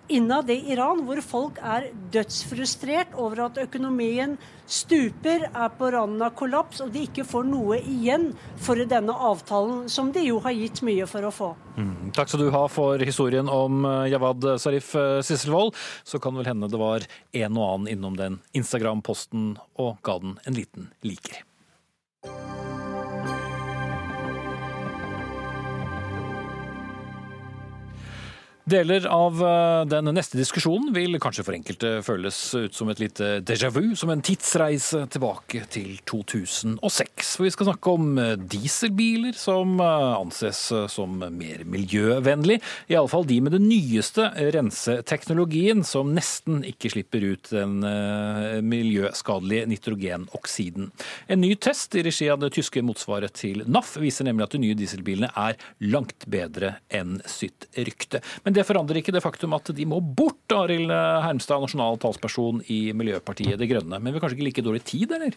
innad 0.07 0.49
i 0.49 0.57
Iran, 0.73 1.03
hvor 1.07 1.21
folk 1.23 1.59
er 1.63 1.89
dødsfrustrert 2.13 3.13
over 3.19 3.45
at 3.47 3.59
økonomien 3.61 4.37
stuper, 4.71 5.47
er 5.51 5.73
på 5.75 5.89
randen 5.91 6.23
av 6.23 6.33
kollaps, 6.39 6.79
og 6.83 6.93
de 6.93 7.03
ikke 7.07 7.25
får 7.27 7.45
noe 7.49 7.79
igjen 7.81 8.29
for 8.61 8.79
denne 8.87 9.13
avtalen, 9.13 9.85
som 9.91 10.13
de 10.15 10.23
jo 10.29 10.39
har 10.45 10.55
gitt 10.55 10.81
mye 10.87 11.07
for 11.09 11.27
å 11.27 11.33
få. 11.35 11.51
Mm. 11.75 12.11
Takk 12.15 12.31
skal 12.31 12.45
du 12.45 12.51
ha 12.55 12.63
for 12.71 13.03
historien 13.03 13.51
om 13.51 13.85
eh, 13.87 14.09
Jawad 14.13 14.47
Sarif 14.63 14.93
eh, 14.95 15.19
Sisselvold. 15.25 15.75
Så 16.07 16.19
kan 16.23 16.39
vel 16.39 16.49
hende 16.49 16.71
det 16.71 16.79
var 16.81 17.05
en 17.43 17.59
og 17.59 17.67
annen 17.67 17.93
innom 17.95 18.17
den 18.19 18.41
Instagram-posten 18.57 19.55
og 19.79 19.97
ga 20.07 20.19
den 20.23 20.37
en 20.47 20.57
liten 20.57 20.91
liker. 21.05 21.43
Deler 28.71 29.03
av 29.11 29.41
eh, 29.43 29.85
den 29.91 30.07
neste 30.15 30.37
diskusjonen 30.39 30.93
vil 30.95 31.17
kanskje 31.19 31.43
for 31.43 31.55
enkelte 31.57 31.89
føles 32.07 32.37
ut 32.55 32.75
som 32.75 32.87
et 32.91 33.01
lite 33.01 33.41
déjà 33.43 33.67
vu, 33.73 33.97
som 33.99 34.11
en 34.13 34.21
tidsreise 34.23 35.01
tilbake 35.11 35.65
til 35.73 35.97
2006. 36.07 37.33
For 37.35 37.47
vi 37.47 37.51
skal 37.51 37.67
snakke 37.67 37.95
om 37.97 38.21
eh, 38.21 38.37
dieselbiler, 38.39 39.35
som 39.35 39.75
eh, 39.75 40.05
anses 40.15 40.61
som 40.93 41.17
mer 41.19 41.65
miljøvennlig. 41.67 42.61
Iallfall 42.93 43.27
de 43.27 43.41
med 43.43 43.57
den 43.57 43.67
nyeste 43.67 44.29
renseteknologien, 44.55 45.83
som 45.87 46.13
nesten 46.15 46.61
ikke 46.67 46.93
slipper 46.93 47.25
ut 47.27 47.51
den 47.51 47.81
miljøskadelige 48.63 49.67
nitrogenoksiden. 49.71 50.91
En 51.27 51.43
ny 51.43 51.51
test 51.59 51.97
i 51.97 52.05
regi 52.05 52.29
av 52.31 52.39
det 52.43 52.53
tyske 52.55 52.83
motsvaret 52.85 53.35
til 53.41 53.65
NAF 53.67 53.97
viser 54.01 54.27
nemlig 54.27 54.47
at 54.47 54.55
de 54.55 54.63
nye 54.63 54.77
dieselbilene 54.79 55.31
er 55.35 55.59
langt 55.91 56.27
bedre 56.31 56.77
enn 56.93 57.19
sitt 57.29 57.67
rykte. 57.75 58.21
Men 58.45 58.55
det 58.55 58.60
forandrer 58.67 59.01
ikke 59.01 59.13
det 59.15 59.23
faktum 59.23 59.55
at 59.57 59.71
de 59.75 59.87
må 59.87 60.01
bort, 60.01 60.43
Arild 60.55 60.91
Hermstad, 60.91 61.63
nasjonal 61.63 61.99
talsperson 62.01 62.61
i 62.71 62.83
Miljøpartiet 62.97 63.59
De 63.59 63.69
Grønne. 63.69 63.99
Men 63.99 64.11
vi 64.11 64.17
har 64.19 64.25
kanskje 64.25 64.39
ikke 64.39 64.49
like 64.49 64.65
dårlig 64.65 64.83
tid, 64.87 65.17
eller? 65.17 65.35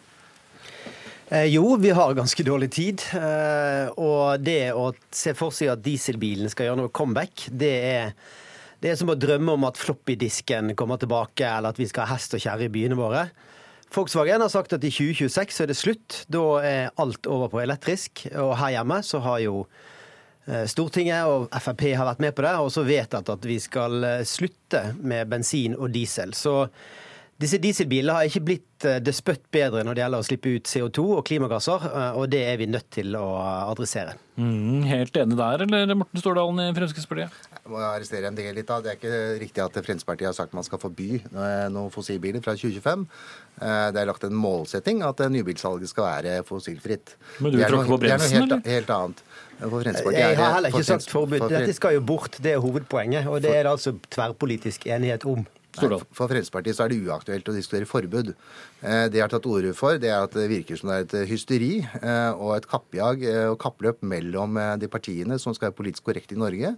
Eh, 1.29 1.45
jo, 1.45 1.77
vi 1.81 1.91
har 1.91 2.15
ganske 2.15 2.45
dårlig 2.45 2.71
tid. 2.73 3.03
Eh, 3.17 3.89
og 3.97 4.43
det 4.45 4.75
å 4.77 4.91
se 5.15 5.33
for 5.37 5.55
seg 5.55 5.73
at 5.73 5.85
dieselbilen 5.85 6.53
skal 6.53 6.69
gjøre 6.69 6.83
noe 6.83 6.93
comeback, 6.95 7.47
det 7.49 7.73
er, 7.89 8.13
det 8.83 8.93
er 8.93 9.01
som 9.01 9.13
å 9.13 9.17
drømme 9.19 9.57
om 9.57 9.65
at 9.69 9.81
floppydisken 9.81 10.75
kommer 10.79 11.01
tilbake, 11.01 11.49
eller 11.49 11.73
at 11.73 11.81
vi 11.81 11.89
skal 11.89 12.07
ha 12.07 12.19
hest 12.19 12.37
og 12.37 12.45
kjerre 12.45 12.69
i 12.69 12.73
byene 12.73 12.99
våre. 12.99 13.25
Volkswagen 13.95 14.43
har 14.43 14.51
sagt 14.51 14.75
at 14.75 14.85
i 14.85 14.91
2026 14.91 15.55
så 15.55 15.65
er 15.65 15.71
det 15.71 15.79
slutt. 15.79 16.21
Da 16.33 16.45
er 16.67 16.95
alt 17.01 17.29
over 17.31 17.53
på 17.53 17.63
elektrisk. 17.63 18.27
Og 18.33 18.57
her 18.59 18.75
hjemme 18.77 18.99
så 19.07 19.21
har 19.23 19.39
jo 19.45 19.61
Stortinget 20.69 21.25
og 21.25 21.49
Frp 21.57 21.87
har 21.97 22.09
vært 22.11 22.21
med 22.21 22.35
på 22.37 22.45
det, 22.45 22.53
og 22.61 22.69
så 22.73 22.85
vedtatt 22.85 23.33
at 23.33 23.49
vi 23.49 23.57
skal 23.63 24.05
eh, 24.05 24.27
slutte 24.29 24.91
med 25.01 25.31
bensin 25.33 25.77
og 25.79 25.89
diesel. 25.95 26.35
Så 26.37 26.67
disse 27.41 27.59
dieselbilene 27.59 28.15
har 28.15 28.29
ikke 28.29 28.45
blitt 28.47 28.69
despøtt 28.85 29.07
det 29.07 29.15
spøtt 29.17 29.47
bedre 29.55 29.81
når 29.83 29.97
det 29.97 30.03
gjelder 30.03 30.23
å 30.23 30.27
slippe 30.27 30.51
ut 30.55 30.69
CO2 30.69 31.05
og 31.17 31.23
klimagasser, 31.27 31.87
eh, 31.89 32.19
og 32.21 32.29
det 32.31 32.43
er 32.47 32.59
vi 32.61 32.69
nødt 32.69 32.91
til 32.95 33.17
å 33.19 33.25
adressere. 33.73 34.15
Mm, 34.37 34.85
helt 34.91 35.17
enig 35.17 35.39
der, 35.39 35.65
eller 35.65 35.97
Morten 35.97 36.21
Stordalen 36.21 36.61
i 36.61 36.69
Fremskrittspartiet? 36.77 37.41
Jeg 37.55 37.73
må 37.73 37.81
arrestere 37.81 38.29
en 38.29 38.37
del 38.39 38.53
litt 38.59 38.69
da. 38.69 38.81
Det 38.85 38.93
er 38.93 38.99
ikke 39.01 39.23
riktig 39.41 39.65
at 39.65 39.79
Fremskrittspartiet 39.81 40.29
har 40.29 40.37
sagt 40.37 40.55
man 40.55 40.67
skal 40.67 40.83
forby 40.83 41.09
eh, 41.23 41.67
noen 41.73 41.91
fossilbiler 41.95 42.45
fra 42.45 42.55
2025. 42.59 43.09
Det 43.55 44.01
er 44.03 44.09
lagt 44.11 44.25
en 44.27 44.35
målsetting 44.35 45.05
at 45.07 45.21
nybilsalget 45.31 45.89
skal 45.89 46.09
være 46.09 46.39
fossilfritt. 46.47 47.15
Men 47.39 47.55
du 47.55 47.61
vil 47.61 47.69
tråkke 47.71 47.93
på 47.95 48.01
bremsen, 48.03 48.43
eller? 48.43 48.59
Det 48.59 48.59
er 48.59 48.59
noe 48.59 48.61
helt, 48.61 48.73
helt 48.75 48.95
annet. 48.99 49.23
Jeg 49.61 50.37
har 50.39 50.55
heller 50.57 50.73
ikke 50.73 50.87
sagt 50.87 51.11
forbud. 51.11 51.49
Dette 51.51 51.75
skal 51.77 51.99
jo 51.99 52.05
bort, 52.05 52.39
det 52.43 52.57
er 52.57 52.63
hovedpoenget. 52.63 53.29
Og 53.31 53.43
det 53.45 53.53
er 53.55 53.67
det 53.67 53.75
altså 53.77 53.95
tverrpolitisk 54.11 54.87
enighet 54.87 55.27
om. 55.29 55.45
Nei, 55.75 55.89
for 56.15 56.31
Fremskrittspartiet 56.31 56.77
så 56.77 56.85
er 56.85 56.93
det 56.93 57.01
uaktuelt 57.03 57.49
å 57.51 57.55
diskutere 57.55 57.89
forbud. 57.89 58.31
Eh, 58.31 59.07
det 59.11 59.19
jeg 59.19 59.25
har 59.25 59.33
tatt 59.33 59.49
orde 59.51 59.73
for, 59.75 59.99
det 59.99 60.11
er 60.13 60.23
at 60.23 60.37
det 60.37 60.47
virker 60.51 60.79
som 60.79 60.93
det 60.93 60.99
er 61.01 61.07
et 61.09 61.31
hysteri 61.33 61.73
eh, 61.83 62.31
og 62.31 62.55
et 62.59 62.69
kappjag 62.71 63.25
eh, 63.27 63.47
og 63.51 63.59
kappløp 63.63 64.05
mellom 64.07 64.61
de 64.79 64.91
partiene 64.91 65.39
som 65.43 65.57
skal 65.57 65.71
være 65.71 65.79
politisk 65.81 66.07
korrekte 66.07 66.39
i 66.39 66.41
Norge. 66.41 66.77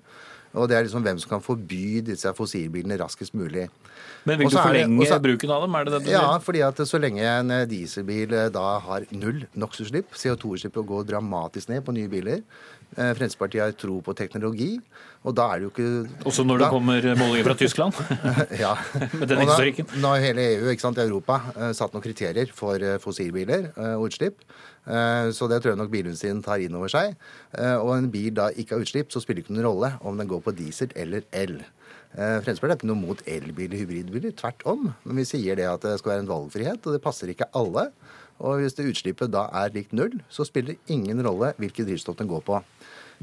Og 0.57 0.71
det 0.71 0.79
er 0.79 0.87
liksom 0.87 1.05
hvem 1.05 1.19
som 1.21 1.37
kan 1.37 1.45
forby 1.45 2.01
disse 2.07 2.33
fossilbilene 2.37 2.97
raskest 3.01 3.37
mulig. 3.37 3.69
Men 4.27 4.41
vil 4.41 4.51
du 4.51 4.57
forlenge 4.57 5.03
også, 5.05 5.21
bruken 5.23 5.53
av 5.55 5.67
dem? 5.67 5.75
er 5.77 5.85
det 5.87 5.93
det 5.93 6.05
du 6.07 6.11
Ja, 6.15 6.39
fordi 6.43 6.63
at 6.67 6.81
så 6.89 6.99
lenge 6.99 7.23
en 7.23 7.53
dieselbil 7.71 8.33
da 8.55 8.65
har 8.83 9.07
null 9.15 9.45
NOx-utslipp, 9.55 10.17
CO2-utslippet 10.17 10.89
går 10.89 11.07
dramatisk 11.13 11.71
ned 11.71 11.85
på 11.87 11.95
nye 11.95 12.11
biler, 12.11 12.41
Eh, 12.95 13.13
Fremskrittspartiet 13.13 13.61
har 13.61 13.73
tro 13.77 13.99
på 14.01 14.15
teknologi, 14.17 14.69
og 15.27 15.35
da 15.37 15.49
er 15.53 15.61
det 15.61 15.67
jo 15.67 15.71
ikke 15.73 16.29
Også 16.31 16.45
når 16.47 16.61
det 16.61 16.65
da, 16.65 16.69
kommer 16.71 17.09
målinger 17.19 17.49
fra 17.49 17.57
Tyskland? 17.59 17.99
ja. 18.65 18.73
Med 19.21 19.27
den 19.29 19.43
historikken. 19.43 19.91
Nå 20.01 20.15
har 20.15 20.23
hele 20.23 20.47
EU 20.55 20.71
ikke 20.71 20.85
sant, 20.87 21.01
Europa 21.03 21.41
eh, 21.57 21.75
satt 21.77 21.93
noen 21.93 22.05
kriterier 22.05 22.55
for 22.57 22.81
eh, 22.81 22.97
fossilbiler 23.03 23.69
og 23.99 24.07
utslipp. 24.09 24.39
Så 24.87 25.49
det 25.51 25.57
tror 25.61 25.73
jeg 25.73 25.81
nok 25.81 25.91
bilindustrien 25.91 26.43
tar 26.47 26.63
inn 26.63 26.77
over 26.79 26.91
seg. 26.93 27.17
Og 27.83 27.91
en 27.97 28.11
bil 28.13 28.31
da 28.37 28.53
ikke 28.55 28.77
har 28.77 28.85
utslipp, 28.85 29.11
så 29.11 29.23
spiller 29.23 29.43
det 29.43 29.49
ikke 29.49 29.57
noen 29.57 29.67
rolle 29.67 29.91
om 30.07 30.21
den 30.21 30.31
går 30.31 30.45
på 30.45 30.55
diesel 30.55 30.93
eller 30.95 31.27
el. 31.35 31.57
Fremskrittspartiet 32.17 32.77
er 32.77 32.79
ikke 32.79 32.89
noe 32.93 33.01
mot 33.01 33.25
elbiler, 33.29 33.81
hybridbiler. 33.83 34.37
Tvert 34.39 34.63
om. 34.71 34.87
Men 35.03 35.19
vi 35.21 35.27
sier 35.29 35.59
det 35.59 35.67
at 35.69 35.83
det 35.85 35.97
skal 36.01 36.15
være 36.15 36.25
en 36.25 36.31
valgfrihet, 36.31 36.87
og 36.87 36.95
det 36.95 37.03
passer 37.05 37.33
ikke 37.33 37.51
alle. 37.59 37.89
Og 38.37 38.61
hvis 38.61 38.77
det 38.79 38.87
utslippet 38.93 39.33
da 39.33 39.47
er 39.59 39.75
likt 39.75 39.95
null, 39.97 40.15
så 40.33 40.47
spiller 40.47 40.75
det 40.75 40.95
ingen 40.95 41.21
rolle 41.27 41.55
hvilket 41.61 41.89
drivstoff 41.89 42.19
den 42.21 42.31
går 42.31 42.47
på. 42.47 42.61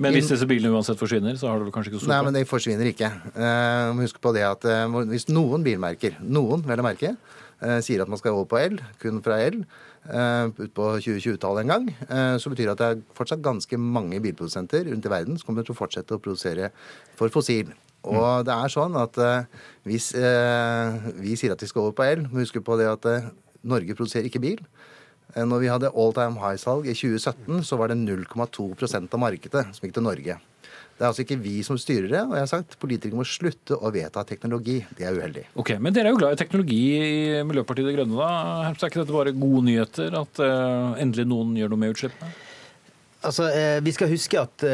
Men 0.01 0.15
hvis 0.15 0.29
disse 0.31 0.47
bilene 0.49 0.73
uansett 0.73 0.97
forsvinner, 0.97 1.37
så 1.37 1.51
har 1.51 1.61
du 1.61 1.69
kanskje 1.73 1.93
ikke 1.93 2.01
så 2.01 2.09
Nei, 2.09 2.19
men 2.25 2.35
de 2.35 2.43
forsvinner 2.49 2.89
ikke. 2.89 3.09
Uh, 3.35 3.93
husk 4.01 4.19
på 4.23 4.33
det 4.33 4.45
at 4.47 4.65
uh, 4.65 4.99
hvis 5.11 5.27
noen 5.29 5.65
bilmerker, 5.65 6.17
noen 6.23 6.63
vel 6.65 6.81
å 6.81 6.85
merke, 6.85 7.13
uh, 7.61 7.79
sier 7.85 8.01
at 8.01 8.09
man 8.09 8.21
skal 8.21 8.33
over 8.33 8.49
på 8.49 8.61
el, 8.61 8.79
kun 9.01 9.21
fra 9.25 9.37
el, 9.45 9.61
uh, 10.09 10.49
ut 10.49 10.73
på 10.73 10.89
2020-tallet 10.97 11.65
en 11.65 11.73
gang, 11.75 11.87
så 12.41 12.51
betyr 12.51 12.71
det 12.71 12.73
at 12.73 12.81
det 12.81 12.89
er 12.89 13.03
fortsatt 13.19 13.45
ganske 13.45 13.79
mange 13.79 14.21
bilprodusenter 14.23 14.89
rundt 14.89 15.05
i 15.05 15.13
verden 15.13 15.37
som 15.37 15.51
kommer 15.51 15.67
til 15.67 15.75
å 15.75 15.81
fortsette 15.83 16.17
å 16.17 16.21
produsere 16.23 16.71
for 17.19 17.33
fossil. 17.33 17.69
Og 18.03 18.19
mm. 18.19 18.47
det 18.49 18.55
er 18.55 18.73
sånn 18.73 18.97
at 18.99 19.19
hvis 19.87 20.09
vi 21.23 21.37
sier 21.39 21.53
at 21.53 21.61
vi 21.63 21.69
skal 21.69 21.85
over 21.85 21.95
på 21.95 22.07
el, 22.09 22.25
må 22.25 22.41
vi 22.41 22.47
huske 22.47 22.63
på 22.65 22.75
det 22.81 22.89
at 22.89 23.07
Norge 23.63 23.95
produserer 23.95 24.27
ikke 24.27 24.41
bil. 24.43 24.59
Eh, 25.33 25.45
når 25.49 25.63
vi 25.63 25.69
hadde 25.71 25.91
all 25.97 26.13
time 26.15 26.41
high-salg 26.41 26.87
i 26.87 26.95
2017, 26.95 27.63
så 27.65 27.77
var 27.79 27.91
det 27.91 27.99
0,2% 28.01 29.13
av 29.13 29.21
markedet 29.21 29.63
som 29.73 29.85
gikk 29.85 29.95
til 29.97 30.05
Norge. 30.05 30.37
Det 30.93 31.01
er 31.01 31.09
altså 31.09 31.23
ikke 31.23 31.39
vi 31.41 31.55
som 31.65 31.77
styrer 31.81 32.05
det. 32.11 32.19
og 32.21 32.35
jeg 32.37 32.43
har 32.43 32.51
sagt 32.51 32.75
Politikere 32.79 33.17
må 33.17 33.25
slutte 33.25 33.73
å 33.75 33.89
vedta 33.91 34.21
teknologi. 34.29 34.77
Det 34.93 35.07
er 35.09 35.17
uheldig. 35.17 35.47
Ok, 35.57 35.73
Men 35.81 35.95
dere 35.95 36.11
er 36.11 36.13
jo 36.13 36.19
glad 36.21 36.35
i 36.35 36.39
teknologi 36.43 36.81
i 37.01 37.41
Miljøpartiet 37.49 37.89
De 37.89 37.95
Grønne. 37.95 38.15
da. 38.19 38.69
Er 38.69 38.77
ikke 38.77 39.01
dette 39.01 39.15
bare 39.15 39.33
gode 39.33 39.65
nyheter? 39.65 40.13
At 40.21 40.39
uh, 40.39 40.93
endelig 41.01 41.25
noen 41.25 41.57
gjør 41.57 41.73
noe 41.73 41.81
med 41.81 41.95
utslippene? 41.95 42.29
Altså, 43.25 43.49
uh, 43.49 43.79
Vi 43.81 43.95
skal 43.97 44.13
huske 44.13 44.37
at 44.37 44.67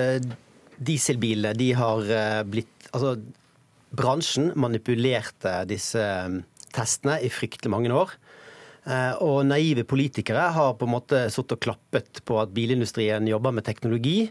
dieselbilene 0.75 1.55
de 1.55 1.71
har 1.79 2.03
blitt 2.47 2.75
Altså, 2.89 3.15
bransjen 3.95 4.51
manipulerte 4.57 5.61
disse 5.69 6.03
testene 6.75 7.19
i 7.23 7.29
fryktelig 7.31 7.71
mange 7.71 7.93
år. 7.95 8.11
Eh, 8.87 9.15
og 9.23 9.43
naive 9.47 9.83
politikere 9.87 10.49
har 10.55 10.75
på 10.79 10.87
en 10.87 10.93
måte 10.93 11.25
sittet 11.33 11.57
og 11.57 11.63
klappet 11.65 12.21
på 12.27 12.39
at 12.41 12.53
bilindustrien 12.55 13.27
jobber 13.29 13.55
med 13.55 13.67
teknologi. 13.67 14.29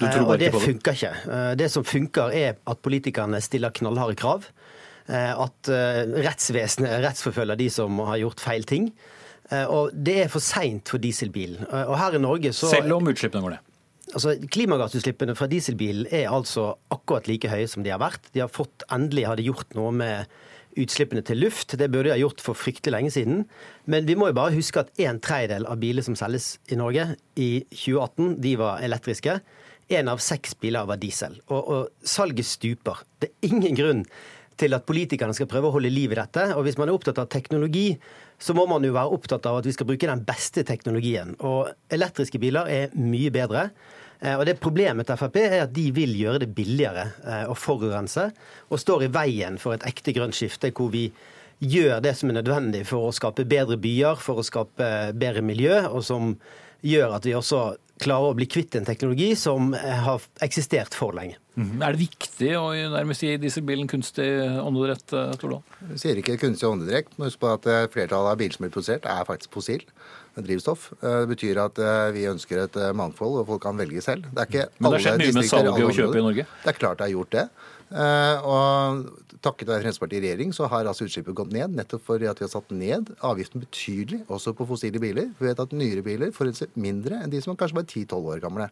Eh, 0.00 0.20
og 0.22 0.36
det 0.40 0.52
funker 0.54 0.96
ikke. 0.96 1.14
Eh, 1.26 1.52
det 1.58 1.70
som 1.72 1.86
funker, 1.86 2.34
er 2.34 2.60
at 2.60 2.82
politikerne 2.84 3.40
stiller 3.44 3.74
knallharde 3.74 4.18
krav. 4.20 4.50
At 5.10 5.66
rettsvesenet 5.66 7.00
rettsforfølger 7.02 7.58
de 7.58 7.64
som 7.72 7.96
har 8.06 8.20
gjort 8.20 8.42
feil 8.44 8.62
ting. 8.68 8.84
Og 9.72 9.88
det 9.90 10.14
er 10.22 10.28
for 10.30 10.44
seint 10.44 10.86
for 10.92 11.02
dieselbilen. 11.02 11.64
Og 11.66 11.96
her 11.98 12.14
i 12.14 12.20
Norge 12.22 12.52
så 12.54 12.70
Selv 12.70 12.94
om 12.94 13.10
utslippene 13.10 13.42
går 13.42 13.56
ned? 13.56 13.64
Altså, 14.14 14.36
Klimagassutslippene 14.54 15.34
fra 15.34 15.48
dieselbilen 15.50 16.06
er 16.14 16.30
altså 16.30 16.76
akkurat 16.94 17.26
like 17.26 17.50
høye 17.50 17.66
som 17.72 17.82
de 17.82 17.90
har 17.90 17.98
vært. 17.98 18.30
De 18.30 18.44
har 18.44 18.52
fått, 18.54 18.84
Endelig 18.94 19.26
har 19.26 19.40
de 19.40 19.48
gjort 19.48 19.74
noe 19.74 19.90
med 19.98 20.30
utslippene 20.78 21.22
til 21.26 21.40
luft. 21.42 21.76
Det 21.78 21.88
burde 21.90 22.10
de 22.10 22.14
ha 22.14 22.20
gjort 22.20 22.42
for 22.44 22.58
fryktelig 22.58 22.94
lenge 22.94 23.12
siden. 23.14 23.44
Men 23.90 24.06
vi 24.08 24.16
må 24.18 24.30
jo 24.30 24.38
bare 24.38 24.54
huske 24.54 24.84
at 24.84 24.92
en 25.02 25.20
tredjedel 25.22 25.66
av 25.70 25.80
biler 25.82 26.06
som 26.06 26.18
selges 26.18 26.54
i 26.70 26.78
Norge 26.78 27.08
i 27.40 27.50
2018, 27.72 28.36
de 28.42 28.56
var 28.60 28.84
elektriske. 28.86 29.40
Én 29.90 30.10
av 30.10 30.22
seks 30.22 30.54
biler 30.62 30.86
var 30.86 31.00
diesel. 31.02 31.40
Og, 31.48 31.60
og 31.60 32.06
salget 32.06 32.46
stuper. 32.46 33.02
Det 33.18 33.30
er 33.30 33.50
ingen 33.50 33.78
grunn 33.78 34.04
til 34.60 34.76
at 34.76 34.86
politikerne 34.88 35.34
skal 35.36 35.48
prøve 35.50 35.70
å 35.70 35.74
holde 35.74 35.92
liv 35.92 36.12
i 36.12 36.18
dette. 36.18 36.50
Og 36.56 36.66
hvis 36.66 36.78
man 36.78 36.90
er 36.90 36.96
opptatt 36.96 37.20
av 37.22 37.30
teknologi, 37.32 37.94
så 38.40 38.54
må 38.56 38.66
man 38.68 38.84
jo 38.84 38.94
være 38.96 39.16
opptatt 39.16 39.46
av 39.48 39.60
at 39.60 39.68
vi 39.68 39.74
skal 39.76 39.88
bruke 39.88 40.08
den 40.08 40.22
beste 40.28 40.64
teknologien. 40.68 41.34
Og 41.44 41.70
elektriske 41.92 42.40
biler 42.40 42.68
er 42.70 42.94
mye 42.96 43.32
bedre. 43.34 43.68
Eh, 44.20 44.36
og 44.36 44.46
det 44.46 44.58
Problemet 44.60 45.08
til 45.08 45.18
Frp 45.20 45.40
er 45.40 45.58
at 45.64 45.74
de 45.74 45.88
vil 45.96 46.14
gjøre 46.18 46.44
det 46.44 46.52
billigere 46.56 47.08
eh, 47.24 47.44
å 47.48 47.56
forurense, 47.56 48.28
og 48.68 48.80
står 48.80 49.06
i 49.06 49.12
veien 49.14 49.60
for 49.60 49.76
et 49.76 49.86
ekte 49.88 50.14
grønt 50.16 50.36
skifte 50.36 50.72
hvor 50.76 50.92
vi 50.92 51.08
gjør 51.60 52.00
det 52.04 52.14
som 52.16 52.30
er 52.30 52.40
nødvendig 52.40 52.86
for 52.88 53.08
å 53.08 53.14
skape 53.14 53.48
bedre 53.48 53.76
byer, 53.80 54.20
for 54.20 54.40
å 54.40 54.46
skape 54.46 55.12
bedre 55.16 55.44
miljø, 55.44 55.82
og 55.90 56.04
som 56.04 56.34
gjør 56.80 57.18
at 57.18 57.28
vi 57.28 57.36
også 57.36 57.74
klarer 58.00 58.32
å 58.32 58.36
bli 58.36 58.46
kvitt 58.48 58.78
en 58.78 58.86
teknologi 58.88 59.34
som 59.36 59.74
har 59.76 60.22
eksistert 60.40 60.96
for 60.96 61.12
lenge. 61.12 61.36
Mm. 61.60 61.82
Er 61.84 61.92
det 61.92 62.00
viktig 62.00 62.54
å 62.56 62.70
nærmest 62.94 63.26
gi 63.26 63.34
dieselbilen 63.42 63.90
kunstig 63.90 64.30
åndedrett, 64.62 65.04
eh, 65.12 65.34
Tordal? 65.40 65.60
Jeg 65.90 66.00
sier 66.00 66.22
ikke 66.22 66.38
kunstig 66.40 66.70
åndedrett. 66.70 67.12
men 67.18 67.28
Husk 67.28 67.42
på 67.42 67.52
at 67.52 67.68
flertallet 67.92 68.32
av 68.32 68.40
biler 68.40 68.56
som 68.56 68.64
blir 68.64 68.72
produsert, 68.72 69.04
er 69.04 69.28
faktisk 69.28 69.52
fossil 69.52 69.84
drivstoff. 70.46 70.90
Eh, 71.00 71.16
det 71.22 71.30
betyr 71.32 71.60
at 71.62 71.80
eh, 71.80 72.12
vi 72.16 72.28
ønsker 72.30 72.64
et 72.64 72.78
eh, 72.80 72.92
mangfold, 72.96 73.40
og 73.42 73.48
folk 73.50 73.64
kan 73.64 73.78
velge 73.80 74.02
selv. 74.04 74.28
Det 74.30 74.44
er 74.44 74.50
ikke 74.50 74.68
Men 74.78 74.86
det 74.86 74.98
har 74.98 75.06
skjedd 75.06 75.24
mye 75.24 75.36
med 75.38 75.50
salget 75.50 75.88
og 75.88 75.98
kjøpet 75.98 76.20
i 76.20 76.24
Norge? 76.28 76.46
Det 76.64 76.72
er 76.72 76.78
klart 76.78 77.00
det 77.00 77.08
har 77.08 77.14
gjort 77.16 77.36
det. 77.36 77.46
Og 78.46 79.36
takket 79.42 79.70
være 79.70 79.82
Fremskrittspartiet 79.82 80.22
i 80.22 80.28
regjering 80.28 80.52
så 80.54 80.68
har 80.70 80.86
altså 80.86 81.08
utslippet 81.08 81.34
gått 81.34 81.54
ned, 81.54 81.72
nettopp 81.74 82.04
fordi 82.06 82.28
at 82.30 82.38
vi 82.38 82.46
har 82.46 82.52
satt 82.52 82.70
ned 82.70 83.08
avgiften 83.26 83.64
betydelig, 83.64 84.20
også 84.30 84.52
på 84.54 84.66
fossile 84.68 85.00
biler. 85.02 85.32
Vi 85.40 85.48
vet 85.48 85.62
at 85.64 85.74
nyere 85.74 86.04
biler 86.06 86.34
forurenser 86.36 86.70
mindre 86.78 87.18
enn 87.18 87.32
de 87.32 87.40
som 87.42 87.54
er 87.54 87.58
kanskje 87.58 87.80
bare 87.80 87.90
10-12 87.90 88.30
år 88.34 88.44
gamle. 88.44 88.68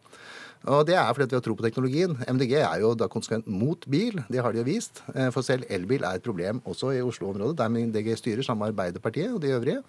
Og 0.67 0.85
Det 0.85 0.95
er 0.95 1.07
fordi 1.13 1.23
at 1.23 1.31
vi 1.31 1.37
har 1.37 1.43
tro 1.43 1.55
på 1.55 1.63
teknologien. 1.63 2.17
MDG 2.27 2.53
er 2.59 2.79
jo 2.81 2.91
da 2.93 3.07
konsekvent 3.07 3.47
mot 3.47 3.85
bil, 3.87 4.19
det 4.27 4.41
har 4.43 4.51
de 4.51 4.59
jo 4.59 4.67
vist. 4.67 4.99
For 5.31 5.41
selv 5.41 5.63
elbil 5.71 6.03
er 6.03 6.19
et 6.19 6.25
problem 6.25 6.59
også 6.65 6.91
i 6.97 7.01
Oslo-området, 7.01 7.57
der 7.57 7.69
MDG 7.69 8.17
styrer 8.17 8.43
sammen 8.43 8.65
med 8.65 8.73
Arbeiderpartiet 8.73 9.31
og 9.33 9.41
de 9.41 9.53
øvrige. 9.55 9.79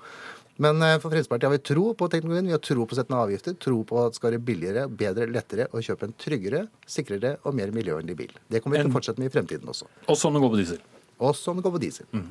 Men 0.60 0.82
eh, 0.84 0.98
for 1.00 1.08
Fremskrittspartiet 1.08 1.48
har 1.48 1.54
vi 1.56 1.62
tro 1.70 1.86
på 1.96 2.08
teknologien, 2.12 2.50
vi 2.50 2.56
har 2.56 2.62
tro 2.64 2.84
på 2.84 2.96
å 2.96 2.98
sette 2.98 3.12
ned 3.12 3.22
avgifter, 3.22 3.56
tro 3.64 3.80
på 3.88 4.00
at 4.02 4.12
det 4.12 4.20
skal 4.20 4.34
være 4.34 4.42
billigere, 4.50 4.86
bedre, 5.02 5.28
lettere 5.32 5.68
å 5.72 5.80
kjøpe 5.84 6.10
en 6.10 6.16
tryggere, 6.20 6.66
sikrere 6.84 7.38
og 7.48 7.56
mer 7.56 7.72
miljøvennlig 7.76 8.16
bil. 8.18 8.34
Det 8.52 8.60
kommer 8.60 8.76
vi 8.76 8.84
til 8.84 8.92
å 8.92 8.96
fortsette 8.98 9.22
med 9.22 9.30
i 9.30 9.34
fremtiden 9.34 9.72
også. 9.72 9.88
Også 10.12 10.28
om 10.28 10.36
det 10.36 10.44
går 10.44 10.52
på 10.52 10.60
diesel. 10.60 10.84
Også 11.30 11.52
om 11.52 11.60
det 11.60 11.64
går 11.64 11.74
på 11.76 11.82
diesel. 11.86 12.10
Mm. 12.12 12.28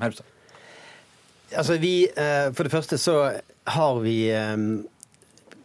Altså 1.57 1.79
vi, 1.81 1.93
eh, 2.05 2.51
For 2.53 2.65
det 2.65 2.73
første 2.73 3.01
så 3.01 3.17
har 3.73 4.01
vi 4.05 4.17
eh, 4.29 4.55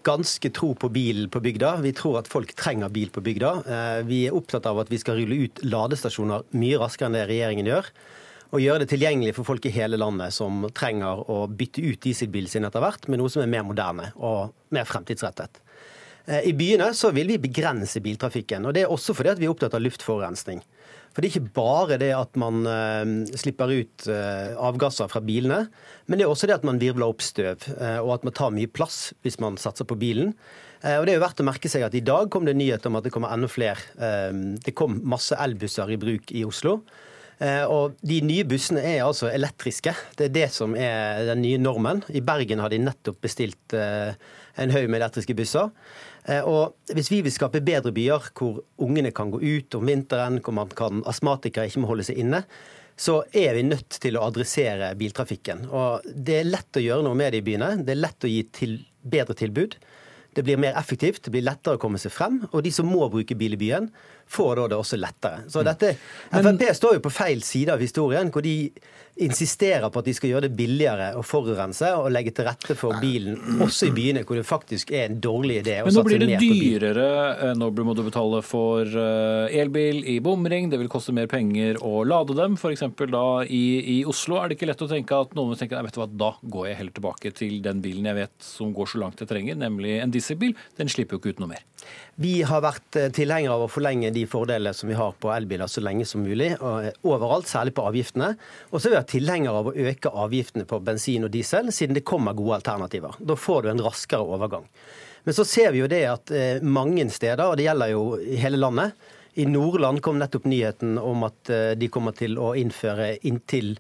ganske 0.05 0.51
tro 0.57 0.73
på 0.77 0.91
bil 0.93 1.27
på 1.33 1.41
bygda. 1.45 1.77
Vi 1.85 1.93
tror 1.97 2.21
at 2.21 2.29
folk 2.33 2.53
trenger 2.57 2.93
bil 2.93 3.12
på 3.12 3.25
bygda. 3.25 3.53
Eh, 3.65 4.01
vi 4.09 4.25
er 4.29 4.37
opptatt 4.37 4.69
av 4.69 4.81
at 4.81 4.93
vi 4.93 5.01
skal 5.01 5.21
rulle 5.21 5.49
ut 5.49 5.65
ladestasjoner 5.65 6.45
mye 6.57 6.81
raskere 6.81 7.11
enn 7.11 7.19
det 7.19 7.29
regjeringen 7.29 7.73
gjør. 7.73 7.93
Og 8.53 8.63
gjøre 8.63 8.85
det 8.85 8.91
tilgjengelig 8.93 9.35
for 9.39 9.49
folk 9.49 9.65
i 9.67 9.73
hele 9.75 9.99
landet 9.99 10.35
som 10.37 10.67
trenger 10.77 11.25
å 11.31 11.45
bytte 11.51 11.83
ut 11.83 12.03
dieselbilen 12.05 12.51
sin 12.51 12.67
etter 12.69 12.83
hvert 12.85 13.09
med 13.09 13.23
noe 13.23 13.33
som 13.33 13.43
er 13.43 13.51
mer 13.51 13.65
moderne 13.67 14.11
og 14.15 14.53
mer 14.75 14.87
fremtidsrettet. 14.89 15.63
I 16.25 16.55
byene 16.57 16.87
så 16.97 17.11
vil 17.13 17.35
vi 17.35 17.43
begrense 17.43 18.01
biltrafikken. 18.01 18.65
og 18.65 18.73
Det 18.73 18.85
er 18.85 18.93
også 18.93 19.13
fordi 19.17 19.35
at 19.35 19.41
vi 19.41 19.45
er 19.45 19.53
opptatt 19.53 19.75
av 19.77 19.83
luftforurensning. 19.85 20.63
For 21.13 21.23
Det 21.23 21.29
er 21.29 21.35
ikke 21.37 21.55
bare 21.55 21.99
det 22.01 22.11
at 22.17 22.35
man 22.41 22.65
uh, 22.67 23.05
slipper 23.39 23.71
ut 23.71 24.07
uh, 24.11 24.57
avgasser 24.67 25.11
fra 25.13 25.21
bilene, 25.23 25.67
men 26.09 26.19
det 26.19 26.25
er 26.27 26.33
også 26.33 26.49
det 26.51 26.57
at 26.57 26.67
man 26.67 26.81
virvler 26.81 27.13
opp 27.13 27.23
støv, 27.23 27.69
og 28.03 28.11
at 28.17 28.25
man 28.27 28.35
tar 28.35 28.55
mye 28.57 28.69
plass 28.69 29.13
hvis 29.23 29.39
man 29.41 29.61
satser 29.61 29.87
på 29.89 29.97
bilen. 30.01 30.35
Og 30.85 31.07
det 31.07 31.15
er 31.15 31.17
jo 31.17 31.23
verdt 31.23 31.39
å 31.41 31.47
merke 31.49 31.69
seg 31.73 31.87
at 31.87 31.95
I 31.97 32.03
dag 32.05 32.27
kom 32.29 32.45
det 32.45 32.53
nyhet 32.59 32.85
om 32.85 32.99
at 32.99 33.07
det 33.07 33.13
kommer 33.15 33.33
enda 33.33 33.49
flere. 33.49 33.81
Det 34.61 34.75
kom 34.77 34.99
masse 35.09 35.33
elbusser 35.41 35.89
i 35.95 35.97
bruk 35.97 36.29
i 36.37 36.43
Oslo. 36.45 36.75
Og 37.43 37.97
De 38.07 38.20
nye 38.22 38.45
bussene 38.47 38.78
er 38.87 39.01
altså 39.03 39.26
elektriske. 39.26 39.91
Det 40.14 40.28
er 40.28 40.35
det 40.35 40.47
som 40.55 40.76
er 40.78 41.24
den 41.32 41.41
nye 41.43 41.59
normen. 41.59 42.05
I 42.14 42.22
Bergen 42.22 42.62
har 42.62 42.70
de 42.70 42.78
nettopp 42.78 43.18
bestilt 43.26 43.74
en 43.74 44.70
haug 44.70 44.87
med 44.89 45.01
elektriske 45.01 45.35
busser. 45.37 45.72
Eh, 46.24 46.45
og 46.45 46.76
Hvis 46.95 47.11
vi 47.12 47.20
vil 47.24 47.35
skape 47.35 47.62
bedre 47.64 47.93
byer 47.95 48.30
hvor 48.37 48.62
ungene 48.82 49.12
kan 49.14 49.32
gå 49.32 49.41
ut 49.43 49.76
om 49.78 49.91
vinteren, 49.91 50.41
hvor 50.41 50.57
man 50.57 50.72
kan, 50.76 51.03
astmatikere 51.09 51.68
ikke 51.68 51.82
må 51.82 51.91
holde 51.91 52.07
seg 52.07 52.20
inne, 52.22 52.45
så 52.97 53.22
er 53.35 53.57
vi 53.57 53.66
nødt 53.66 53.99
til 54.01 54.16
å 54.16 54.24
adressere 54.28 54.93
biltrafikken. 54.99 55.66
Og 55.70 56.07
Det 56.14 56.41
er 56.41 56.51
lett 56.51 56.78
å 56.78 56.85
gjøre 56.85 57.05
noe 57.07 57.18
med 57.18 57.35
det 57.35 57.43
i 57.43 57.47
byene. 57.49 57.74
Det 57.82 57.97
er 57.97 58.03
lett 58.05 58.24
å 58.24 58.30
gi 58.30 58.43
til 58.55 58.78
bedre 59.03 59.35
tilbud. 59.35 59.76
Det 60.35 60.43
blir 60.43 60.59
mer 60.59 60.74
effektivt, 60.78 61.22
det 61.22 61.30
blir 61.30 61.45
lettere 61.47 61.78
å 61.78 61.82
komme 61.82 61.99
seg 62.03 62.11
frem. 62.11 62.41
Og 62.51 62.64
de 62.66 62.72
som 62.74 62.89
må 62.91 63.07
bruke 63.11 63.37
bil 63.39 63.55
i 63.55 63.61
byen, 63.61 63.91
får 64.29 64.57
da 64.57 64.68
det 64.72 64.79
også 64.81 64.99
lettere. 65.01 65.45
Så 65.53 65.62
dette, 65.66 65.95
Frp 66.33 66.66
står 66.75 66.99
jo 66.99 67.05
på 67.07 67.12
feil 67.14 67.43
side 67.43 67.72
av 67.75 67.81
historien, 67.83 68.31
hvor 68.35 68.43
de 68.43 68.70
insisterer 69.22 69.87
på 69.95 70.01
at 70.01 70.09
de 70.09 70.12
skal 70.16 70.33
gjøre 70.33 70.49
det 70.49 70.57
billigere 70.59 71.12
å 71.14 71.20
forurense 71.22 71.87
og 72.01 72.09
legge 72.11 72.33
til 72.35 72.49
rette 72.49 72.75
for 72.75 72.97
bilen, 72.99 73.37
også 73.62 73.87
i 73.87 73.93
byene 73.95 74.25
hvor 74.27 74.41
det 74.41 74.43
faktisk 74.49 74.91
er 74.91 75.05
en 75.07 75.20
dårlig 75.22 75.61
idé 75.61 75.77
å 75.83 75.87
Men 75.87 75.95
nå 75.95 76.03
blir 76.09 76.18
det 76.18 76.29
mer 76.33 76.41
på 76.41 76.49
bil. 76.49 76.64
dyrere. 76.64 77.07
Eh, 77.47 77.53
Nå 77.55 77.68
må 77.87 77.95
du 77.95 78.03
betale 78.09 78.41
for 78.43 78.83
eh, 78.83 79.55
elbil 79.62 80.01
i 80.11 80.16
bomring. 80.25 80.66
Det 80.72 80.81
vil 80.83 80.91
koste 80.91 81.14
mer 81.14 81.29
penger 81.31 81.79
å 81.87 82.03
lade 82.11 82.35
dem. 82.35 82.57
F.eks. 82.59 82.83
da 83.14 83.25
i, 83.47 83.62
i 83.95 84.05
Oslo 84.11 84.41
er 84.43 84.51
det 84.51 84.59
ikke 84.59 84.70
lett 84.72 84.83
å 84.83 84.91
tenke 84.91 85.20
at 85.29 85.39
noen 85.39 85.53
vil 85.55 85.62
tenke 85.62 85.79
nei, 85.79 85.85
vet 85.87 85.95
du 85.95 86.03
hva, 86.03 86.09
da 86.25 86.33
går 86.43 86.68
jeg 86.72 86.81
heller 86.83 86.99
tilbake 86.99 87.35
til 87.39 87.61
den 87.62 87.85
bilen 87.87 88.11
jeg 88.11 88.18
vet 88.18 88.35
som 88.43 88.75
går 88.75 88.91
så 88.97 89.03
langt 89.05 89.22
jeg 89.22 89.31
trenger, 89.31 89.55
nemlig 89.62 90.01
en 90.03 90.11
dieselbil. 90.14 90.57
Den 90.81 90.91
slipper 90.91 91.20
jo 91.20 91.22
ikke 91.22 91.37
ut 91.39 91.45
noe 91.45 91.55
mer. 91.55 91.62
Vi 92.18 92.41
har 92.47 92.62
vært 92.66 92.99
eh, 92.99 93.11
tilhengere 93.14 93.55
av 93.61 93.68
å 93.68 93.70
forlenge 93.70 94.11
de 94.15 94.25
fordelene 94.31 94.75
som 94.77 94.89
vi 94.91 94.97
har 94.99 95.15
på 95.21 95.31
elbiler 95.35 95.71
så 95.71 95.83
lenge 95.85 96.07
som 96.09 96.23
mulig, 96.25 96.53
eh, 96.55 96.91
overalt, 97.03 97.49
særlig 97.51 97.75
på 97.77 97.87
avgiftene. 97.89 98.35
Og 98.71 98.81
så 98.81 98.91
er 98.91 99.01
vi 99.01 99.19
tilhengere 99.19 99.62
av 99.62 99.71
å 99.71 99.75
øke 99.75 100.12
avgiftene 100.25 100.67
på 100.71 100.81
bensin 100.85 101.27
og 101.27 101.33
diesel, 101.35 101.73
siden 101.73 101.99
det 101.99 102.05
kommer 102.05 102.37
gode 102.37 102.61
alternativer. 102.61 103.19
Da 103.19 103.37
får 103.37 103.62
du 103.62 103.71
en 103.71 103.85
raskere 103.85 104.25
overgang. 104.25 104.69
Men 105.25 105.35
så 105.35 105.45
ser 105.49 105.73
vi 105.73 105.83
jo 105.83 105.91
det 105.91 106.05
at 106.09 106.31
eh, 106.31 106.62
mange 106.62 107.09
steder, 107.11 107.45
og 107.47 107.59
det 107.59 107.69
gjelder 107.69 107.93
jo 107.95 108.07
i 108.21 108.39
hele 108.41 108.61
landet 108.61 108.93
I 109.37 109.49
Nordland 109.51 109.99
kom 110.01 110.21
nettopp 110.21 110.45
nyheten 110.47 110.95
om 110.99 111.25
at 111.27 111.51
de 111.75 111.89
kommer 111.91 112.15
til 112.15 112.37
å 112.39 112.53
innføre 112.55 113.17
inntil 113.27 113.73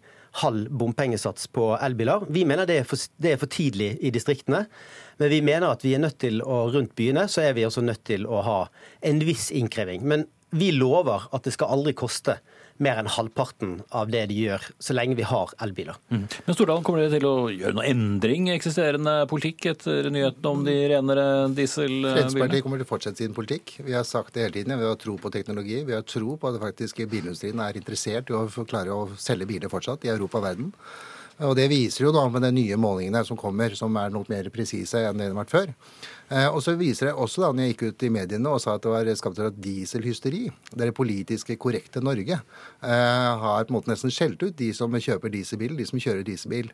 halv 0.42 0.70
bompengesats 0.70 1.46
på 1.54 1.72
elbiler. 1.78 2.26
Vi 2.28 2.44
mener 2.48 2.66
det 2.66 2.80
er, 2.80 2.86
for, 2.88 3.00
det 3.22 3.34
er 3.34 3.40
for 3.40 3.50
tidlig 3.50 3.92
i 4.02 4.10
distriktene. 4.14 4.64
Men 5.22 5.30
vi 5.30 5.40
mener 5.46 5.70
at 5.70 5.84
vi 5.86 5.94
er 5.94 6.02
nødt 6.02 6.18
til 6.24 6.40
å, 6.42 6.64
rundt 6.74 6.96
byene 6.98 7.28
så 7.30 7.44
er 7.44 7.54
vi 7.54 7.66
også 7.66 7.84
nødt 7.86 8.02
til 8.08 8.26
å 8.26 8.42
ha 8.46 8.60
en 9.06 9.22
viss 9.26 9.50
innkreving. 9.54 10.02
Men 10.02 10.26
vi 10.54 10.72
lover 10.74 11.28
at 11.34 11.46
det 11.46 11.54
skal 11.54 11.72
aldri 11.74 11.94
koste 11.98 12.38
mer 12.82 12.98
enn 12.98 13.08
halvparten 13.10 13.76
av 13.94 14.10
det 14.10 14.24
de 14.30 14.36
gjør, 14.46 14.64
så 14.82 14.96
lenge 14.96 15.16
vi 15.18 15.26
har 15.28 15.52
elbiler. 15.62 15.98
Mm. 16.10 16.24
Men 16.46 16.56
Stordalen, 16.56 16.84
kommer 16.86 17.04
dere 17.04 17.14
til 17.18 17.28
å 17.28 17.34
gjøre 17.52 17.76
noe 17.76 17.86
endring 17.86 18.48
i 18.48 18.54
eksisterende 18.56 19.14
politikk 19.30 19.68
etter 19.74 20.10
nyheten 20.14 20.50
om 20.50 20.64
de 20.66 20.76
renere 20.94 21.26
dieselbilene? 21.54 22.16
Fremskrittspartiet 22.18 22.66
kommer 22.66 22.82
til 22.82 22.88
å 22.88 22.90
fortsette 22.90 23.22
sin 23.22 23.36
politikk. 23.36 23.76
Vi 23.86 23.94
har 23.94 24.06
sagt 24.08 24.34
det 24.34 24.46
hele 24.46 24.58
tiden. 24.58 24.76
Vi 24.80 24.90
har 24.90 25.00
tro 25.00 25.16
på 25.20 25.32
teknologi. 25.34 25.82
Vi 25.86 25.96
har 25.96 26.06
tro 26.08 26.38
på 26.40 26.50
at 26.50 26.60
faktisk 26.62 27.04
bilindustrien 27.04 27.62
er 27.62 27.78
interessert 27.78 28.32
i 28.32 28.38
å 28.38 28.46
klare 28.68 28.94
å 28.94 29.10
selge 29.20 29.48
biler 29.50 29.72
fortsatt 29.72 30.06
i 30.08 30.14
Europa 30.14 30.40
og 30.40 30.48
verden. 30.48 30.72
Og 31.42 31.56
Det 31.58 31.66
viser 31.70 32.06
jo 32.06 32.12
da 32.14 32.28
med 32.30 32.44
de 32.46 32.52
nye 32.54 32.76
målingene 32.78 33.24
som 33.26 33.38
kommer, 33.38 33.74
som 33.74 33.94
er 33.98 34.12
noe 34.14 34.26
mer 34.30 34.46
presise 34.54 35.00
enn 35.02 35.18
det 35.18 35.26
de 35.26 35.34
har 35.34 35.40
vært 35.42 35.54
før. 35.54 35.72
Eh, 36.32 36.46
og 36.48 36.62
så 36.64 36.72
viser 36.80 37.10
det 37.10 37.16
også 37.20 37.44
da, 37.44 37.50
når 37.52 37.66
jeg 37.66 37.74
gikk 37.74 37.82
ut 37.88 38.06
i 38.06 38.12
mediene 38.14 38.52
og 38.54 38.62
sa 38.62 38.78
at 38.78 38.84
det 38.84 38.92
var 38.94 39.10
skapt 39.18 39.42
et 39.44 39.58
dieselhysteri, 39.66 40.44
Det 40.70 40.80
er 40.80 40.90
det 40.90 40.96
politiske 40.96 41.56
korrekte 41.56 42.00
Norge 42.00 42.38
eh, 42.38 43.32
har 43.44 43.64
på 43.64 43.72
en 43.72 43.76
måte 43.76 43.92
nesten 43.92 44.10
skjelt 44.10 44.42
ut 44.42 44.56
de 44.56 44.72
som 44.72 44.90
kjøper 44.90 45.28
dieselbil, 45.28 45.76
de 45.76 45.86
som 45.86 46.00
kjører 46.00 46.24
dieselbil. 46.24 46.72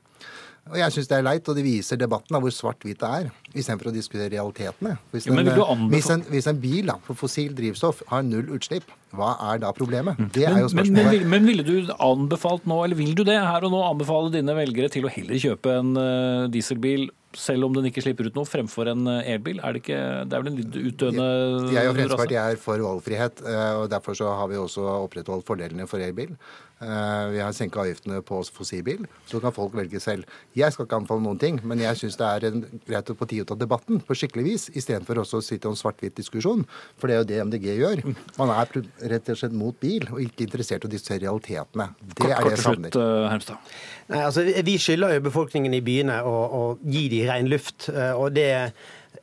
Og 0.69 0.77
jeg 0.77 0.93
syns 0.93 1.09
det 1.09 1.17
er 1.17 1.25
leit, 1.25 1.49
og 1.49 1.57
det 1.57 1.65
viser 1.65 1.99
debatten 1.99 2.37
av 2.37 2.45
hvor 2.45 2.53
svart-hvitt 2.53 3.01
det 3.01 3.09
er, 3.09 3.29
istedenfor 3.55 3.91
å 3.91 3.95
diskutere 3.95 4.29
realitetene. 4.35 4.99
Hvis 5.11 5.27
en, 5.27 5.41
ja, 5.41 5.77
hvis 5.95 6.11
en, 6.13 6.25
hvis 6.31 6.49
en 6.53 6.61
bil 6.61 6.91
da, 6.93 6.99
for 7.07 7.19
fossil 7.19 7.55
drivstoff 7.57 8.03
har 8.11 8.27
null 8.27 8.53
utslipp, 8.55 8.85
hva 9.17 9.33
er 9.51 9.63
da 9.65 9.73
problemet? 9.75 10.21
Det 10.37 10.45
er 10.45 10.61
jo 10.61 10.69
men, 10.69 10.85
spørsmålet. 10.85 11.25
men, 11.25 11.31
men, 11.33 11.49
ville 11.49 11.65
du 11.67 11.91
anbefalt 11.97 12.69
nå, 12.71 12.83
eller 12.85 13.01
vil 13.01 13.17
du 13.19 13.25
det 13.27 13.41
her 13.41 13.67
og 13.67 13.73
nå 13.73 13.81
anbefale 13.89 14.31
dine 14.37 14.55
velgere 14.55 14.93
til 14.93 15.09
å 15.09 15.15
heller 15.15 15.41
kjøpe 15.43 15.75
en 15.81 15.97
uh, 15.97 16.45
dieselbil 16.53 17.09
selv 17.39 17.69
om 17.69 17.77
den 17.77 17.87
ikke 17.91 18.03
slipper 18.05 18.27
ut 18.27 18.39
noe, 18.39 18.49
fremfor 18.49 18.91
en 18.91 19.07
elbil? 19.21 19.61
Er 19.63 19.77
det, 19.77 19.85
ikke, 19.85 20.01
det 20.27 20.35
er 20.37 20.43
vel 20.43 20.51
en 20.51 20.59
litt 20.59 20.81
utdøende 20.81 21.29
Jeg 21.75 21.91
og 21.91 21.95
Fremskrittspartiet 21.99 22.41
er 22.43 22.59
for 22.63 22.83
valgfrihet, 22.87 23.45
og 23.79 23.87
derfor 23.93 24.19
så 24.19 24.33
har 24.41 24.51
vi 24.51 24.59
også 24.59 24.87
opprettholdt 25.07 25.47
fordelene 25.47 25.87
for 25.91 26.03
elbil. 26.03 26.35
Vi 26.81 27.41
har 27.43 27.53
senka 27.53 27.83
avgiftene 27.83 28.23
på 28.25 28.39
fossilbil, 28.57 29.03
så 29.29 29.37
kan 29.43 29.53
folk 29.53 29.75
velge 29.77 30.01
selv. 30.01 30.25
Jeg 30.57 30.73
skal 30.73 30.87
ikke 30.87 30.97
anbefale 31.03 31.21
noen 31.27 31.41
ting, 31.41 31.59
men 31.69 31.83
jeg 31.83 31.99
syns 32.01 32.17
det 32.17 32.29
er 32.29 32.47
en, 32.49 32.63
greit 32.89 33.11
å 33.13 33.17
på 33.19 33.29
tid 33.29 33.45
å 33.45 33.51
ta 33.51 33.57
debatten 33.61 34.01
på 34.01 34.17
skikkelig 34.17 34.45
vis, 34.47 34.65
istedenfor 34.73 35.21
også 35.21 35.43
å 35.43 35.45
sitte 35.45 35.69
i 35.69 35.75
en 35.75 35.77
svart-hvitt 35.77 36.17
diskusjon. 36.17 36.65
For 36.97 37.11
det 37.11 37.19
er 37.19 37.21
jo 37.21 37.27
det 37.29 37.41
MDG 37.51 37.67
gjør. 37.83 38.03
Man 38.39 38.53
er 38.55 38.73
rett 39.13 39.29
og 39.29 39.41
slett 39.43 39.57
mot 39.61 39.77
bil, 39.83 40.09
og 40.09 40.23
ikke 40.25 40.47
interessert 40.47 40.87
i 40.87 40.89
å 40.89 40.93
diskutere 40.95 41.27
realitetene. 41.27 41.91
Det 42.01 42.17
kort, 42.23 42.33
er 42.33 42.49
det 42.49 42.55
jeg 42.55 42.63
savner. 42.65 42.97
Uh, 42.97 43.27
Hermstad. 43.29 43.75
Nei, 44.09 44.23
altså, 44.31 44.47
vi 44.71 44.79
skylder 44.81 45.19
jo 45.19 45.27
befolkningen 45.29 45.77
i 45.77 45.83
byene 45.85 46.17
å, 46.25 46.35
å 46.41 46.63
gi 46.81 47.05
dem 47.13 47.29
ren 47.29 47.53
luft. 47.53 47.91
og 47.93 48.33
det 48.39 48.49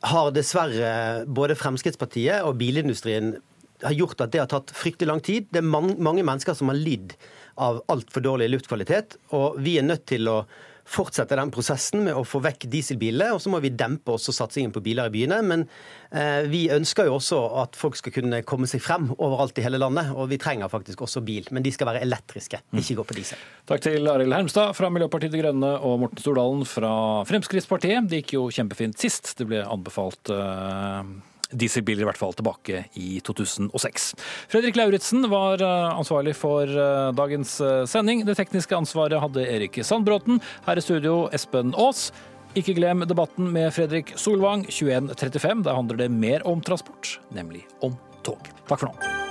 har 0.06 0.30
dessverre 0.30 1.26
både 1.26 1.58
Fremskrittspartiet 1.58 2.46
og 2.46 2.54
bilindustrien 2.60 3.34
har 3.82 3.94
gjort 3.94 4.22
at 4.22 4.32
det 4.34 4.42
har 4.42 4.50
tatt 4.50 4.72
fryktelig 4.74 5.10
lang 5.10 5.20
tid. 5.24 5.50
Det 5.50 5.60
er 5.62 5.66
mange 5.66 6.22
mennesker 6.22 6.56
som 6.58 6.70
har 6.70 6.78
lidd 6.78 7.14
av 7.58 7.82
altfor 7.92 8.24
dårlig 8.24 8.50
luftkvalitet. 8.54 9.18
Og 9.36 9.58
vi 9.62 9.78
er 9.80 9.86
nødt 9.86 10.06
til 10.10 10.30
å 10.30 10.42
fortsette 10.88 11.36
den 11.36 11.50
prosessen 11.52 12.02
med 12.06 12.16
å 12.16 12.24
få 12.24 12.40
vekk 12.44 12.66
dieselbiler. 12.72 13.34
Og 13.34 13.42
så 13.44 13.52
må 13.52 13.60
vi 13.64 13.72
dempe 13.74 14.14
også 14.14 14.32
satsingen 14.34 14.72
på 14.74 14.82
biler 14.84 15.10
i 15.10 15.14
byene. 15.14 15.40
Men 15.44 15.64
eh, 16.10 16.48
vi 16.48 16.64
ønsker 16.72 17.08
jo 17.08 17.18
også 17.18 17.40
at 17.62 17.76
folk 17.78 17.98
skal 18.00 18.14
kunne 18.14 18.40
komme 18.48 18.68
seg 18.70 18.82
frem 18.84 19.10
overalt 19.16 19.58
i 19.60 19.66
hele 19.66 19.80
landet. 19.80 20.14
Og 20.16 20.30
vi 20.32 20.40
trenger 20.40 20.72
faktisk 20.72 21.04
også 21.04 21.22
bil, 21.26 21.48
men 21.52 21.66
de 21.66 21.72
skal 21.74 21.90
være 21.90 22.02
elektriske, 22.06 22.62
ikke 22.72 22.98
gå 23.00 23.06
på 23.10 23.18
diesel. 23.20 23.46
Takk 23.68 23.84
til 23.84 24.08
Arild 24.10 24.36
Hermstad 24.36 24.76
fra 24.78 24.90
Miljøpartiet 24.92 25.34
De 25.34 25.42
Grønne 25.42 25.74
og 25.84 25.98
Morten 26.04 26.24
Stordalen 26.24 26.64
fra 26.68 26.92
Fremskrittspartiet. 27.28 28.08
Det 28.08 28.22
gikk 28.22 28.38
jo 28.38 28.48
kjempefint 28.54 28.98
sist. 29.00 29.34
Det 29.38 29.48
ble 29.50 29.64
anbefalt 29.68 30.32
eh, 30.32 31.18
dieselbiler, 31.50 32.04
i 32.04 32.08
hvert 32.08 32.20
fall 32.20 32.34
tilbake 32.36 32.84
i 32.98 33.20
2006. 33.24 34.08
Fredrik 34.52 34.76
Lauritzen 34.78 35.28
var 35.32 35.62
eh, 35.64 35.98
ansvarlig 35.98 36.36
for 36.38 36.68
eh, 36.68 37.10
dagens 37.16 37.58
eh, 37.60 37.84
sending. 37.88 38.24
Det 38.28 38.36
tekniske 38.38 38.76
ansvaret 38.76 39.22
hadde 39.22 39.46
Erik 39.46 39.80
Sandbråten. 39.84 40.42
Her 40.66 40.80
i 40.80 40.84
studio 40.84 41.20
Espen 41.32 41.74
Aas. 41.78 42.08
Ikke 42.56 42.74
glem 42.76 43.04
debatten 43.06 43.52
med 43.54 43.72
Fredrik 43.76 44.14
Solvang 44.16 44.66
21.35. 44.66 45.64
Da 45.68 45.76
handler 45.78 46.04
det 46.04 46.12
mer 46.12 46.44
om 46.48 46.64
transport, 46.64 47.18
nemlig 47.34 47.66
om 47.84 47.96
tog. 48.26 48.52
Takk 48.68 48.84
for 48.84 48.90
nå. 48.90 49.27